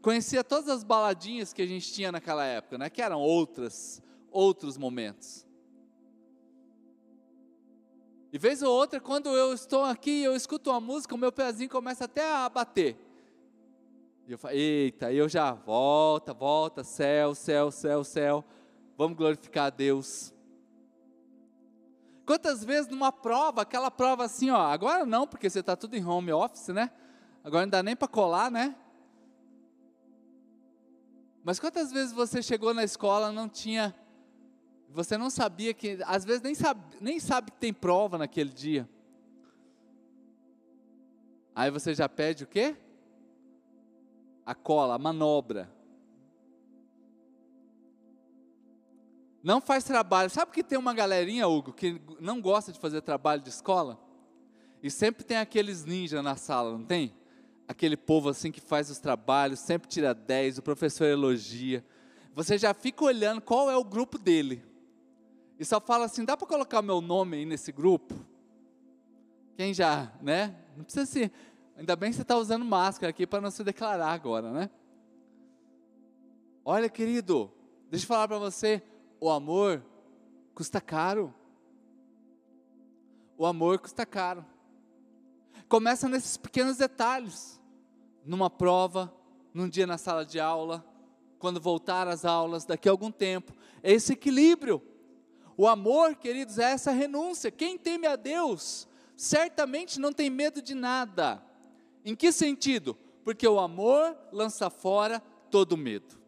Conhecia 0.00 0.44
todas 0.44 0.68
as 0.68 0.84
baladinhas 0.84 1.52
que 1.52 1.62
a 1.62 1.66
gente 1.66 1.92
tinha 1.92 2.12
naquela 2.12 2.44
época, 2.44 2.78
né? 2.78 2.88
Que 2.88 3.02
eram 3.02 3.20
outras, 3.20 4.00
outros 4.30 4.76
momentos. 4.76 5.44
E 8.32 8.38
vez 8.38 8.62
ou 8.62 8.72
outra, 8.72 9.00
quando 9.00 9.30
eu 9.30 9.52
estou 9.52 9.82
aqui, 9.84 10.22
eu 10.22 10.36
escuto 10.36 10.70
uma 10.70 10.80
música, 10.80 11.14
o 11.14 11.18
meu 11.18 11.32
pezinho 11.32 11.70
começa 11.70 12.04
até 12.04 12.30
a 12.30 12.48
bater. 12.48 12.96
E 14.26 14.32
eu 14.32 14.38
falo, 14.38 14.54
eita, 14.54 15.10
eu 15.10 15.28
já 15.28 15.52
volta, 15.52 16.34
volta, 16.34 16.84
céu, 16.84 17.34
céu, 17.34 17.70
céu, 17.70 18.04
céu. 18.04 18.44
Vamos 18.98 19.16
glorificar 19.16 19.66
a 19.66 19.70
Deus. 19.70 20.34
Quantas 22.26 22.64
vezes 22.64 22.90
numa 22.90 23.12
prova, 23.12 23.62
aquela 23.62 23.92
prova 23.92 24.24
assim, 24.24 24.50
ó, 24.50 24.60
agora 24.60 25.06
não, 25.06 25.24
porque 25.24 25.48
você 25.48 25.60
está 25.60 25.76
tudo 25.76 25.94
em 25.94 26.04
home 26.04 26.32
office, 26.32 26.68
né? 26.68 26.90
Agora 27.44 27.64
não 27.64 27.70
dá 27.70 27.80
nem 27.80 27.94
para 27.94 28.08
colar, 28.08 28.50
né? 28.50 28.74
Mas 31.44 31.60
quantas 31.60 31.92
vezes 31.92 32.12
você 32.12 32.42
chegou 32.42 32.74
na 32.74 32.82
escola 32.82 33.30
não 33.30 33.48
tinha, 33.48 33.94
você 34.90 35.16
não 35.16 35.30
sabia 35.30 35.72
que, 35.72 36.00
às 36.04 36.24
vezes 36.24 36.42
nem 36.42 36.56
sabe, 36.56 36.82
nem 37.00 37.20
sabe 37.20 37.52
que 37.52 37.56
tem 37.58 37.72
prova 37.72 38.18
naquele 38.18 38.50
dia. 38.50 38.88
Aí 41.54 41.70
você 41.70 41.94
já 41.94 42.08
pede 42.08 42.42
o 42.42 42.48
quê? 42.48 42.76
A 44.44 44.56
cola, 44.56 44.96
a 44.96 44.98
manobra. 44.98 45.77
Não 49.42 49.60
faz 49.60 49.84
trabalho. 49.84 50.30
Sabe 50.30 50.52
que 50.52 50.64
tem 50.64 50.78
uma 50.78 50.92
galerinha, 50.92 51.46
Hugo, 51.46 51.72
que 51.72 52.00
não 52.20 52.40
gosta 52.40 52.72
de 52.72 52.78
fazer 52.78 53.00
trabalho 53.02 53.40
de 53.40 53.48
escola? 53.48 53.98
E 54.82 54.90
sempre 54.90 55.24
tem 55.24 55.36
aqueles 55.36 55.84
ninjas 55.84 56.22
na 56.22 56.36
sala, 56.36 56.72
não 56.72 56.84
tem? 56.84 57.14
Aquele 57.66 57.96
povo 57.96 58.28
assim 58.28 58.50
que 58.50 58.60
faz 58.60 58.90
os 58.90 58.98
trabalhos, 58.98 59.60
sempre 59.60 59.88
tira 59.88 60.14
10, 60.14 60.58
o 60.58 60.62
professor 60.62 61.04
elogia. 61.04 61.84
Você 62.34 62.56
já 62.56 62.72
fica 62.72 63.04
olhando 63.04 63.40
qual 63.40 63.70
é 63.70 63.76
o 63.76 63.84
grupo 63.84 64.18
dele. 64.18 64.64
E 65.58 65.64
só 65.64 65.80
fala 65.80 66.04
assim: 66.04 66.24
dá 66.24 66.36
para 66.36 66.46
colocar 66.46 66.80
meu 66.80 67.00
nome 67.00 67.38
aí 67.38 67.44
nesse 67.44 67.72
grupo? 67.72 68.14
Quem 69.56 69.74
já, 69.74 70.12
né? 70.22 70.54
Não 70.76 70.84
precisa 70.84 71.04
ser. 71.04 71.32
Ainda 71.76 71.96
bem 71.96 72.10
que 72.10 72.16
você 72.16 72.22
está 72.22 72.36
usando 72.36 72.64
máscara 72.64 73.10
aqui 73.10 73.26
para 73.26 73.40
não 73.40 73.50
se 73.50 73.62
declarar 73.64 74.12
agora, 74.12 74.52
né? 74.52 74.70
Olha, 76.64 76.88
querido, 76.88 77.52
deixa 77.90 78.04
eu 78.04 78.08
falar 78.08 78.28
para 78.28 78.38
você 78.38 78.82
o 79.20 79.30
amor 79.30 79.82
custa 80.54 80.80
caro. 80.80 81.34
O 83.36 83.46
amor 83.46 83.78
custa 83.78 84.04
caro. 84.04 84.44
Começa 85.68 86.08
nesses 86.08 86.36
pequenos 86.36 86.76
detalhes. 86.76 87.60
Numa 88.24 88.50
prova, 88.50 89.12
num 89.54 89.68
dia 89.68 89.86
na 89.86 89.96
sala 89.96 90.24
de 90.24 90.38
aula, 90.38 90.84
quando 91.38 91.60
voltar 91.60 92.08
às 92.08 92.24
aulas, 92.24 92.64
daqui 92.64 92.88
a 92.88 92.92
algum 92.92 93.10
tempo. 93.10 93.52
É 93.82 93.92
esse 93.92 94.12
equilíbrio. 94.12 94.82
O 95.56 95.66
amor, 95.66 96.16
queridos, 96.16 96.58
é 96.58 96.72
essa 96.72 96.90
renúncia. 96.90 97.50
Quem 97.50 97.78
teme 97.78 98.06
a 98.06 98.16
Deus, 98.16 98.86
certamente 99.16 99.98
não 99.98 100.12
tem 100.12 100.30
medo 100.30 100.60
de 100.60 100.74
nada. 100.74 101.42
Em 102.04 102.14
que 102.14 102.30
sentido? 102.30 102.96
Porque 103.24 103.46
o 103.46 103.58
amor 103.58 104.16
lança 104.32 104.70
fora 104.70 105.20
todo 105.50 105.76
medo. 105.76 106.18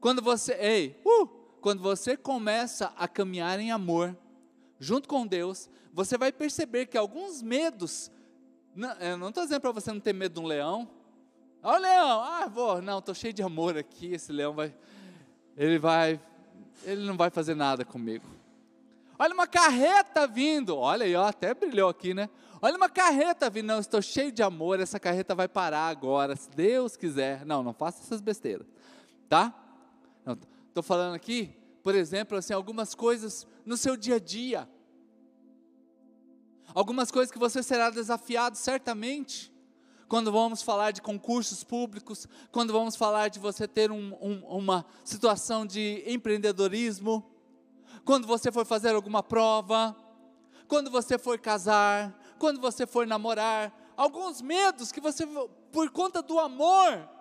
Quando 0.00 0.20
você, 0.20 0.54
ei, 0.54 1.00
uh, 1.04 1.41
quando 1.62 1.80
você 1.80 2.16
começa 2.16 2.92
a 2.96 3.06
caminhar 3.06 3.60
em 3.60 3.70
amor, 3.70 4.16
junto 4.80 5.08
com 5.08 5.24
Deus, 5.24 5.70
você 5.92 6.18
vai 6.18 6.32
perceber 6.32 6.86
que 6.86 6.98
alguns 6.98 7.40
medos, 7.40 8.10
não, 8.74 8.90
eu 8.94 9.16
não 9.16 9.28
estou 9.28 9.44
dizendo 9.44 9.60
para 9.60 9.70
você 9.70 9.92
não 9.92 10.00
ter 10.00 10.12
medo 10.12 10.34
de 10.34 10.40
um 10.40 10.48
leão, 10.48 10.90
olha 11.62 11.78
o 11.78 11.82
leão, 11.82 12.20
ah, 12.20 12.48
vou, 12.48 12.82
não, 12.82 12.98
estou 12.98 13.14
cheio 13.14 13.32
de 13.32 13.44
amor 13.44 13.78
aqui, 13.78 14.12
esse 14.12 14.32
leão 14.32 14.52
vai, 14.52 14.74
ele 15.56 15.78
vai, 15.78 16.20
ele 16.82 17.06
não 17.06 17.16
vai 17.16 17.30
fazer 17.30 17.54
nada 17.54 17.84
comigo. 17.84 18.26
Olha 19.16 19.32
uma 19.32 19.46
carreta 19.46 20.26
vindo, 20.26 20.76
olha 20.76 21.06
aí, 21.06 21.14
ó, 21.14 21.26
até 21.26 21.54
brilhou 21.54 21.88
aqui, 21.88 22.12
né? 22.12 22.28
Olha 22.60 22.76
uma 22.76 22.88
carreta 22.88 23.48
vindo, 23.48 23.66
não, 23.66 23.78
estou 23.78 24.02
cheio 24.02 24.32
de 24.32 24.42
amor, 24.42 24.80
essa 24.80 24.98
carreta 24.98 25.32
vai 25.32 25.46
parar 25.46 25.86
agora, 25.86 26.34
se 26.34 26.50
Deus 26.50 26.96
quiser. 26.96 27.46
Não, 27.46 27.62
não 27.62 27.72
faça 27.72 28.02
essas 28.02 28.20
besteiras, 28.20 28.66
tá? 29.28 29.54
Não, 30.24 30.36
Estou 30.72 30.82
falando 30.82 31.14
aqui, 31.14 31.54
por 31.82 31.94
exemplo, 31.94 32.38
assim, 32.38 32.54
algumas 32.54 32.94
coisas 32.94 33.46
no 33.66 33.76
seu 33.76 33.94
dia 33.94 34.14
a 34.14 34.18
dia. 34.18 34.66
Algumas 36.74 37.10
coisas 37.10 37.30
que 37.30 37.38
você 37.38 37.62
será 37.62 37.90
desafiado 37.90 38.56
certamente. 38.56 39.52
Quando 40.08 40.32
vamos 40.32 40.62
falar 40.62 40.90
de 40.90 41.02
concursos 41.02 41.62
públicos, 41.62 42.26
quando 42.50 42.72
vamos 42.72 42.96
falar 42.96 43.28
de 43.28 43.38
você 43.38 43.68
ter 43.68 43.90
um, 43.90 44.16
um, 44.18 44.42
uma 44.46 44.86
situação 45.04 45.66
de 45.66 46.02
empreendedorismo, 46.06 47.22
quando 48.02 48.26
você 48.26 48.50
for 48.50 48.64
fazer 48.64 48.94
alguma 48.94 49.22
prova, 49.22 49.94
quando 50.66 50.90
você 50.90 51.18
for 51.18 51.38
casar, 51.38 52.18
quando 52.38 52.62
você 52.62 52.86
for 52.86 53.06
namorar, 53.06 53.78
alguns 53.94 54.40
medos 54.40 54.90
que 54.90 55.02
você, 55.02 55.26
por 55.70 55.90
conta 55.90 56.22
do 56.22 56.40
amor, 56.40 57.11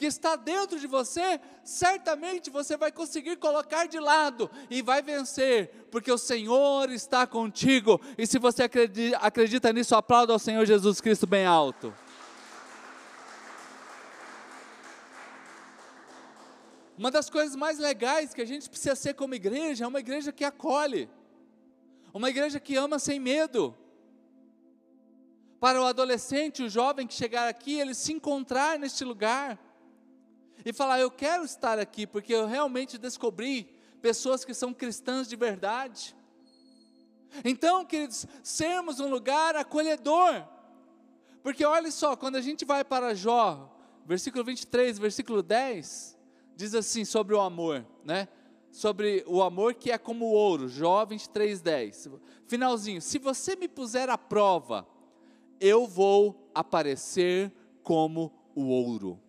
que 0.00 0.06
está 0.06 0.34
dentro 0.34 0.80
de 0.80 0.86
você, 0.86 1.38
certamente 1.62 2.48
você 2.48 2.74
vai 2.74 2.90
conseguir 2.90 3.36
colocar 3.36 3.86
de 3.86 4.00
lado 4.00 4.50
e 4.70 4.80
vai 4.80 5.02
vencer, 5.02 5.88
porque 5.90 6.10
o 6.10 6.16
Senhor 6.16 6.90
está 6.90 7.26
contigo. 7.26 8.00
E 8.16 8.26
se 8.26 8.38
você 8.38 8.62
acredita, 8.62 9.70
nisso, 9.74 9.94
aplauda 9.94 10.32
ao 10.32 10.38
Senhor 10.38 10.64
Jesus 10.64 11.02
Cristo 11.02 11.26
bem 11.26 11.44
alto. 11.44 11.92
Uma 16.96 17.10
das 17.10 17.28
coisas 17.28 17.54
mais 17.54 17.78
legais 17.78 18.32
que 18.32 18.40
a 18.40 18.46
gente 18.46 18.70
precisa 18.70 18.96
ser 18.96 19.12
como 19.12 19.34
igreja 19.34 19.84
é 19.84 19.86
uma 19.86 20.00
igreja 20.00 20.32
que 20.32 20.44
acolhe, 20.44 21.10
uma 22.14 22.30
igreja 22.30 22.58
que 22.58 22.74
ama 22.74 22.98
sem 22.98 23.20
medo. 23.20 23.76
Para 25.60 25.78
o 25.78 25.84
adolescente, 25.84 26.62
o 26.62 26.70
jovem 26.70 27.06
que 27.06 27.12
chegar 27.12 27.48
aqui, 27.50 27.78
ele 27.78 27.92
se 27.92 28.14
encontrar 28.14 28.78
neste 28.78 29.04
lugar 29.04 29.58
e 30.64 30.72
falar: 30.72 31.00
Eu 31.00 31.10
quero 31.10 31.44
estar 31.44 31.78
aqui 31.78 32.06
porque 32.06 32.34
eu 32.34 32.46
realmente 32.46 32.98
descobri 32.98 33.74
pessoas 34.00 34.44
que 34.44 34.54
são 34.54 34.72
cristãs 34.72 35.28
de 35.28 35.36
verdade. 35.36 36.16
Então, 37.44 37.84
queridos, 37.84 38.26
sermos 38.42 38.98
um 38.98 39.08
lugar 39.08 39.54
acolhedor, 39.54 40.44
porque 41.42 41.64
olha 41.64 41.90
só, 41.90 42.16
quando 42.16 42.36
a 42.36 42.40
gente 42.40 42.64
vai 42.64 42.84
para 42.84 43.14
Jó, 43.14 43.70
versículo 44.04 44.44
23, 44.44 44.98
versículo 44.98 45.42
10, 45.42 46.18
diz 46.56 46.74
assim 46.74 47.04
sobre 47.04 47.34
o 47.34 47.40
amor, 47.40 47.86
né? 48.04 48.28
Sobre 48.70 49.24
o 49.26 49.42
amor 49.42 49.74
que 49.74 49.90
é 49.90 49.98
como 49.98 50.26
o 50.26 50.32
ouro, 50.32 50.68
Jó 50.68 51.04
23, 51.04 51.60
10. 51.60 52.08
Finalzinho, 52.46 53.00
se 53.00 53.18
você 53.18 53.56
me 53.56 53.68
puser 53.68 54.08
à 54.10 54.18
prova, 54.18 54.86
eu 55.60 55.86
vou 55.86 56.50
aparecer 56.54 57.52
como 57.82 58.32
o 58.54 58.68
ouro. 58.68 59.20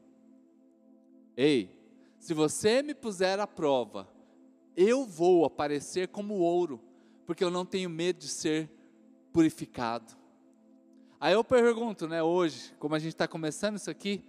Ei, 1.43 1.75
se 2.19 2.35
você 2.35 2.83
me 2.83 2.93
puser 2.93 3.39
à 3.39 3.47
prova, 3.47 4.07
eu 4.77 5.03
vou 5.07 5.43
aparecer 5.43 6.09
como 6.09 6.35
ouro, 6.35 6.79
porque 7.25 7.43
eu 7.43 7.49
não 7.49 7.65
tenho 7.65 7.89
medo 7.89 8.19
de 8.19 8.27
ser 8.27 8.69
purificado. 9.33 10.15
Aí 11.19 11.33
eu 11.33 11.43
pergunto, 11.43 12.07
né, 12.07 12.21
hoje, 12.21 12.75
como 12.77 12.93
a 12.93 12.99
gente 12.99 13.13
está 13.13 13.27
começando 13.27 13.77
isso 13.77 13.89
aqui, 13.89 14.23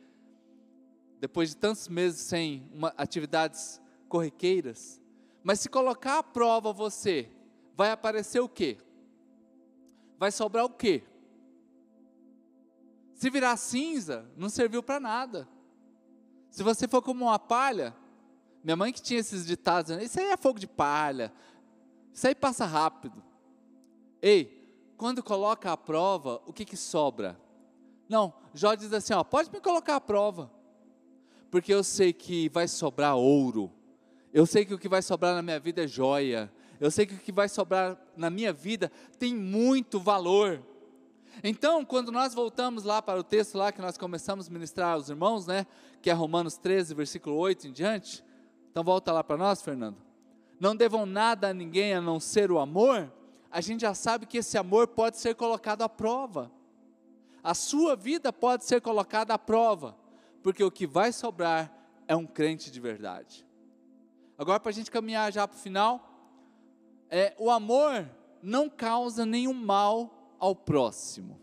depois 1.21 1.51
de 1.51 1.59
tantos 1.59 1.87
meses 1.87 2.19
sem 2.19 2.67
uma, 2.73 2.95
atividades 2.97 3.79
corriqueiras, 4.09 4.99
Mas 5.45 5.61
se 5.61 5.69
colocar 5.69 6.21
à 6.21 6.23
prova 6.23 6.73
você, 6.73 7.29
vai 7.77 7.91
aparecer 7.91 8.41
o 8.41 8.49
quê? 8.49 8.79
Vai 10.19 10.33
sobrar 10.33 10.65
o 10.65 10.71
quê? 10.71 11.03
Se 13.13 13.29
virar 13.29 13.59
cinza, 13.59 14.25
não 14.35 14.49
serviu 14.49 14.83
para 14.83 14.99
nada. 14.99 15.47
Se 16.53 16.63
você 16.63 16.87
for 16.87 17.01
como 17.01 17.25
uma 17.25 17.39
palha, 17.39 17.97
minha 18.63 18.77
mãe 18.77 18.93
que 18.93 19.01
tinha 19.01 19.19
esses 19.19 19.47
ditados, 19.47 19.97
né? 19.97 20.05
isso 20.05 20.21
aí 20.21 20.27
é 20.27 20.37
fogo 20.37 20.59
de 20.59 20.67
palha, 20.67 21.33
isso 22.13 22.27
aí 22.27 22.35
passa 22.35 22.67
rápido. 22.67 23.23
Ei, 24.21 24.71
quando 24.99 25.23
coloca 25.23 25.73
a 25.73 25.77
prova, 25.79 26.43
o 26.47 26.53
que 26.53 26.67
que 26.67 26.77
sobra? 26.77 27.41
Não, 28.07 28.35
Jó 28.53 28.75
diz 28.75 28.93
assim, 28.93 29.15
ó, 29.15 29.25
pode 29.25 29.51
me 29.51 29.63
colocar 29.63 29.97
à 29.97 30.01
prova, 30.01 30.53
porque 31.51 31.73
eu 31.73 31.83
sei 31.83 32.13
que 32.13 32.51
vai 32.51 32.69
sobrar 32.69 33.17
ouro, 33.17 33.73
eu 34.31 34.45
sei 34.45 34.67
que 34.67 34.75
o 34.75 34.79
que 34.79 34.91
vai 34.91 35.01
sobrar 35.01 35.35
na 35.35 35.41
minha 35.41 35.59
vida 35.59 35.85
é 35.85 35.87
joia, 35.89 36.53
eu 36.79 36.91
sei 36.91 37.07
que 37.07 37.15
o 37.15 37.19
que 37.19 37.33
vai 37.33 37.49
sobrar 37.49 37.99
na 38.15 38.29
minha 38.29 38.53
vida 38.53 38.93
tem 39.19 39.35
muito 39.35 39.99
valor. 39.99 40.63
Então, 41.43 41.85
quando 41.85 42.11
nós 42.11 42.35
voltamos 42.35 42.85
lá 42.85 43.01
para 43.01 43.21
o 43.21 43.25
texto 43.25 43.57
lá 43.57 43.73
que 43.73 43.81
nós 43.81 43.97
começamos 43.97 44.49
a 44.49 44.51
ministrar 44.51 44.95
aos 44.95 45.09
irmãos, 45.09 45.47
né, 45.47 45.67
que 46.01 46.11
é 46.11 46.13
Romanos 46.13 46.57
13, 46.57 46.95
versículo 46.95 47.37
8 47.37 47.69
em 47.69 47.73
diante, 47.73 48.25
então 48.71 48.83
volta 48.83 49.13
lá 49.13 49.23
para 49.23 49.37
nós, 49.37 49.63
Fernando. 49.63 49.97
Não 50.59 50.77
devam 50.77 51.07
nada 51.07 51.51
a 51.51 51.55
ninguém 51.55 51.95
a 51.95 52.01
não 52.01 52.21
ser 52.21 52.51
o 52.51 52.59
amor. 52.59 53.13
A 53.51 53.61
gente 53.61 53.81
já 53.81 53.95
sabe 53.95 54.27
que 54.27 54.39
esse 54.39 54.57
amor 54.57 54.89
pode 54.89 55.19
ser 55.19 55.35
colocado 55.35 55.83
à 55.83 55.89
prova. 55.89 56.51
A 57.43 57.55
sua 57.55 57.97
vida 57.97 58.33
pode 58.33 58.65
ser 58.65 58.81
colocada 58.81 59.35
à 59.35 59.39
prova, 59.39 59.97
porque 60.43 60.63
o 60.63 60.71
que 60.71 60.87
vai 60.87 61.13
sobrar 61.13 61.73
é 62.07 62.15
um 62.15 62.27
crente 62.27 62.71
de 62.71 62.81
verdade. 62.81 63.47
Agora, 64.39 64.61
para 64.61 64.71
a 64.71 64.73
gente 64.73 64.91
caminhar 64.91 65.33
já 65.33 65.47
para 65.47 65.57
o 65.57 65.61
final, 65.61 66.09
é, 67.11 67.35
o 67.39 67.51
amor 67.51 68.09
não 68.43 68.71
causa 68.71 69.27
nenhum 69.27 69.53
mal 69.53 70.22
ao 70.43 70.57
próximo. 70.57 71.41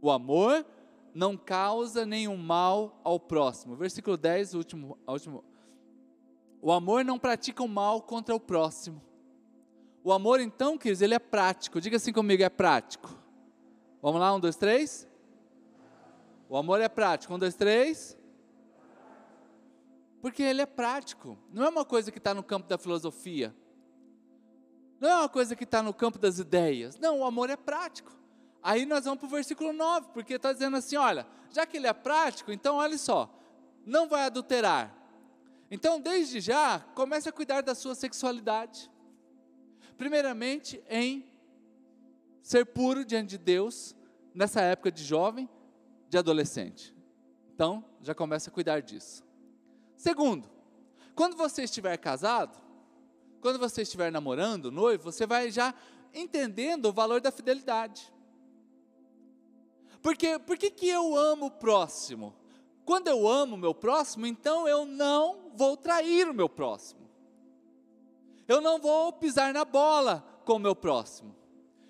O 0.00 0.08
amor 0.08 0.64
não 1.12 1.36
causa 1.36 2.06
nenhum 2.06 2.36
mal 2.36 3.00
ao 3.02 3.18
próximo. 3.18 3.74
Versículo 3.74 4.16
10, 4.16 4.54
último, 4.54 4.96
último, 5.08 5.44
o 6.62 6.70
amor 6.70 7.04
não 7.04 7.18
pratica 7.18 7.64
o 7.64 7.68
mal 7.68 8.00
contra 8.00 8.32
o 8.32 8.38
próximo. 8.38 9.02
O 10.04 10.12
amor, 10.12 10.40
então, 10.40 10.78
queridos, 10.78 11.02
ele 11.02 11.14
é 11.14 11.18
prático. 11.18 11.80
Diga 11.80 11.96
assim 11.96 12.12
comigo, 12.12 12.44
é 12.44 12.48
prático. 12.48 13.12
Vamos 14.00 14.20
lá, 14.20 14.32
um, 14.32 14.38
dois, 14.38 14.54
três. 14.54 15.08
O 16.48 16.56
amor 16.56 16.80
é 16.80 16.88
prático. 16.88 17.34
Um, 17.34 17.38
dois, 17.40 17.56
três. 17.56 18.16
Porque 20.22 20.44
ele 20.44 20.62
é 20.62 20.66
prático. 20.66 21.36
Não 21.52 21.64
é 21.64 21.68
uma 21.68 21.84
coisa 21.84 22.12
que 22.12 22.18
está 22.18 22.32
no 22.32 22.42
campo 22.44 22.68
da 22.68 22.78
filosofia. 22.78 23.52
Não 25.04 25.10
é 25.10 25.16
uma 25.16 25.28
coisa 25.28 25.54
que 25.54 25.64
está 25.64 25.82
no 25.82 25.92
campo 25.92 26.18
das 26.18 26.38
ideias. 26.38 26.96
Não, 26.96 27.18
o 27.18 27.24
amor 27.26 27.50
é 27.50 27.56
prático. 27.56 28.10
Aí 28.62 28.86
nós 28.86 29.04
vamos 29.04 29.20
para 29.20 29.26
o 29.26 29.30
versículo 29.30 29.70
9, 29.70 30.08
porque 30.14 30.32
está 30.32 30.50
dizendo 30.50 30.78
assim: 30.78 30.96
olha, 30.96 31.26
já 31.50 31.66
que 31.66 31.76
ele 31.76 31.86
é 31.86 31.92
prático, 31.92 32.50
então 32.50 32.76
olha 32.76 32.96
só, 32.96 33.30
não 33.84 34.08
vai 34.08 34.24
adulterar, 34.24 34.96
então, 35.70 36.00
desde 36.00 36.40
já, 36.40 36.80
comece 36.94 37.28
a 37.28 37.32
cuidar 37.32 37.60
da 37.60 37.74
sua 37.74 37.94
sexualidade. 37.94 38.90
Primeiramente, 39.98 40.82
em 40.88 41.22
ser 42.40 42.64
puro 42.64 43.04
diante 43.04 43.30
de 43.30 43.38
Deus, 43.38 43.94
nessa 44.34 44.62
época 44.62 44.90
de 44.90 45.04
jovem, 45.04 45.50
de 46.08 46.16
adolescente. 46.16 46.96
Então, 47.54 47.84
já 48.00 48.14
começa 48.14 48.48
a 48.48 48.52
cuidar 48.54 48.80
disso. 48.80 49.22
Segundo, 49.98 50.48
quando 51.14 51.36
você 51.36 51.64
estiver 51.64 51.98
casado, 51.98 52.63
quando 53.44 53.58
você 53.58 53.82
estiver 53.82 54.10
namorando, 54.10 54.72
noivo, 54.72 55.12
você 55.12 55.26
vai 55.26 55.50
já 55.50 55.74
entendendo 56.14 56.86
o 56.86 56.92
valor 56.94 57.20
da 57.20 57.30
fidelidade. 57.30 58.10
Porque 60.00 60.38
por 60.38 60.56
que, 60.56 60.70
que 60.70 60.88
eu 60.88 61.14
amo 61.14 61.46
o 61.46 61.50
próximo? 61.50 62.34
Quando 62.86 63.08
eu 63.08 63.28
amo 63.28 63.54
o 63.54 63.58
meu 63.58 63.74
próximo, 63.74 64.26
então 64.26 64.66
eu 64.66 64.86
não 64.86 65.50
vou 65.54 65.76
trair 65.76 66.26
o 66.26 66.32
meu 66.32 66.48
próximo. 66.48 67.06
Eu 68.48 68.62
não 68.62 68.78
vou 68.78 69.12
pisar 69.12 69.52
na 69.52 69.66
bola 69.66 70.24
com 70.46 70.54
o 70.54 70.58
meu 70.58 70.74
próximo. 70.74 71.36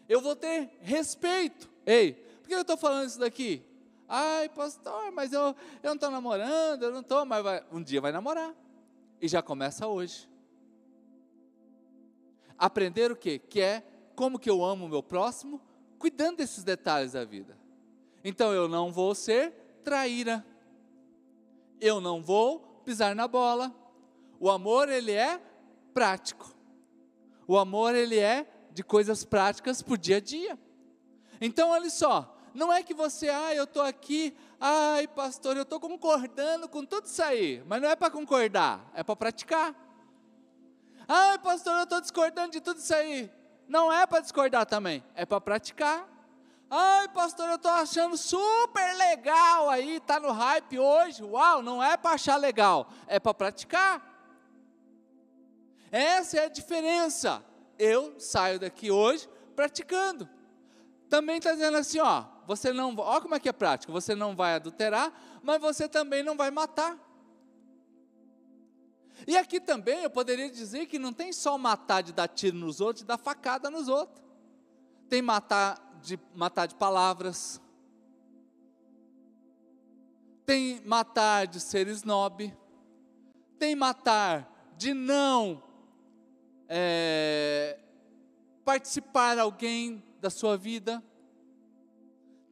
Eu 0.09 0.21
vou 0.21 0.35
ter 0.35 0.77
respeito. 0.81 1.71
Ei, 1.87 2.15
por 2.41 2.49
que 2.49 2.55
eu 2.57 2.63
estou 2.63 2.77
falando 2.77 3.07
isso 3.07 3.21
daqui? 3.21 3.63
Ai, 4.09 4.49
pastor, 4.49 5.13
mas 5.13 5.33
eu, 5.33 5.55
eu 5.85 5.91
não 5.91 5.95
estou 5.95 6.11
namorando, 6.11 6.83
eu 6.83 6.91
não 6.91 7.01
estou, 7.01 7.25
mas 7.25 7.45
vai, 7.45 7.65
um 7.71 7.81
dia 7.81 8.01
vai 8.01 8.11
namorar. 8.11 8.53
E 9.21 9.29
já 9.29 9.41
começa 9.41 9.87
hoje. 9.87 10.34
Aprender 12.59 13.11
o 13.11 13.17
quê? 13.17 13.39
Que 13.39 13.61
é 13.61 13.87
como 14.15 14.39
que 14.39 14.49
eu 14.49 14.65
amo 14.65 14.87
o 14.87 14.89
meu 14.89 15.03
próximo, 15.03 15.61
cuidando 15.99 16.39
desses 16.39 16.63
detalhes 16.63 17.13
da 17.13 17.25
vida. 17.25 17.59
Então 18.23 18.53
eu 18.53 18.69
não 18.69 18.93
vou 18.93 19.15
ser 19.15 19.53
traíra 19.83 20.45
eu 21.81 22.01
não 22.01 22.23
vou 22.23 22.61
pisar 22.85 23.15
na 23.15 23.29
bola. 23.29 23.75
O 24.41 24.51
amor, 24.51 24.89
ele 24.89 25.13
é 25.13 25.41
prático. 25.93 26.55
O 27.47 27.59
amor, 27.59 27.95
ele 27.95 28.19
é 28.19 28.47
de 28.73 28.83
coisas 28.83 29.25
práticas 29.25 29.83
para 29.83 29.95
o 29.95 29.99
dia 29.99 30.17
a 30.17 30.21
dia. 30.21 30.59
Então, 31.41 31.71
olha 31.71 31.91
só, 31.91 32.37
não 32.55 32.73
é 32.73 32.83
que 32.83 32.95
você, 32.95 33.29
ah, 33.29 33.55
eu 33.55 33.65
estou 33.65 33.83
aqui, 33.83 34.35
ai, 34.59 35.07
pastor, 35.07 35.57
eu 35.57 35.63
estou 35.63 35.79
concordando 35.79 36.69
com 36.69 36.85
tudo 36.85 37.07
isso 37.07 37.23
aí, 37.23 37.63
mas 37.67 37.83
não 37.83 37.89
é 37.89 37.97
para 37.97 38.11
concordar, 38.11 38.91
é 38.95 39.03
para 39.03 39.17
praticar. 39.17 39.84
Ai, 41.07 41.39
pastor, 41.39 41.75
eu 41.79 41.85
estou 41.85 42.01
discordando 42.01 42.51
de 42.51 42.61
tudo 42.61 42.79
isso 42.79 42.95
aí. 42.95 43.31
Não 43.69 43.93
é 43.93 44.07
para 44.07 44.21
discordar 44.21 44.67
também, 44.67 45.03
é 45.15 45.25
para 45.25 45.41
praticar. 45.41 46.09
Ai, 46.71 47.09
pastor, 47.09 47.49
eu 47.49 47.57
estou 47.57 47.71
achando 47.71 48.17
super 48.17 48.97
legal 48.97 49.69
aí, 49.69 49.97
está 49.97 50.19
no 50.19 50.33
hype 50.33 50.79
hoje. 50.79 51.23
Uau, 51.23 51.63
não 51.63 51.83
é 51.83 51.97
para 51.97 52.13
achar 52.13 52.37
legal, 52.37 52.89
é 53.07 53.21
para 53.21 53.35
praticar. 53.35 54.03
Essa 55.91 56.39
é 56.39 56.45
a 56.47 56.49
diferença. 56.49 57.45
Eu 57.79 58.19
saio 58.19 58.59
daqui 58.59 58.91
hoje 58.91 59.29
praticando. 59.55 60.29
Também 61.09 61.37
está 61.37 61.53
dizendo 61.53 61.77
assim, 61.77 62.01
ó, 62.01 62.25
você 62.47 62.73
não, 62.73 62.95
ó 62.97 63.21
como 63.21 63.35
é 63.35 63.41
que 63.41 63.49
é 63.49 63.53
prático, 63.53 63.93
você 63.93 64.15
não 64.15 64.35
vai 64.35 64.55
adulterar, 64.55 65.13
mas 65.43 65.61
você 65.61 65.89
também 65.89 66.23
não 66.23 66.37
vai 66.37 66.51
matar. 66.51 66.99
E 69.27 69.37
aqui 69.37 69.61
também 69.61 70.03
eu 70.03 70.11
poderia 70.11 70.51
dizer 70.51 70.87
que 70.87 70.99
não 70.99 71.13
tem 71.13 71.33
só 71.33 71.57
matar 71.57 72.03
de 72.03 72.13
dar 72.13 72.29
tiro 72.29 72.57
nos 72.57 72.81
outros 72.81 73.03
e 73.03 73.07
dar 73.07 73.19
facada 73.19 73.71
nos 73.71 73.89
outros. 73.89 74.23
Tem 75.09 75.23
matar 75.23 75.99
de 76.03 76.19
matar 76.35 76.67
de 76.67 76.75
palavras, 76.75 77.61
tem 80.45 80.81
matar 80.85 81.47
de 81.47 81.59
ser 81.59 81.89
snob, 81.89 82.55
tem 83.59 83.75
matar 83.75 84.75
de 84.77 84.93
não 84.93 85.63
é, 86.69 87.79
participar 88.65 89.39
alguém 89.39 90.05
da 90.21 90.29
sua 90.29 90.57
vida, 90.57 91.03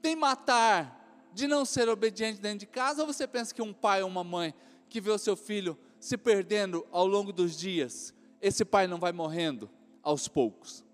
tem 0.01 0.17
matar 0.17 1.31
de 1.35 1.47
não 1.47 1.65
ser 1.65 1.89
obediente 1.89 2.41
dentro 2.41 2.61
de 2.61 2.67
casa, 2.67 3.03
ou 3.03 3.07
você 3.07 3.27
pensa 3.27 3.55
que 3.55 3.63
um 3.63 3.73
pai 3.73 4.03
ou 4.03 4.09
uma 4.09 4.25
mãe 4.25 4.55
que 4.89 5.01
vê 5.01 5.11
o 5.11 5.19
seu 5.19 5.37
filho 5.37 5.79
se 6.03 6.19
perdendo 6.19 6.85
ao 6.91 7.07
longo 7.07 7.33
dos 7.33 7.57
dias, 7.57 8.13
esse 8.41 8.65
pai 8.65 8.89
não 8.89 8.99
vai 8.99 9.13
morrendo 9.13 9.71
aos 10.03 10.27
poucos? 10.27 10.85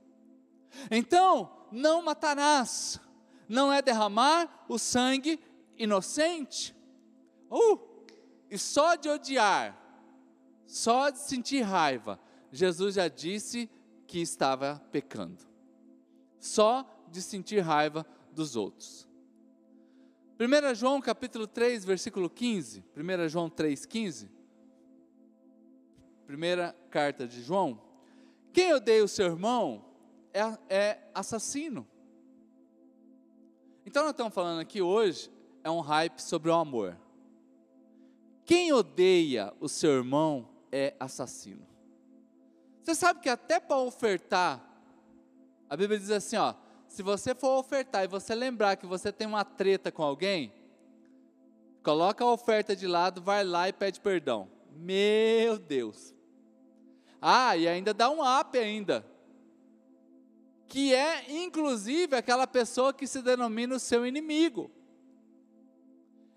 Então, 0.90 1.50
não 1.72 2.02
matarás, 2.02 3.00
não 3.48 3.72
é 3.72 3.80
derramar 3.80 4.66
o 4.68 4.78
sangue 4.78 5.40
inocente. 5.78 6.76
Uh, 7.50 7.80
e 8.50 8.58
só 8.58 8.96
de 8.96 9.08
odiar, 9.08 9.80
só 10.66 11.08
de 11.08 11.20
sentir 11.20 11.62
raiva, 11.62 12.20
Jesus 12.52 12.96
já 12.96 13.08
disse 13.08 13.70
que 14.06 14.20
estava 14.20 14.78
pecando. 14.92 15.42
Só 16.38 16.86
de 17.10 17.22
sentir 17.22 17.60
raiva 17.60 18.04
dos 18.30 18.56
outros. 18.56 19.08
1 20.38 20.74
João 20.74 21.00
capítulo 21.00 21.46
3, 21.46 21.82
versículo 21.82 22.28
15. 22.28 22.84
1 22.94 23.28
João 23.30 23.48
3, 23.48 23.86
15. 23.86 24.37
Primeira 26.28 26.76
carta 26.90 27.26
de 27.26 27.42
João. 27.42 27.80
Quem 28.52 28.74
odeia 28.74 29.02
o 29.02 29.08
seu 29.08 29.24
irmão 29.24 29.82
é, 30.30 30.42
é 30.68 30.98
assassino. 31.14 31.88
Então 33.86 34.02
nós 34.02 34.10
estamos 34.10 34.34
falando 34.34 34.60
aqui 34.60 34.82
hoje 34.82 35.30
é 35.64 35.70
um 35.70 35.80
hype 35.80 36.20
sobre 36.20 36.50
o 36.50 36.54
amor. 36.54 36.98
Quem 38.44 38.74
odeia 38.74 39.54
o 39.58 39.70
seu 39.70 39.90
irmão 39.90 40.46
é 40.70 40.94
assassino. 41.00 41.66
Você 42.82 42.94
sabe 42.94 43.20
que 43.20 43.30
até 43.30 43.58
para 43.58 43.78
ofertar, 43.78 44.62
a 45.66 45.74
Bíblia 45.78 45.98
diz 45.98 46.10
assim, 46.10 46.36
ó, 46.36 46.52
se 46.88 47.02
você 47.02 47.34
for 47.34 47.58
ofertar 47.58 48.04
e 48.04 48.06
você 48.06 48.34
lembrar 48.34 48.76
que 48.76 48.84
você 48.84 49.10
tem 49.10 49.26
uma 49.26 49.46
treta 49.46 49.90
com 49.90 50.02
alguém, 50.02 50.52
coloca 51.82 52.22
a 52.22 52.30
oferta 52.30 52.76
de 52.76 52.86
lado, 52.86 53.22
vai 53.22 53.42
lá 53.42 53.66
e 53.66 53.72
pede 53.72 53.98
perdão. 53.98 54.50
Meu 54.76 55.58
Deus. 55.58 56.17
Ah, 57.20 57.56
e 57.56 57.66
ainda 57.66 57.92
dá 57.92 58.10
um 58.10 58.20
up 58.20 58.56
ainda. 58.56 59.04
Que 60.66 60.94
é, 60.94 61.30
inclusive, 61.30 62.14
aquela 62.16 62.46
pessoa 62.46 62.92
que 62.92 63.06
se 63.06 63.22
denomina 63.22 63.74
o 63.74 63.80
seu 63.80 64.06
inimigo. 64.06 64.70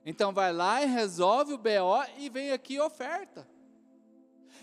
Então 0.06 0.34
vai 0.34 0.52
lá 0.52 0.82
e 0.82 0.88
resolve 0.88 1.54
o 1.54 1.58
BO 1.58 2.04
e 2.18 2.30
vem 2.30 2.52
aqui 2.52 2.80
oferta. 2.80 3.48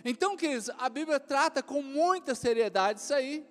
Então, 0.05 0.37
queridos, 0.37 0.71
a 0.79 0.89
Bíblia 0.89 1.21
trata 1.21 1.63
com 1.63 1.83
muita 1.83 2.35
seriedade 2.35 3.01
isso 3.01 3.15
aí. 3.15 3.47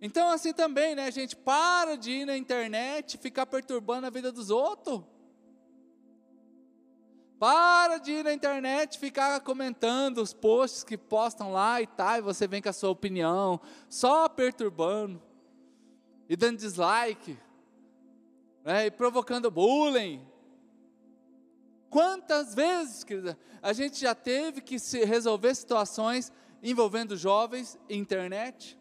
Então, 0.00 0.28
assim 0.28 0.52
também, 0.52 0.94
né, 0.94 1.10
gente? 1.10 1.34
Para 1.34 1.96
de 1.96 2.10
ir 2.10 2.24
na 2.24 2.36
internet 2.36 3.18
ficar 3.18 3.46
perturbando 3.46 4.06
a 4.06 4.10
vida 4.10 4.30
dos 4.30 4.50
outros. 4.50 5.02
Para 7.38 7.98
de 7.98 8.10
ir 8.10 8.24
na 8.24 8.32
internet 8.32 8.98
ficar 8.98 9.38
comentando 9.40 10.18
os 10.18 10.32
posts 10.32 10.82
que 10.82 10.98
postam 10.98 11.52
lá 11.52 11.80
e 11.80 11.86
tal, 11.86 12.18
e 12.18 12.20
você 12.20 12.48
vem 12.48 12.60
com 12.60 12.68
a 12.68 12.72
sua 12.72 12.90
opinião, 12.90 13.60
só 13.88 14.28
perturbando, 14.28 15.22
e 16.28 16.34
dando 16.34 16.58
dislike, 16.58 17.38
né, 18.64 18.86
e 18.86 18.90
provocando 18.90 19.50
bullying. 19.52 20.26
Quantas 21.88 22.54
vezes, 22.56 23.04
querida, 23.04 23.38
a 23.62 23.72
gente 23.72 24.00
já 24.00 24.16
teve 24.16 24.60
que 24.60 24.78
se 24.78 25.04
resolver 25.04 25.54
situações 25.54 26.32
envolvendo 26.60 27.16
jovens 27.16 27.78
e 27.88 27.96
internet? 27.96 28.76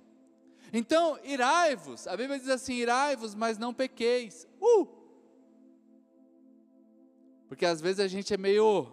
Então, 0.74 1.18
irai-vos, 1.24 2.08
a 2.08 2.18
Bíblia 2.18 2.40
diz 2.40 2.50
assim: 2.50 2.74
irai-vos, 2.74 3.36
mas 3.36 3.58
não 3.58 3.74
pequeis. 3.74 4.48
Uh! 4.60 4.97
Porque 7.48 7.66
às 7.66 7.80
vezes 7.80 8.00
a 8.00 8.08
gente 8.08 8.34
é 8.34 8.38
meio 8.38 8.88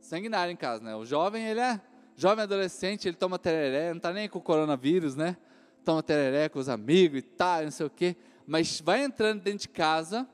sanguinário 0.00 0.52
em 0.52 0.56
casa, 0.56 0.82
né? 0.82 0.94
O 0.94 1.04
jovem, 1.04 1.44
ele 1.46 1.60
é 1.60 1.80
jovem 2.16 2.44
adolescente, 2.44 3.06
ele 3.06 3.16
toma 3.16 3.38
tereré, 3.38 3.90
não 3.90 3.98
está 3.98 4.12
nem 4.12 4.28
com 4.28 4.38
o 4.38 4.42
coronavírus, 4.42 5.16
né? 5.16 5.36
Toma 5.84 6.02
tereré 6.02 6.48
com 6.48 6.58
os 6.58 6.68
amigos 6.68 7.18
e 7.18 7.22
tal, 7.22 7.64
não 7.64 7.70
sei 7.70 7.86
o 7.86 7.90
quê. 7.90 8.16
Mas 8.46 8.80
vai 8.80 9.02
entrando 9.02 9.42
dentro 9.42 9.60
de 9.60 9.68
casa, 9.68 10.26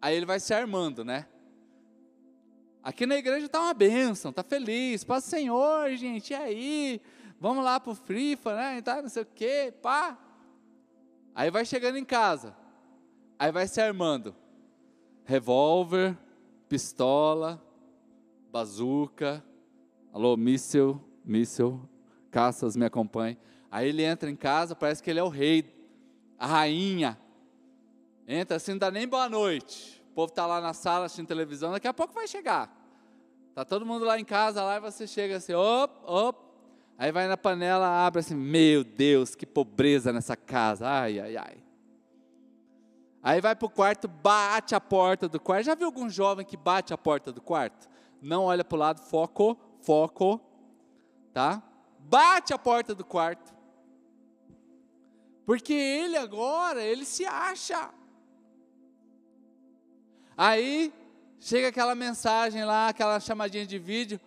aí 0.00 0.16
ele 0.16 0.26
vai 0.26 0.40
se 0.40 0.52
armando, 0.52 1.04
né? 1.04 1.26
Aqui 2.82 3.04
na 3.04 3.16
igreja 3.16 3.46
está 3.46 3.60
uma 3.60 3.74
bênção, 3.74 4.30
está 4.30 4.42
feliz, 4.42 5.04
paz 5.04 5.24
Senhor, 5.24 5.94
gente, 5.96 6.30
e 6.30 6.34
aí? 6.34 7.02
Vamos 7.38 7.62
lá 7.62 7.78
para 7.78 7.92
o 7.92 7.94
Frifa, 7.94 8.54
né? 8.56 8.80
Tá, 8.80 9.02
não 9.02 9.08
sei 9.08 9.22
o 9.22 9.26
quê, 9.26 9.72
pá. 9.82 10.18
Aí 11.34 11.50
vai 11.50 11.64
chegando 11.64 11.98
em 11.98 12.04
casa, 12.04 12.56
aí 13.38 13.52
vai 13.52 13.68
se 13.68 13.80
armando. 13.80 14.34
Revólver, 15.24 16.16
pistola, 16.68 17.62
bazuca, 18.52 19.44
alô, 20.12 20.36
míssil, 20.36 21.00
míssil, 21.24 21.80
caças 22.30 22.76
me 22.76 22.84
acompanhe. 22.84 23.38
Aí 23.70 23.88
ele 23.88 24.02
entra 24.02 24.30
em 24.30 24.36
casa, 24.36 24.74
parece 24.74 25.02
que 25.02 25.10
ele 25.10 25.20
é 25.20 25.22
o 25.22 25.28
rei, 25.28 25.64
a 26.38 26.46
rainha. 26.46 27.18
Entra 28.26 28.56
assim, 28.56 28.72
não 28.72 28.78
dá 28.78 28.90
nem 28.90 29.06
boa 29.06 29.28
noite. 29.28 30.02
O 30.10 30.14
povo 30.14 30.30
está 30.30 30.46
lá 30.46 30.60
na 30.60 30.74
sala 30.74 31.06
assistindo 31.06 31.26
televisão, 31.26 31.72
daqui 31.72 31.88
a 31.88 31.94
pouco 31.94 32.14
vai 32.14 32.26
chegar. 32.26 32.74
Tá 33.54 33.64
todo 33.64 33.86
mundo 33.86 34.04
lá 34.04 34.18
em 34.18 34.24
casa, 34.24 34.62
lá 34.62 34.76
e 34.76 34.80
você 34.80 35.06
chega 35.06 35.36
assim, 35.36 35.52
op, 35.52 35.94
op. 36.04 36.38
Aí 36.96 37.12
vai 37.12 37.28
na 37.28 37.36
panela, 37.36 38.06
abre 38.06 38.20
assim, 38.20 38.34
meu 38.34 38.82
Deus, 38.82 39.34
que 39.34 39.46
pobreza 39.46 40.12
nessa 40.12 40.36
casa, 40.36 40.88
ai, 40.88 41.20
ai, 41.20 41.36
ai. 41.36 41.67
Aí 43.22 43.40
vai 43.40 43.54
para 43.54 43.66
o 43.66 43.70
quarto, 43.70 44.06
bate 44.06 44.74
a 44.74 44.80
porta 44.80 45.28
do 45.28 45.40
quarto. 45.40 45.66
Já 45.66 45.74
viu 45.74 45.86
algum 45.86 46.08
jovem 46.08 46.46
que 46.46 46.56
bate 46.56 46.94
a 46.94 46.98
porta 46.98 47.32
do 47.32 47.40
quarto? 47.40 47.88
Não 48.22 48.44
olha 48.44 48.64
para 48.64 48.76
o 48.76 48.78
lado, 48.78 49.00
foco, 49.00 49.58
foco, 49.80 50.40
tá? 51.32 51.62
Bate 51.98 52.52
a 52.54 52.58
porta 52.58 52.94
do 52.94 53.04
quarto. 53.04 53.54
Porque 55.44 55.72
ele 55.72 56.16
agora, 56.16 56.82
ele 56.82 57.04
se 57.04 57.24
acha. 57.24 57.90
Aí 60.36 60.92
chega 61.40 61.68
aquela 61.68 61.94
mensagem 61.94 62.64
lá, 62.64 62.88
aquela 62.88 63.18
chamadinha 63.18 63.66
de 63.66 63.78
vídeo 63.78 64.20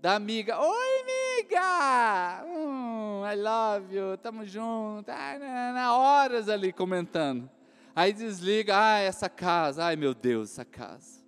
da 0.00 0.14
amiga. 0.14 0.60
Oi, 0.60 1.00
amiga! 1.00 2.44
Hum, 2.46 3.22
I 3.26 3.36
love 3.36 3.94
you, 3.94 4.16
tamo 4.18 4.46
junto. 4.46 5.10
Ah, 5.10 5.38
na, 5.38 5.72
na, 5.72 5.96
horas 5.96 6.48
ali 6.48 6.72
comentando. 6.72 7.50
Aí 7.94 8.12
desliga, 8.12 8.74
ah, 8.76 8.98
essa 8.98 9.28
casa, 9.28 9.84
ai 9.84 9.96
meu 9.96 10.14
Deus, 10.14 10.52
essa 10.52 10.64
casa. 10.64 11.20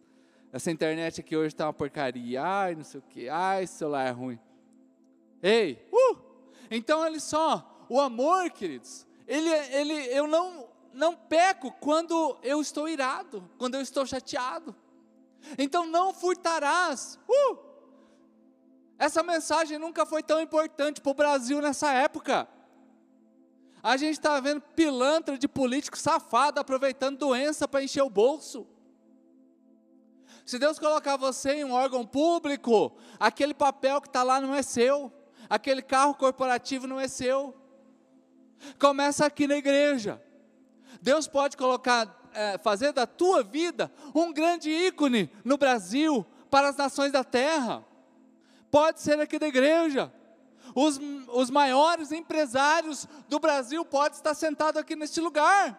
Essa 0.52 0.70
internet 0.70 1.20
aqui 1.20 1.36
hoje 1.36 1.48
está 1.48 1.66
uma 1.66 1.72
porcaria, 1.72 2.42
ai 2.42 2.74
não 2.74 2.84
sei 2.84 3.00
o 3.00 3.02
que, 3.02 3.28
ai 3.28 3.64
esse 3.64 3.74
celular 3.74 4.06
é 4.06 4.10
ruim. 4.10 4.38
Ei, 5.42 5.88
uh! 5.92 6.16
Então 6.70 7.00
olha 7.00 7.18
só, 7.18 7.84
o 7.88 8.00
amor, 8.00 8.50
queridos, 8.50 9.06
ele, 9.26 9.48
ele, 9.48 9.92
eu 10.16 10.26
não, 10.26 10.68
não 10.92 11.14
peco 11.16 11.72
quando 11.80 12.38
eu 12.42 12.60
estou 12.60 12.88
irado, 12.88 13.48
quando 13.58 13.74
eu 13.74 13.80
estou 13.80 14.06
chateado. 14.06 14.74
Então 15.58 15.86
não 15.86 16.14
furtarás. 16.14 17.18
Uh! 17.28 17.58
Essa 18.98 19.22
mensagem 19.22 19.78
nunca 19.78 20.06
foi 20.06 20.22
tão 20.22 20.40
importante 20.40 21.00
para 21.00 21.10
o 21.10 21.14
Brasil 21.14 21.60
nessa 21.60 21.92
época. 21.92 22.46
A 23.82 23.96
gente 23.96 24.12
está 24.12 24.38
vendo 24.38 24.60
pilantra 24.60 25.36
de 25.36 25.48
político 25.48 25.98
safado 25.98 26.60
aproveitando 26.60 27.18
doença 27.18 27.66
para 27.66 27.82
encher 27.82 28.02
o 28.02 28.10
bolso. 28.10 28.66
Se 30.44 30.58
Deus 30.58 30.78
colocar 30.78 31.16
você 31.16 31.54
em 31.54 31.64
um 31.64 31.72
órgão 31.72 32.06
público, 32.06 32.96
aquele 33.18 33.54
papel 33.54 34.00
que 34.00 34.08
está 34.08 34.22
lá 34.22 34.40
não 34.40 34.54
é 34.54 34.62
seu, 34.62 35.12
aquele 35.48 35.82
carro 35.82 36.14
corporativo 36.14 36.86
não 36.86 37.00
é 37.00 37.08
seu. 37.08 37.54
Começa 38.78 39.26
aqui 39.26 39.46
na 39.46 39.56
igreja. 39.56 40.22
Deus 41.00 41.26
pode 41.26 41.56
colocar 41.56 42.30
é, 42.32 42.58
fazer 42.58 42.92
da 42.92 43.06
tua 43.06 43.42
vida 43.42 43.92
um 44.14 44.32
grande 44.32 44.70
ícone 44.70 45.30
no 45.44 45.56
Brasil, 45.56 46.24
para 46.52 46.68
as 46.68 46.76
nações 46.76 47.10
da 47.10 47.24
terra. 47.24 47.82
Pode 48.70 49.00
ser 49.00 49.18
aqui 49.18 49.38
da 49.38 49.48
igreja. 49.48 50.12
Os, 50.74 50.98
os 51.28 51.50
maiores 51.50 52.12
empresários 52.12 53.06
do 53.28 53.38
Brasil 53.38 53.84
podem 53.84 54.16
estar 54.16 54.34
sentados 54.34 54.80
aqui 54.80 54.96
neste 54.96 55.20
lugar. 55.20 55.78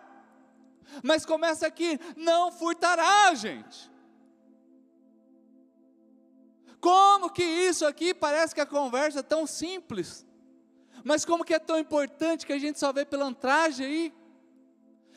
Mas 1.01 1.25
começa 1.25 1.65
aqui, 1.65 1.99
não 2.15 2.51
furtará, 2.51 3.33
gente. 3.33 3.91
Como 6.79 7.29
que 7.29 7.43
isso 7.43 7.85
aqui 7.85 8.13
parece 8.13 8.53
que 8.53 8.59
a 8.61 8.65
conversa 8.65 9.19
é 9.19 9.23
tão 9.23 9.47
simples, 9.47 10.25
mas 11.03 11.23
como 11.23 11.45
que 11.45 11.53
é 11.53 11.59
tão 11.59 11.79
importante 11.79 12.45
que 12.45 12.51
a 12.53 12.59
gente 12.59 12.77
só 12.77 12.91
vê 12.91 13.05
pilantragem 13.05 13.85
aí? 13.85 14.13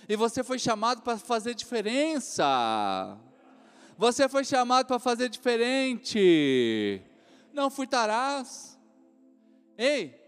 E 0.08 0.14
você 0.14 0.44
foi 0.44 0.58
chamado 0.58 1.02
para 1.02 1.18
fazer 1.18 1.54
diferença. 1.54 3.18
Você 3.98 4.28
foi 4.28 4.44
chamado 4.44 4.86
para 4.86 5.00
fazer 5.00 5.28
diferente. 5.28 7.02
Não 7.52 7.68
furtarás. 7.68 8.75
Ei, 9.76 10.18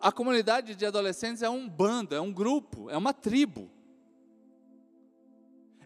a 0.00 0.10
comunidade 0.10 0.74
de 0.74 0.84
adolescentes 0.84 1.42
é 1.42 1.48
um 1.48 1.68
bando, 1.68 2.14
é 2.14 2.20
um 2.20 2.32
grupo, 2.32 2.90
é 2.90 2.96
uma 2.96 3.12
tribo. 3.12 3.70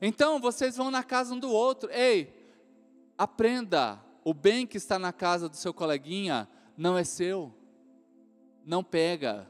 Então 0.00 0.40
vocês 0.40 0.76
vão 0.76 0.90
na 0.90 1.02
casa 1.02 1.34
um 1.34 1.38
do 1.38 1.50
outro. 1.50 1.90
Ei, 1.92 2.32
aprenda: 3.18 4.00
o 4.24 4.32
bem 4.32 4.66
que 4.66 4.78
está 4.78 4.98
na 4.98 5.12
casa 5.12 5.48
do 5.48 5.56
seu 5.56 5.74
coleguinha 5.74 6.48
não 6.76 6.96
é 6.96 7.04
seu. 7.04 7.54
Não 8.64 8.82
pega. 8.82 9.46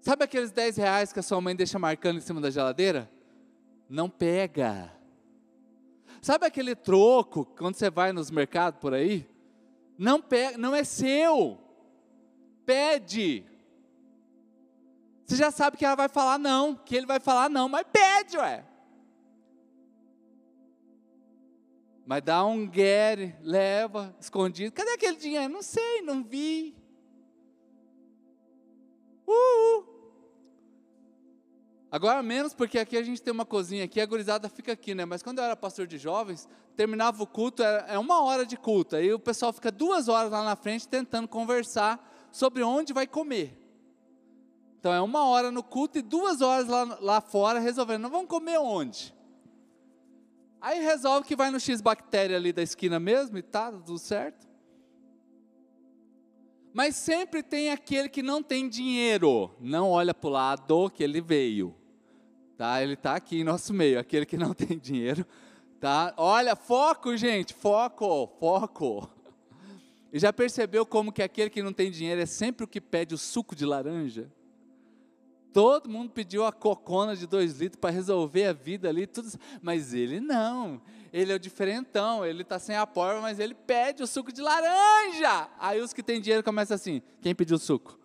Sabe 0.00 0.24
aqueles 0.24 0.50
10 0.50 0.76
reais 0.76 1.12
que 1.12 1.20
a 1.20 1.22
sua 1.22 1.40
mãe 1.40 1.54
deixa 1.54 1.78
marcando 1.78 2.16
em 2.16 2.20
cima 2.20 2.40
da 2.40 2.50
geladeira? 2.50 3.10
Não 3.88 4.10
pega. 4.10 4.92
Sabe 6.22 6.46
aquele 6.46 6.76
troco 6.76 7.44
quando 7.44 7.74
você 7.74 7.90
vai 7.90 8.12
nos 8.12 8.30
mercados 8.30 8.78
por 8.78 8.94
aí? 8.94 9.28
Não 9.98 10.22
pega, 10.22 10.56
não 10.56 10.72
é 10.72 10.84
seu. 10.84 11.58
Pede. 12.64 13.44
Você 15.26 15.34
já 15.34 15.50
sabe 15.50 15.76
que 15.76 15.84
ela 15.84 15.96
vai 15.96 16.08
falar 16.08 16.38
não, 16.38 16.76
que 16.76 16.94
ele 16.94 17.06
vai 17.06 17.18
falar 17.18 17.50
não, 17.50 17.68
mas 17.68 17.84
pede, 17.92 18.36
ué. 18.38 18.64
Mas 22.06 22.22
dá 22.22 22.44
um 22.44 22.68
guere, 22.68 23.34
leva, 23.42 24.14
escondido. 24.20 24.72
Cadê 24.72 24.92
aquele 24.92 25.16
dinheiro? 25.16 25.52
Não 25.52 25.62
sei, 25.62 26.02
não 26.02 26.22
vi. 26.22 26.76
Uh, 29.26 29.91
Agora 31.92 32.22
menos, 32.22 32.54
porque 32.54 32.78
aqui 32.78 32.96
a 32.96 33.02
gente 33.02 33.20
tem 33.20 33.30
uma 33.30 33.44
cozinha 33.44 33.84
aqui, 33.84 34.00
a 34.00 34.06
gurizada 34.06 34.48
fica 34.48 34.72
aqui, 34.72 34.94
né? 34.94 35.04
Mas 35.04 35.22
quando 35.22 35.40
eu 35.40 35.44
era 35.44 35.54
pastor 35.54 35.86
de 35.86 35.98
jovens, 35.98 36.48
terminava 36.74 37.22
o 37.22 37.26
culto, 37.26 37.62
é 37.62 37.98
uma 37.98 38.22
hora 38.22 38.46
de 38.46 38.56
culto. 38.56 38.96
Aí 38.96 39.12
o 39.12 39.18
pessoal 39.18 39.52
fica 39.52 39.70
duas 39.70 40.08
horas 40.08 40.32
lá 40.32 40.42
na 40.42 40.56
frente 40.56 40.88
tentando 40.88 41.28
conversar 41.28 42.02
sobre 42.32 42.62
onde 42.62 42.94
vai 42.94 43.06
comer. 43.06 43.58
Então 44.80 44.90
é 44.90 45.02
uma 45.02 45.26
hora 45.26 45.50
no 45.50 45.62
culto 45.62 45.98
e 45.98 46.02
duas 46.02 46.40
horas 46.40 46.66
lá, 46.66 46.98
lá 46.98 47.20
fora 47.20 47.58
resolvendo, 47.58 48.00
não 48.00 48.10
vamos 48.10 48.28
comer 48.28 48.58
onde? 48.58 49.14
Aí 50.62 50.80
resolve 50.80 51.28
que 51.28 51.36
vai 51.36 51.50
no 51.50 51.60
X 51.60 51.82
bactéria 51.82 52.38
ali 52.38 52.54
da 52.54 52.62
esquina 52.62 52.98
mesmo 52.98 53.36
e 53.36 53.42
tá 53.42 53.70
tudo 53.70 53.98
certo. 53.98 54.48
Mas 56.72 56.96
sempre 56.96 57.42
tem 57.42 57.70
aquele 57.70 58.08
que 58.08 58.22
não 58.22 58.42
tem 58.42 58.66
dinheiro, 58.66 59.54
não 59.60 59.90
olha 59.90 60.14
para 60.14 60.28
o 60.28 60.32
lado 60.32 60.88
que 60.88 61.04
ele 61.04 61.20
veio. 61.20 61.81
Tá? 62.62 62.80
Ele 62.80 62.92
está 62.92 63.16
aqui 63.16 63.40
em 63.40 63.42
nosso 63.42 63.74
meio, 63.74 63.98
aquele 63.98 64.24
que 64.24 64.36
não 64.36 64.54
tem 64.54 64.78
dinheiro. 64.78 65.26
Tá? 65.80 66.14
Olha, 66.16 66.54
foco, 66.54 67.16
gente, 67.16 67.52
foco, 67.52 68.28
foco. 68.38 69.10
E 70.12 70.18
já 70.20 70.32
percebeu 70.32 70.86
como 70.86 71.10
que 71.10 71.24
aquele 71.24 71.50
que 71.50 71.60
não 71.60 71.72
tem 71.72 71.90
dinheiro 71.90 72.20
é 72.20 72.26
sempre 72.26 72.62
o 72.62 72.68
que 72.68 72.80
pede 72.80 73.16
o 73.16 73.18
suco 73.18 73.56
de 73.56 73.66
laranja? 73.66 74.30
Todo 75.52 75.90
mundo 75.90 76.10
pediu 76.10 76.46
a 76.46 76.52
cocona 76.52 77.16
de 77.16 77.26
dois 77.26 77.58
litros 77.58 77.80
para 77.80 77.90
resolver 77.90 78.44
a 78.44 78.52
vida 78.52 78.88
ali, 78.88 79.08
tudo, 79.08 79.28
mas 79.60 79.92
ele 79.92 80.20
não. 80.20 80.80
Ele 81.12 81.32
é 81.32 81.34
o 81.34 81.40
diferentão, 81.40 82.24
ele 82.24 82.42
está 82.42 82.60
sem 82.60 82.76
a 82.76 82.86
porta, 82.86 83.20
mas 83.20 83.40
ele 83.40 83.54
pede 83.54 84.04
o 84.04 84.06
suco 84.06 84.32
de 84.32 84.40
laranja. 84.40 85.48
Aí 85.58 85.80
os 85.80 85.92
que 85.92 86.00
têm 86.00 86.20
dinheiro 86.20 86.44
começam 86.44 86.76
assim: 86.76 87.02
quem 87.20 87.34
pediu 87.34 87.58
suco? 87.58 87.98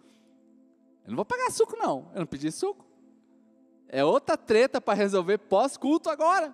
Eu 1.05 1.11
não 1.11 1.15
vou 1.15 1.25
pagar 1.25 1.51
suco, 1.51 1.77
não. 1.77 2.09
Eu 2.15 2.21
não 2.21 2.25
pedi 2.25 2.51
suco. 2.51 2.86
É 3.89 4.03
outra 4.03 4.37
treta 4.37 4.81
para 4.81 4.93
resolver 4.93 5.37
pós-culto 5.37 6.09
agora. 6.09 6.53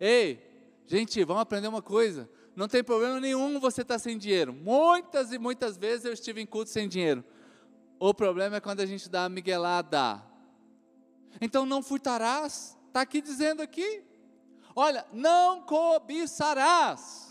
Ei, 0.00 0.40
gente, 0.86 1.22
vamos 1.24 1.42
aprender 1.42 1.68
uma 1.68 1.82
coisa. 1.82 2.28
Não 2.56 2.66
tem 2.66 2.82
problema 2.82 3.20
nenhum 3.20 3.60
você 3.60 3.82
estar 3.82 3.94
tá 3.94 3.98
sem 3.98 4.16
dinheiro. 4.16 4.52
Muitas 4.52 5.32
e 5.32 5.38
muitas 5.38 5.76
vezes 5.76 6.04
eu 6.04 6.12
estive 6.12 6.40
em 6.40 6.46
culto 6.46 6.70
sem 6.70 6.88
dinheiro. 6.88 7.24
O 8.00 8.14
problema 8.14 8.56
é 8.56 8.60
quando 8.60 8.80
a 8.80 8.86
gente 8.86 9.08
dá 9.08 9.24
a 9.24 9.28
miguelada. 9.28 10.22
Então 11.40 11.66
não 11.66 11.82
furtarás. 11.82 12.76
Está 12.86 13.02
aqui 13.02 13.20
dizendo 13.20 13.62
aqui. 13.62 14.02
Olha, 14.74 15.04
não 15.12 15.62
cobiçarás. 15.62 17.28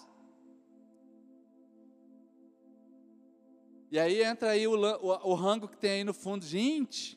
E 3.90 3.98
aí 3.98 4.22
entra 4.22 4.52
aí 4.52 4.68
o, 4.68 4.76
o, 4.76 5.32
o 5.32 5.34
rango 5.34 5.68
que 5.68 5.78
tem 5.78 5.92
aí 5.92 6.04
no 6.04 6.14
fundo. 6.14 6.46
Gente, 6.46 7.17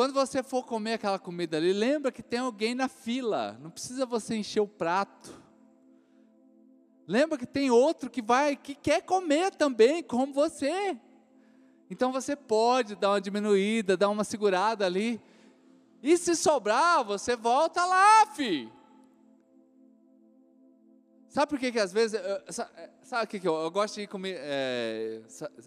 quando 0.00 0.14
você 0.14 0.42
for 0.42 0.64
comer 0.64 0.94
aquela 0.94 1.18
comida 1.18 1.58
ali, 1.58 1.74
lembra 1.74 2.10
que 2.10 2.22
tem 2.22 2.38
alguém 2.38 2.74
na 2.74 2.88
fila. 2.88 3.58
Não 3.60 3.70
precisa 3.70 4.06
você 4.06 4.34
encher 4.34 4.60
o 4.60 4.66
prato. 4.66 5.30
Lembra 7.06 7.36
que 7.36 7.44
tem 7.44 7.70
outro 7.70 8.08
que 8.08 8.22
vai, 8.22 8.56
que 8.56 8.74
quer 8.74 9.02
comer 9.02 9.54
também, 9.54 10.02
como 10.02 10.32
você. 10.32 10.96
Então 11.90 12.10
você 12.12 12.34
pode 12.34 12.96
dar 12.96 13.10
uma 13.10 13.20
diminuída, 13.20 13.94
dar 13.94 14.08
uma 14.08 14.24
segurada 14.24 14.86
ali. 14.86 15.20
E 16.02 16.16
se 16.16 16.34
sobrar, 16.34 17.04
você 17.04 17.36
volta 17.36 17.84
lá, 17.84 18.24
fi. 18.34 18.72
Sabe 21.28 21.50
por 21.50 21.58
que, 21.58 21.72
que 21.72 21.78
às 21.78 21.92
vezes, 21.92 22.18
sabe 23.02 23.24
o 23.24 23.28
que, 23.28 23.38
que 23.38 23.46
eu, 23.46 23.54
eu 23.54 23.70
gosto 23.70 24.00
de 24.00 24.06
comer, 24.06 24.38
é, 24.40 25.20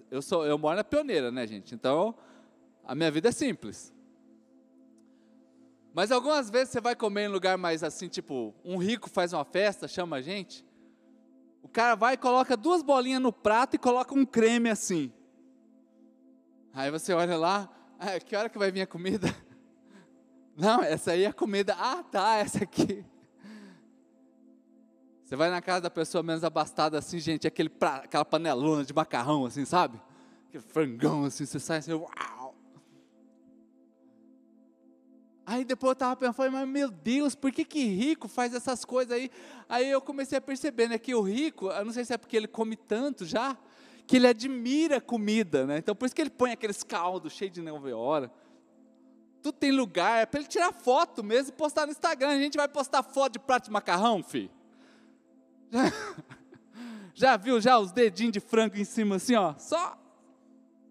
eu, 0.10 0.24
sou, 0.24 0.44
eu 0.44 0.58
moro 0.58 0.76
na 0.76 0.84
pioneira, 0.84 1.32
né 1.32 1.46
gente, 1.46 1.76
então 1.76 2.16
a 2.84 2.96
minha 2.96 3.12
vida 3.12 3.30
é 3.30 3.32
simples. 3.32 3.93
Mas 5.94 6.12
algumas 6.12 6.50
vezes 6.50 6.70
você 6.70 6.82
vai 6.82 6.96
comer 6.96 7.26
em 7.26 7.28
lugar 7.28 7.58
mais 7.58 7.84
assim, 7.84 8.08
tipo, 8.08 8.54
um 8.66 8.78
rico 8.78 9.10
faz 9.10 9.32
uma 9.32 9.46
festa, 9.46 9.88
chama 9.88 10.18
a 10.18 10.22
gente, 10.22 10.66
o 11.62 11.68
cara 11.68 11.96
vai 11.96 12.16
e 12.16 12.18
coloca 12.18 12.58
duas 12.58 12.82
bolinhas 12.82 13.22
no 13.22 13.32
prato 13.32 13.76
e 13.76 13.80
coloca 13.80 14.14
um 14.14 14.26
creme 14.26 14.70
assim. 14.70 15.14
Aí 16.74 16.90
você 16.90 17.14
olha 17.14 17.38
lá, 17.38 17.70
ah, 18.00 18.20
que 18.20 18.36
hora 18.36 18.50
que 18.50 18.58
vai 18.58 18.72
vir 18.72 18.82
a 18.82 18.88
comida? 18.88 19.28
Não, 20.58 20.82
essa 20.84 21.12
aí 21.12 21.24
é 21.24 21.28
a 21.28 21.34
comida. 21.34 21.76
Ah, 21.78 22.04
tá, 22.04 22.38
essa 22.38 22.64
aqui. 22.64 23.06
Você 25.24 25.36
vai 25.36 25.50
na 25.50 25.62
casa 25.62 25.82
da 25.82 25.90
pessoa 25.90 26.22
menos 26.22 26.44
abastada 26.44 26.98
assim, 26.98 27.20
gente, 27.20 27.48
aquele 27.48 27.70
pra, 27.70 27.98
aquela 27.98 28.26
panelona 28.26 28.84
de 28.84 28.94
macarrão 28.94 29.46
assim, 29.46 29.64
sabe? 29.64 30.00
Aquele 30.50 30.64
frangão 30.64 31.26
assim, 31.26 31.46
você 31.46 31.60
sai 31.60 31.78
assim, 31.78 31.94
uau. 31.94 32.43
Aí 35.46 35.66
depois 35.66 35.90
eu 35.90 35.94
estava 35.94 36.16
pensando, 36.16 36.52
mas 36.52 36.68
meu 36.68 36.90
Deus, 36.90 37.36
por 37.36 37.52
que 37.52 37.66
que 37.66 37.84
rico 37.84 38.28
faz 38.30 38.54
essas 38.54 38.86
coisas 38.86 39.12
aí? 39.12 39.30
Aí 39.68 39.90
eu 39.90 40.00
comecei 40.00 40.38
a 40.38 40.42
perceber, 40.42 40.88
né, 40.88 40.98
que 40.98 41.14
o 41.14 41.22
rico, 41.22 41.70
eu 41.70 41.84
não 41.84 41.92
sei 41.92 42.06
se 42.06 42.14
é 42.14 42.18
porque 42.18 42.38
ele 42.38 42.48
come 42.48 42.78
tanto 42.78 43.26
já, 43.26 43.58
que 44.08 44.16
ele 44.16 44.28
admira 44.28 45.02
comida, 45.02 45.66
né? 45.66 45.80
Então 45.80 45.94
por 45.94 46.06
isso 46.06 46.16
que 46.16 46.22
ele 46.22 46.30
põe 46.30 46.52
aqueles 46.52 46.82
caldos 46.82 47.34
cheios 47.34 47.54
de 47.54 47.62
nove 47.62 47.92
horas. 47.92 48.30
Tudo 49.42 49.56
tem 49.56 49.72
lugar, 49.72 50.22
é 50.22 50.26
para 50.26 50.40
ele 50.40 50.48
tirar 50.48 50.72
foto 50.72 51.22
mesmo 51.22 51.50
e 51.50 51.58
postar 51.58 51.86
no 51.86 51.92
Instagram. 51.92 52.30
A 52.30 52.40
gente 52.40 52.56
vai 52.56 52.68
postar 52.68 53.04
foto 53.04 53.34
de 53.34 53.40
prato 53.40 53.66
de 53.66 53.72
macarrão, 53.72 54.24
filho? 54.24 54.50
Já, 55.70 55.84
já 57.14 57.38
viu 57.38 57.60
já 57.60 57.78
os 57.78 57.92
dedinhos 57.92 58.32
de 58.32 58.40
frango 58.40 58.78
em 58.78 58.86
cima 58.86 59.18
assim, 59.18 59.36
ó? 59.36 59.56
Só. 59.58 60.00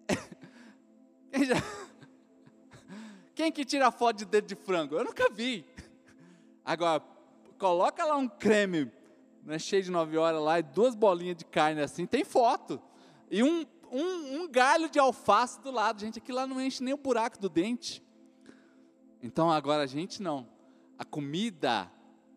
Quem 3.43 3.51
que 3.51 3.65
tira 3.65 3.91
foto 3.91 4.19
de 4.19 4.25
dedo 4.25 4.47
de 4.47 4.55
frango? 4.55 4.95
Eu 4.95 5.03
nunca 5.03 5.29
vi. 5.29 5.67
Agora, 6.65 7.03
coloca 7.59 8.05
lá 8.05 8.17
um 8.17 8.29
creme 8.29 8.89
né, 9.43 9.59
cheio 9.59 9.83
de 9.83 9.91
nove 9.91 10.17
horas 10.17 10.41
lá 10.41 10.61
e 10.61 10.63
duas 10.63 10.95
bolinhas 10.95 11.37
de 11.37 11.45
carne 11.45 11.81
assim, 11.81 12.07
tem 12.07 12.23
foto. 12.23 12.81
E 13.29 13.43
um, 13.43 13.67
um, 13.91 14.43
um 14.43 14.49
galho 14.49 14.89
de 14.89 14.97
alface 15.01 15.61
do 15.61 15.73
lado. 15.73 16.01
Gente, 16.01 16.21
aquilo 16.21 16.39
lá 16.39 16.47
não 16.47 16.61
enche 16.61 16.85
nem 16.85 16.95
o 16.95 16.97
buraco 16.97 17.37
do 17.37 17.49
dente. 17.49 18.01
Então 19.21 19.51
agora 19.51 19.83
a 19.83 19.87
gente 19.87 20.23
não. 20.23 20.47
A 20.97 21.05
comida, 21.05 21.91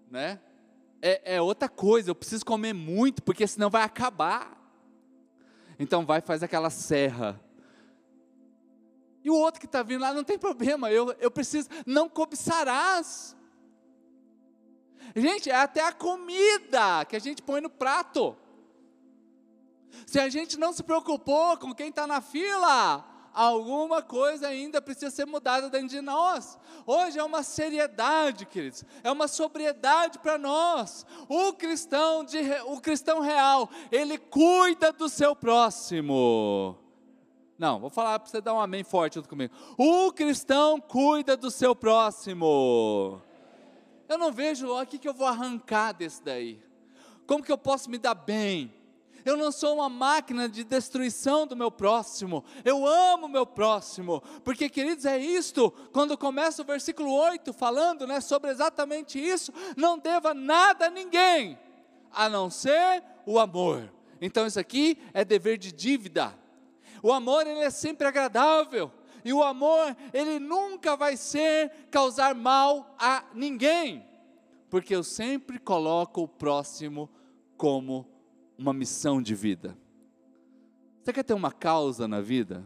né? 0.10 0.39
É, 1.03 1.36
é 1.36 1.39
outra 1.39 1.70
coisa. 1.70 2.10
Eu 2.10 2.16
preciso 2.16 2.43
comer 2.43 2.74
muito, 2.74 3.22
porque 3.22 3.45
senão 3.45 3.70
vai 3.70 3.84
acabar. 3.84 4.60
Então 5.78 6.03
vai 6.03 6.20
faz 6.20 6.41
aquela 6.41 6.72
serra 6.72 7.39
e 9.26 9.30
o 9.32 9.34
outro 9.34 9.59
que 9.59 9.65
está 9.65 9.82
vindo 9.82 10.01
lá, 10.01 10.13
não 10.13 10.23
tem 10.23 10.38
problema, 10.38 10.91
eu, 10.91 11.11
eu 11.19 11.32
preciso, 11.32 11.67
não 11.84 12.07
cobiçarás. 12.07 13.36
Gente, 15.15 15.49
é 15.49 15.55
até 15.55 15.82
a 15.82 15.91
comida 15.91 17.03
que 17.05 17.15
a 17.15 17.19
gente 17.19 17.41
põe 17.41 17.59
no 17.59 17.69
prato. 17.69 18.38
Se 20.05 20.19
a 20.19 20.30
gente 20.30 20.59
não 20.59 20.71
se 20.71 20.84
preocupou 20.84 21.57
com 21.57 21.73
quem 21.73 21.89
está 21.89 22.05
na 22.05 22.21
fila, 22.21 23.03
alguma 23.34 24.03
coisa 24.03 24.47
ainda 24.47 24.80
precisa 24.80 25.09
ser 25.09 25.26
mudada 25.26 25.71
dentro 25.71 25.88
de 25.88 26.01
nós. 26.01 26.59
Hoje 26.86 27.17
é 27.17 27.23
uma 27.23 27.41
seriedade, 27.41 28.45
queridos, 28.45 28.84
é 29.03 29.11
uma 29.11 29.28
sobriedade 29.28 30.19
para 30.19 30.38
nós. 30.38 31.03
O 31.28 31.51
cristão, 31.53 32.23
de, 32.23 32.41
o 32.67 32.80
cristão 32.80 33.21
real, 33.21 33.71
ele 33.91 34.19
cuida 34.19 34.91
do 34.91 35.09
seu 35.09 35.36
próximo. 35.36 36.85
Não, 37.58 37.80
vou 37.80 37.89
falar 37.89 38.20
para 38.20 38.30
você 38.30 38.41
dar 38.41 38.53
um 38.53 38.60
amém 38.60 38.84
forte 38.84 39.16
junto 39.16 39.30
comigo. 39.30 39.53
O 39.78 40.12
cristão 40.12 40.80
cuida 40.80 41.38
do 41.38 41.49
seu 41.49 41.74
próximo. 41.74 43.22
Eu 44.10 44.18
não 44.18 44.32
vejo 44.32 44.68
o 44.70 44.86
que, 44.86 44.99
que 44.99 45.08
eu 45.08 45.14
vou 45.14 45.26
arrancar 45.26 45.93
desse 45.93 46.22
daí. 46.22 46.62
Como 47.26 47.43
que 47.43 47.51
eu 47.51 47.58
posso 47.58 47.89
me 47.89 47.97
dar 47.97 48.14
bem? 48.14 48.74
Eu 49.24 49.36
não 49.36 49.51
sou 49.51 49.76
uma 49.76 49.89
máquina 49.89 50.47
de 50.47 50.64
destruição 50.64 51.47
do 51.47 51.56
meu 51.56 51.72
próximo. 51.72 52.43
Eu 52.64 52.86
amo 52.86 53.26
o 53.26 53.30
meu 53.30 53.45
próximo. 53.45 54.22
Porque, 54.43 54.70
queridos, 54.70 55.06
é 55.06 55.18
isto. 55.18 55.72
Quando 55.91 56.16
começa 56.16 56.62
o 56.62 56.66
versículo 56.66 57.12
8 57.12 57.51
falando 57.51 58.06
né, 58.06 58.22
sobre 58.22 58.51
exatamente 58.51 59.18
isso, 59.18 59.51
não 59.76 59.97
deva 59.97 60.34
nada 60.34 60.86
a 60.86 60.91
ninguém, 60.91 61.58
a 62.12 62.30
não 62.30 62.51
ser 62.51 63.01
o 63.26 63.39
amor. 63.39 63.91
Então, 64.22 64.45
isso 64.45 64.60
aqui 64.60 64.99
é 65.12 65.26
dever 65.26 65.58
de 65.58 65.72
dívida. 65.72 66.45
O 67.06 67.14
amor 67.14 67.45
ele 67.45 67.60
é 67.60 67.70
sempre 67.70 68.08
agradável. 68.08 68.91
E 69.24 69.32
o 69.32 69.43
amor, 69.43 69.95
ele 70.12 70.39
nunca 70.39 70.97
vai 70.97 71.16
ser 71.16 71.72
causar 71.91 72.34
mal 72.34 72.95
a 72.97 73.24
ninguém. 73.32 74.03
Porque 74.72 74.95
eu 74.95 75.03
sempre 75.03 75.60
coloco 75.60 76.24
o 76.24 76.28
próximo 76.28 77.08
como 77.56 78.08
uma 78.58 78.74
missão 78.74 79.22
de 79.22 79.36
vida. 79.36 79.78
Você 81.03 81.14
quer 81.14 81.22
ter 81.22 81.36
uma 81.36 81.51
causa 81.51 82.08
na 82.08 82.22
vida? 82.22 82.66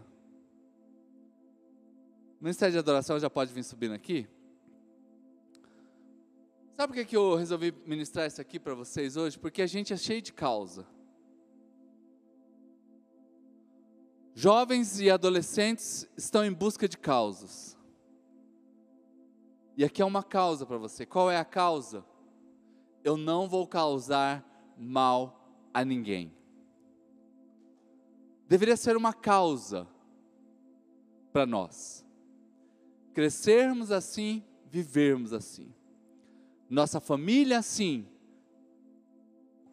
O 2.40 2.46
Ministério 2.46 2.72
de 2.72 2.80
Adoração 2.80 3.20
já 3.20 3.30
pode 3.30 3.52
vir 3.52 3.66
subindo 3.66 3.94
aqui? 3.94 4.26
Sabe 6.78 6.94
por 6.94 7.06
que, 7.06 7.18
eu 7.18 7.36
resolvi 7.36 7.74
ministrar 7.86 8.26
isso 8.26 8.40
aqui 8.40 8.58
para 8.58 8.74
vocês 8.74 9.18
hoje? 9.18 9.38
Porque 9.38 9.62
a 9.62 9.68
gente 9.68 9.92
é 9.92 9.98
cheio 9.98 10.22
de 10.22 10.32
causa. 10.32 10.88
Jovens 14.42 15.02
e 15.02 15.10
adolescentes 15.10 16.08
estão 16.16 16.46
em 16.46 16.54
busca 16.54 16.88
de 16.88 16.98
causas. 16.98 17.78
E 19.76 19.84
aqui 19.84 20.02
é 20.02 20.06
uma 20.06 20.24
causa 20.24 20.66
para 20.66 20.78
você. 20.78 21.06
Qual 21.06 21.30
é 21.30 21.36
a 21.36 21.44
causa? 21.44 22.06
Eu 23.04 23.18
não 23.18 23.50
vou 23.50 23.68
causar 23.68 24.42
mal 24.78 25.54
a 25.74 25.84
ninguém. 25.84 26.34
Deveria 28.48 28.78
ser 28.78 28.96
uma 28.96 29.12
causa 29.12 29.86
para 31.34 31.46
nós. 31.46 32.06
Crescermos 33.14 33.92
assim, 33.92 34.42
vivermos 34.72 35.34
assim. 35.34 35.76
Nossa 36.70 37.02
família, 37.02 37.62
sim. 37.62 38.08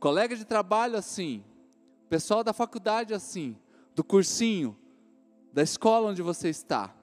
Colega 0.00 0.34
de 0.34 0.44
trabalho, 0.44 0.96
assim. 0.96 1.44
Pessoal 2.08 2.42
da 2.42 2.52
faculdade, 2.52 3.14
assim. 3.14 3.56
Do 3.96 4.04
cursinho, 4.04 4.76
da 5.54 5.62
escola 5.62 6.10
onde 6.10 6.20
você 6.20 6.50
está. 6.50 6.94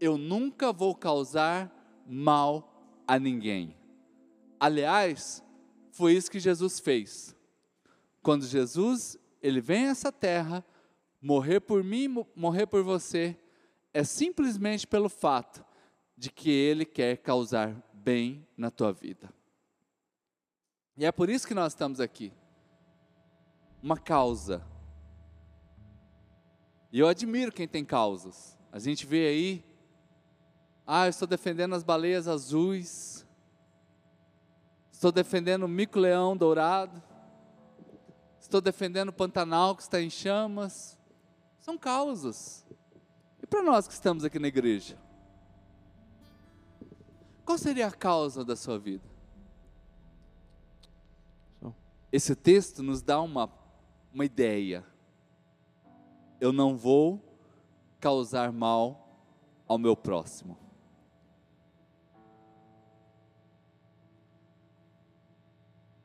Eu 0.00 0.18
nunca 0.18 0.72
vou 0.72 0.92
causar 0.92 1.72
mal 2.04 2.84
a 3.06 3.16
ninguém. 3.16 3.76
Aliás, 4.58 5.40
foi 5.92 6.14
isso 6.14 6.28
que 6.28 6.40
Jesus 6.40 6.80
fez. 6.80 7.36
Quando 8.20 8.44
Jesus, 8.44 9.16
ele 9.40 9.60
vem 9.60 9.86
a 9.86 9.90
essa 9.90 10.10
terra, 10.10 10.64
morrer 11.20 11.60
por 11.60 11.84
mim, 11.84 12.26
morrer 12.34 12.66
por 12.66 12.82
você, 12.82 13.38
é 13.94 14.02
simplesmente 14.02 14.84
pelo 14.84 15.08
fato 15.08 15.64
de 16.16 16.28
que 16.28 16.50
ele 16.50 16.84
quer 16.84 17.18
causar 17.18 17.80
bem 17.92 18.44
na 18.56 18.68
tua 18.68 18.92
vida. 18.92 19.32
E 20.96 21.04
é 21.04 21.12
por 21.12 21.30
isso 21.30 21.46
que 21.46 21.54
nós 21.54 21.72
estamos 21.72 22.00
aqui. 22.00 22.32
Uma 23.80 23.96
causa. 23.96 24.71
E 26.92 27.00
eu 27.00 27.08
admiro 27.08 27.50
quem 27.50 27.66
tem 27.66 27.84
causas. 27.84 28.56
A 28.70 28.78
gente 28.78 29.06
vê 29.06 29.26
aí, 29.26 29.64
ah, 30.86 31.06
eu 31.06 31.10
estou 31.10 31.26
defendendo 31.26 31.74
as 31.74 31.82
baleias 31.82 32.28
azuis, 32.28 33.26
estou 34.92 35.10
defendendo 35.10 35.62
o 35.62 35.68
mico-leão 35.68 36.36
dourado, 36.36 37.02
estou 38.38 38.60
defendendo 38.60 39.08
o 39.08 39.12
Pantanal 39.12 39.74
que 39.74 39.82
está 39.82 40.02
em 40.02 40.10
chamas. 40.10 40.98
São 41.60 41.78
causas. 41.78 42.66
E 43.42 43.46
para 43.46 43.62
nós 43.62 43.88
que 43.88 43.94
estamos 43.94 44.22
aqui 44.24 44.38
na 44.38 44.48
igreja? 44.48 44.98
Qual 47.44 47.56
seria 47.56 47.86
a 47.86 47.92
causa 47.92 48.44
da 48.44 48.54
sua 48.54 48.78
vida? 48.78 49.10
Esse 52.12 52.36
texto 52.36 52.82
nos 52.82 53.00
dá 53.00 53.18
uma, 53.22 53.50
uma 54.12 54.24
ideia. 54.26 54.84
Eu 56.42 56.52
não 56.52 56.76
vou 56.76 57.22
causar 58.00 58.50
mal 58.50 59.16
ao 59.68 59.78
meu 59.78 59.94
próximo. 59.94 60.58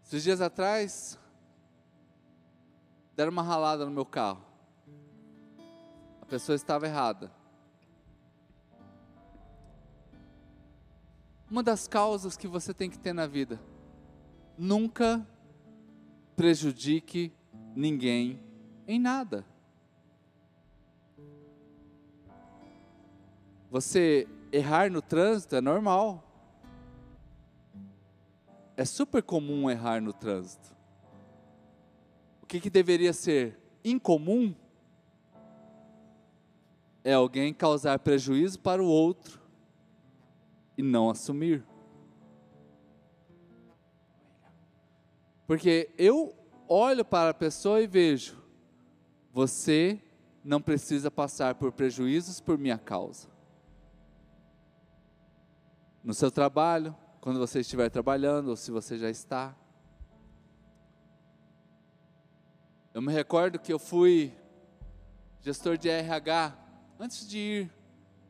Esses 0.06 0.22
dias 0.22 0.40
atrás, 0.40 1.18
deram 3.16 3.32
uma 3.32 3.42
ralada 3.42 3.84
no 3.84 3.90
meu 3.90 4.06
carro. 4.06 4.46
A 6.22 6.26
pessoa 6.28 6.56
estava 6.56 6.86
errada. 6.86 7.32
Uma 11.50 11.64
das 11.64 11.88
causas 11.88 12.38
que 12.38 12.48
você 12.48 12.76
tem 12.76 12.92
que 12.92 13.00
ter 13.00 13.12
na 13.12 13.26
vida: 13.26 13.60
nunca 14.56 15.28
prejudique 16.36 17.34
ninguém 17.76 18.40
em 18.88 19.00
nada. 19.00 19.44
Você 23.70 24.28
errar 24.52 24.90
no 24.90 25.02
trânsito 25.02 25.56
é 25.56 25.62
normal. 25.62 26.24
É 28.76 28.86
super 28.86 29.22
comum 29.22 29.70
errar 29.70 30.02
no 30.02 30.14
trânsito. 30.14 30.76
O 32.42 32.46
que, 32.46 32.60
que 32.60 32.70
deveria 32.70 33.12
ser 33.12 33.60
incomum 33.84 34.56
é 37.04 37.14
alguém 37.14 37.54
causar 37.54 38.00
prejuízo 38.00 38.60
para 38.60 38.82
o 38.82 38.86
outro 38.86 39.42
e 40.78 40.84
não 40.84 41.10
assumir. 41.10 41.66
Porque 45.46 45.90
eu 45.98 46.36
olho 46.68 47.06
para 47.06 47.30
a 47.30 47.34
pessoa 47.34 47.82
e 47.82 47.88
vejo, 47.88 48.38
você 49.34 50.00
não 50.44 50.62
precisa 50.62 51.10
passar 51.10 51.56
por 51.56 51.72
prejuízos 51.72 52.40
por 52.40 52.58
minha 52.58 52.78
causa. 52.78 53.37
No 56.04 56.14
seu 56.14 56.32
trabalho, 56.32 56.96
quando 57.20 57.40
você 57.40 57.60
estiver 57.60 57.90
trabalhando, 57.90 58.50
ou 58.50 58.56
se 58.56 58.72
você 58.72 58.98
já 58.98 59.10
está. 59.10 59.56
Eu 62.94 63.02
me 63.02 63.12
recordo 63.12 63.60
que 63.60 63.72
eu 63.72 63.78
fui 63.78 64.34
gestor 65.42 65.78
de 65.78 65.90
RH 65.90 66.58
antes 67.00 67.28
de 67.28 67.38
ir 67.38 67.72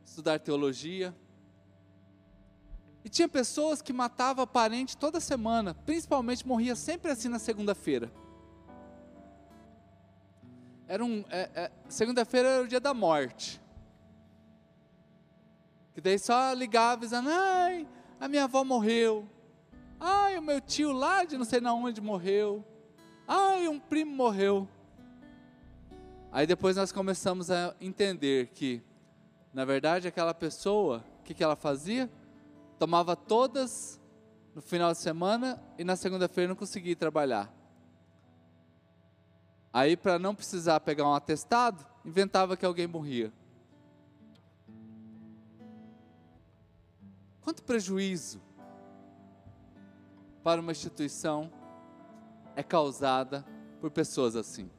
estudar 0.04 0.40
teologia. 0.40 1.16
E 3.04 3.10
tinha 3.10 3.30
pessoas 3.30 3.82
que 3.82 3.94
matavam 3.94 4.46
parente 4.46 4.98
toda 4.98 5.20
semana, 5.20 5.74
principalmente 5.74 6.46
morria 6.46 6.76
sempre 6.76 7.12
assim 7.12 7.30
na 7.30 7.40
segunda-feira. 7.40 8.12
Era 10.88 11.04
um, 11.04 11.24
é, 11.30 11.50
é, 11.54 11.72
segunda-feira 11.90 12.48
era 12.48 12.64
o 12.64 12.68
dia 12.68 12.80
da 12.80 12.94
morte. 12.94 13.62
Que 15.98 16.02
daí 16.02 16.20
só 16.20 16.54
ligava 16.54 17.02
dizendo, 17.02 17.28
ai, 17.28 17.88
a 18.20 18.28
minha 18.28 18.44
avó 18.44 18.64
morreu. 18.64 19.28
Ai, 20.00 20.38
o 20.38 20.44
meu 20.44 20.62
tio 20.62 20.92
lá 20.92 21.24
de 21.24 21.36
não 21.36 21.44
sei 21.44 21.60
na 21.60 21.74
onde 21.74 22.00
morreu. 22.00 22.64
Ai, 23.28 23.68
um 23.68 23.80
primo 23.80 24.16
morreu. 24.16 24.70
Aí 26.32 26.46
depois 26.46 26.76
nós 26.76 26.92
começamos 26.92 27.50
a 27.50 27.76
entender 27.82 28.50
que, 28.54 28.80
na 29.52 29.66
verdade, 29.66 30.08
aquela 30.08 30.36
pessoa, 30.36 31.04
o 31.20 31.24
que, 31.24 31.34
que 31.34 31.44
ela 31.44 31.56
fazia? 31.56 32.08
tomava 32.78 33.16
todas 33.16 34.00
no 34.54 34.62
final 34.62 34.92
de 34.92 35.00
semana 35.00 35.60
e 35.80 35.84
na 35.84 35.96
segunda-feira 35.96 36.50
não 36.50 36.56
conseguia 36.56 36.96
trabalhar. 36.96 37.52
Aí, 39.74 39.98
para 39.98 40.20
não 40.20 40.36
precisar 40.36 40.80
pegar 40.82 41.10
um 41.10 41.16
atestado, 41.16 41.84
inventava 42.06 42.56
que 42.56 42.68
alguém 42.68 42.86
morria. 42.86 43.34
Quanto 47.48 47.64
prejuízo 47.64 48.42
para 50.44 50.60
uma 50.60 50.74
instituição 50.74 51.50
é 52.58 52.62
causada 52.62 53.46
por 53.80 53.90
pessoas 53.90 54.36
assim? 54.36 54.70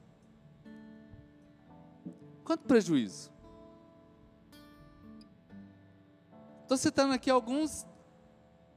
Quanto 2.45 2.67
prejuízo? 2.67 3.33
Estou 6.61 6.77
citando 6.77 7.15
aqui 7.15 7.31
alguns, 7.31 7.87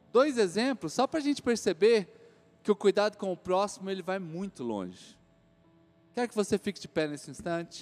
dois 0.09 0.37
exemplos, 0.37 0.93
só 0.93 1.05
para 1.05 1.19
a 1.19 1.23
gente 1.23 1.41
perceber 1.41 2.57
que 2.63 2.71
o 2.71 2.75
cuidado 2.77 3.17
com 3.17 3.33
o 3.33 3.35
próximo 3.35 3.89
ele 3.89 4.01
vai 4.01 4.19
muito 4.19 4.63
longe. 4.63 5.19
Quero 6.13 6.29
que 6.29 6.35
você 6.35 6.57
fique 6.57 6.79
de 6.79 6.87
pé 6.87 7.09
nesse 7.09 7.29
instante. 7.29 7.79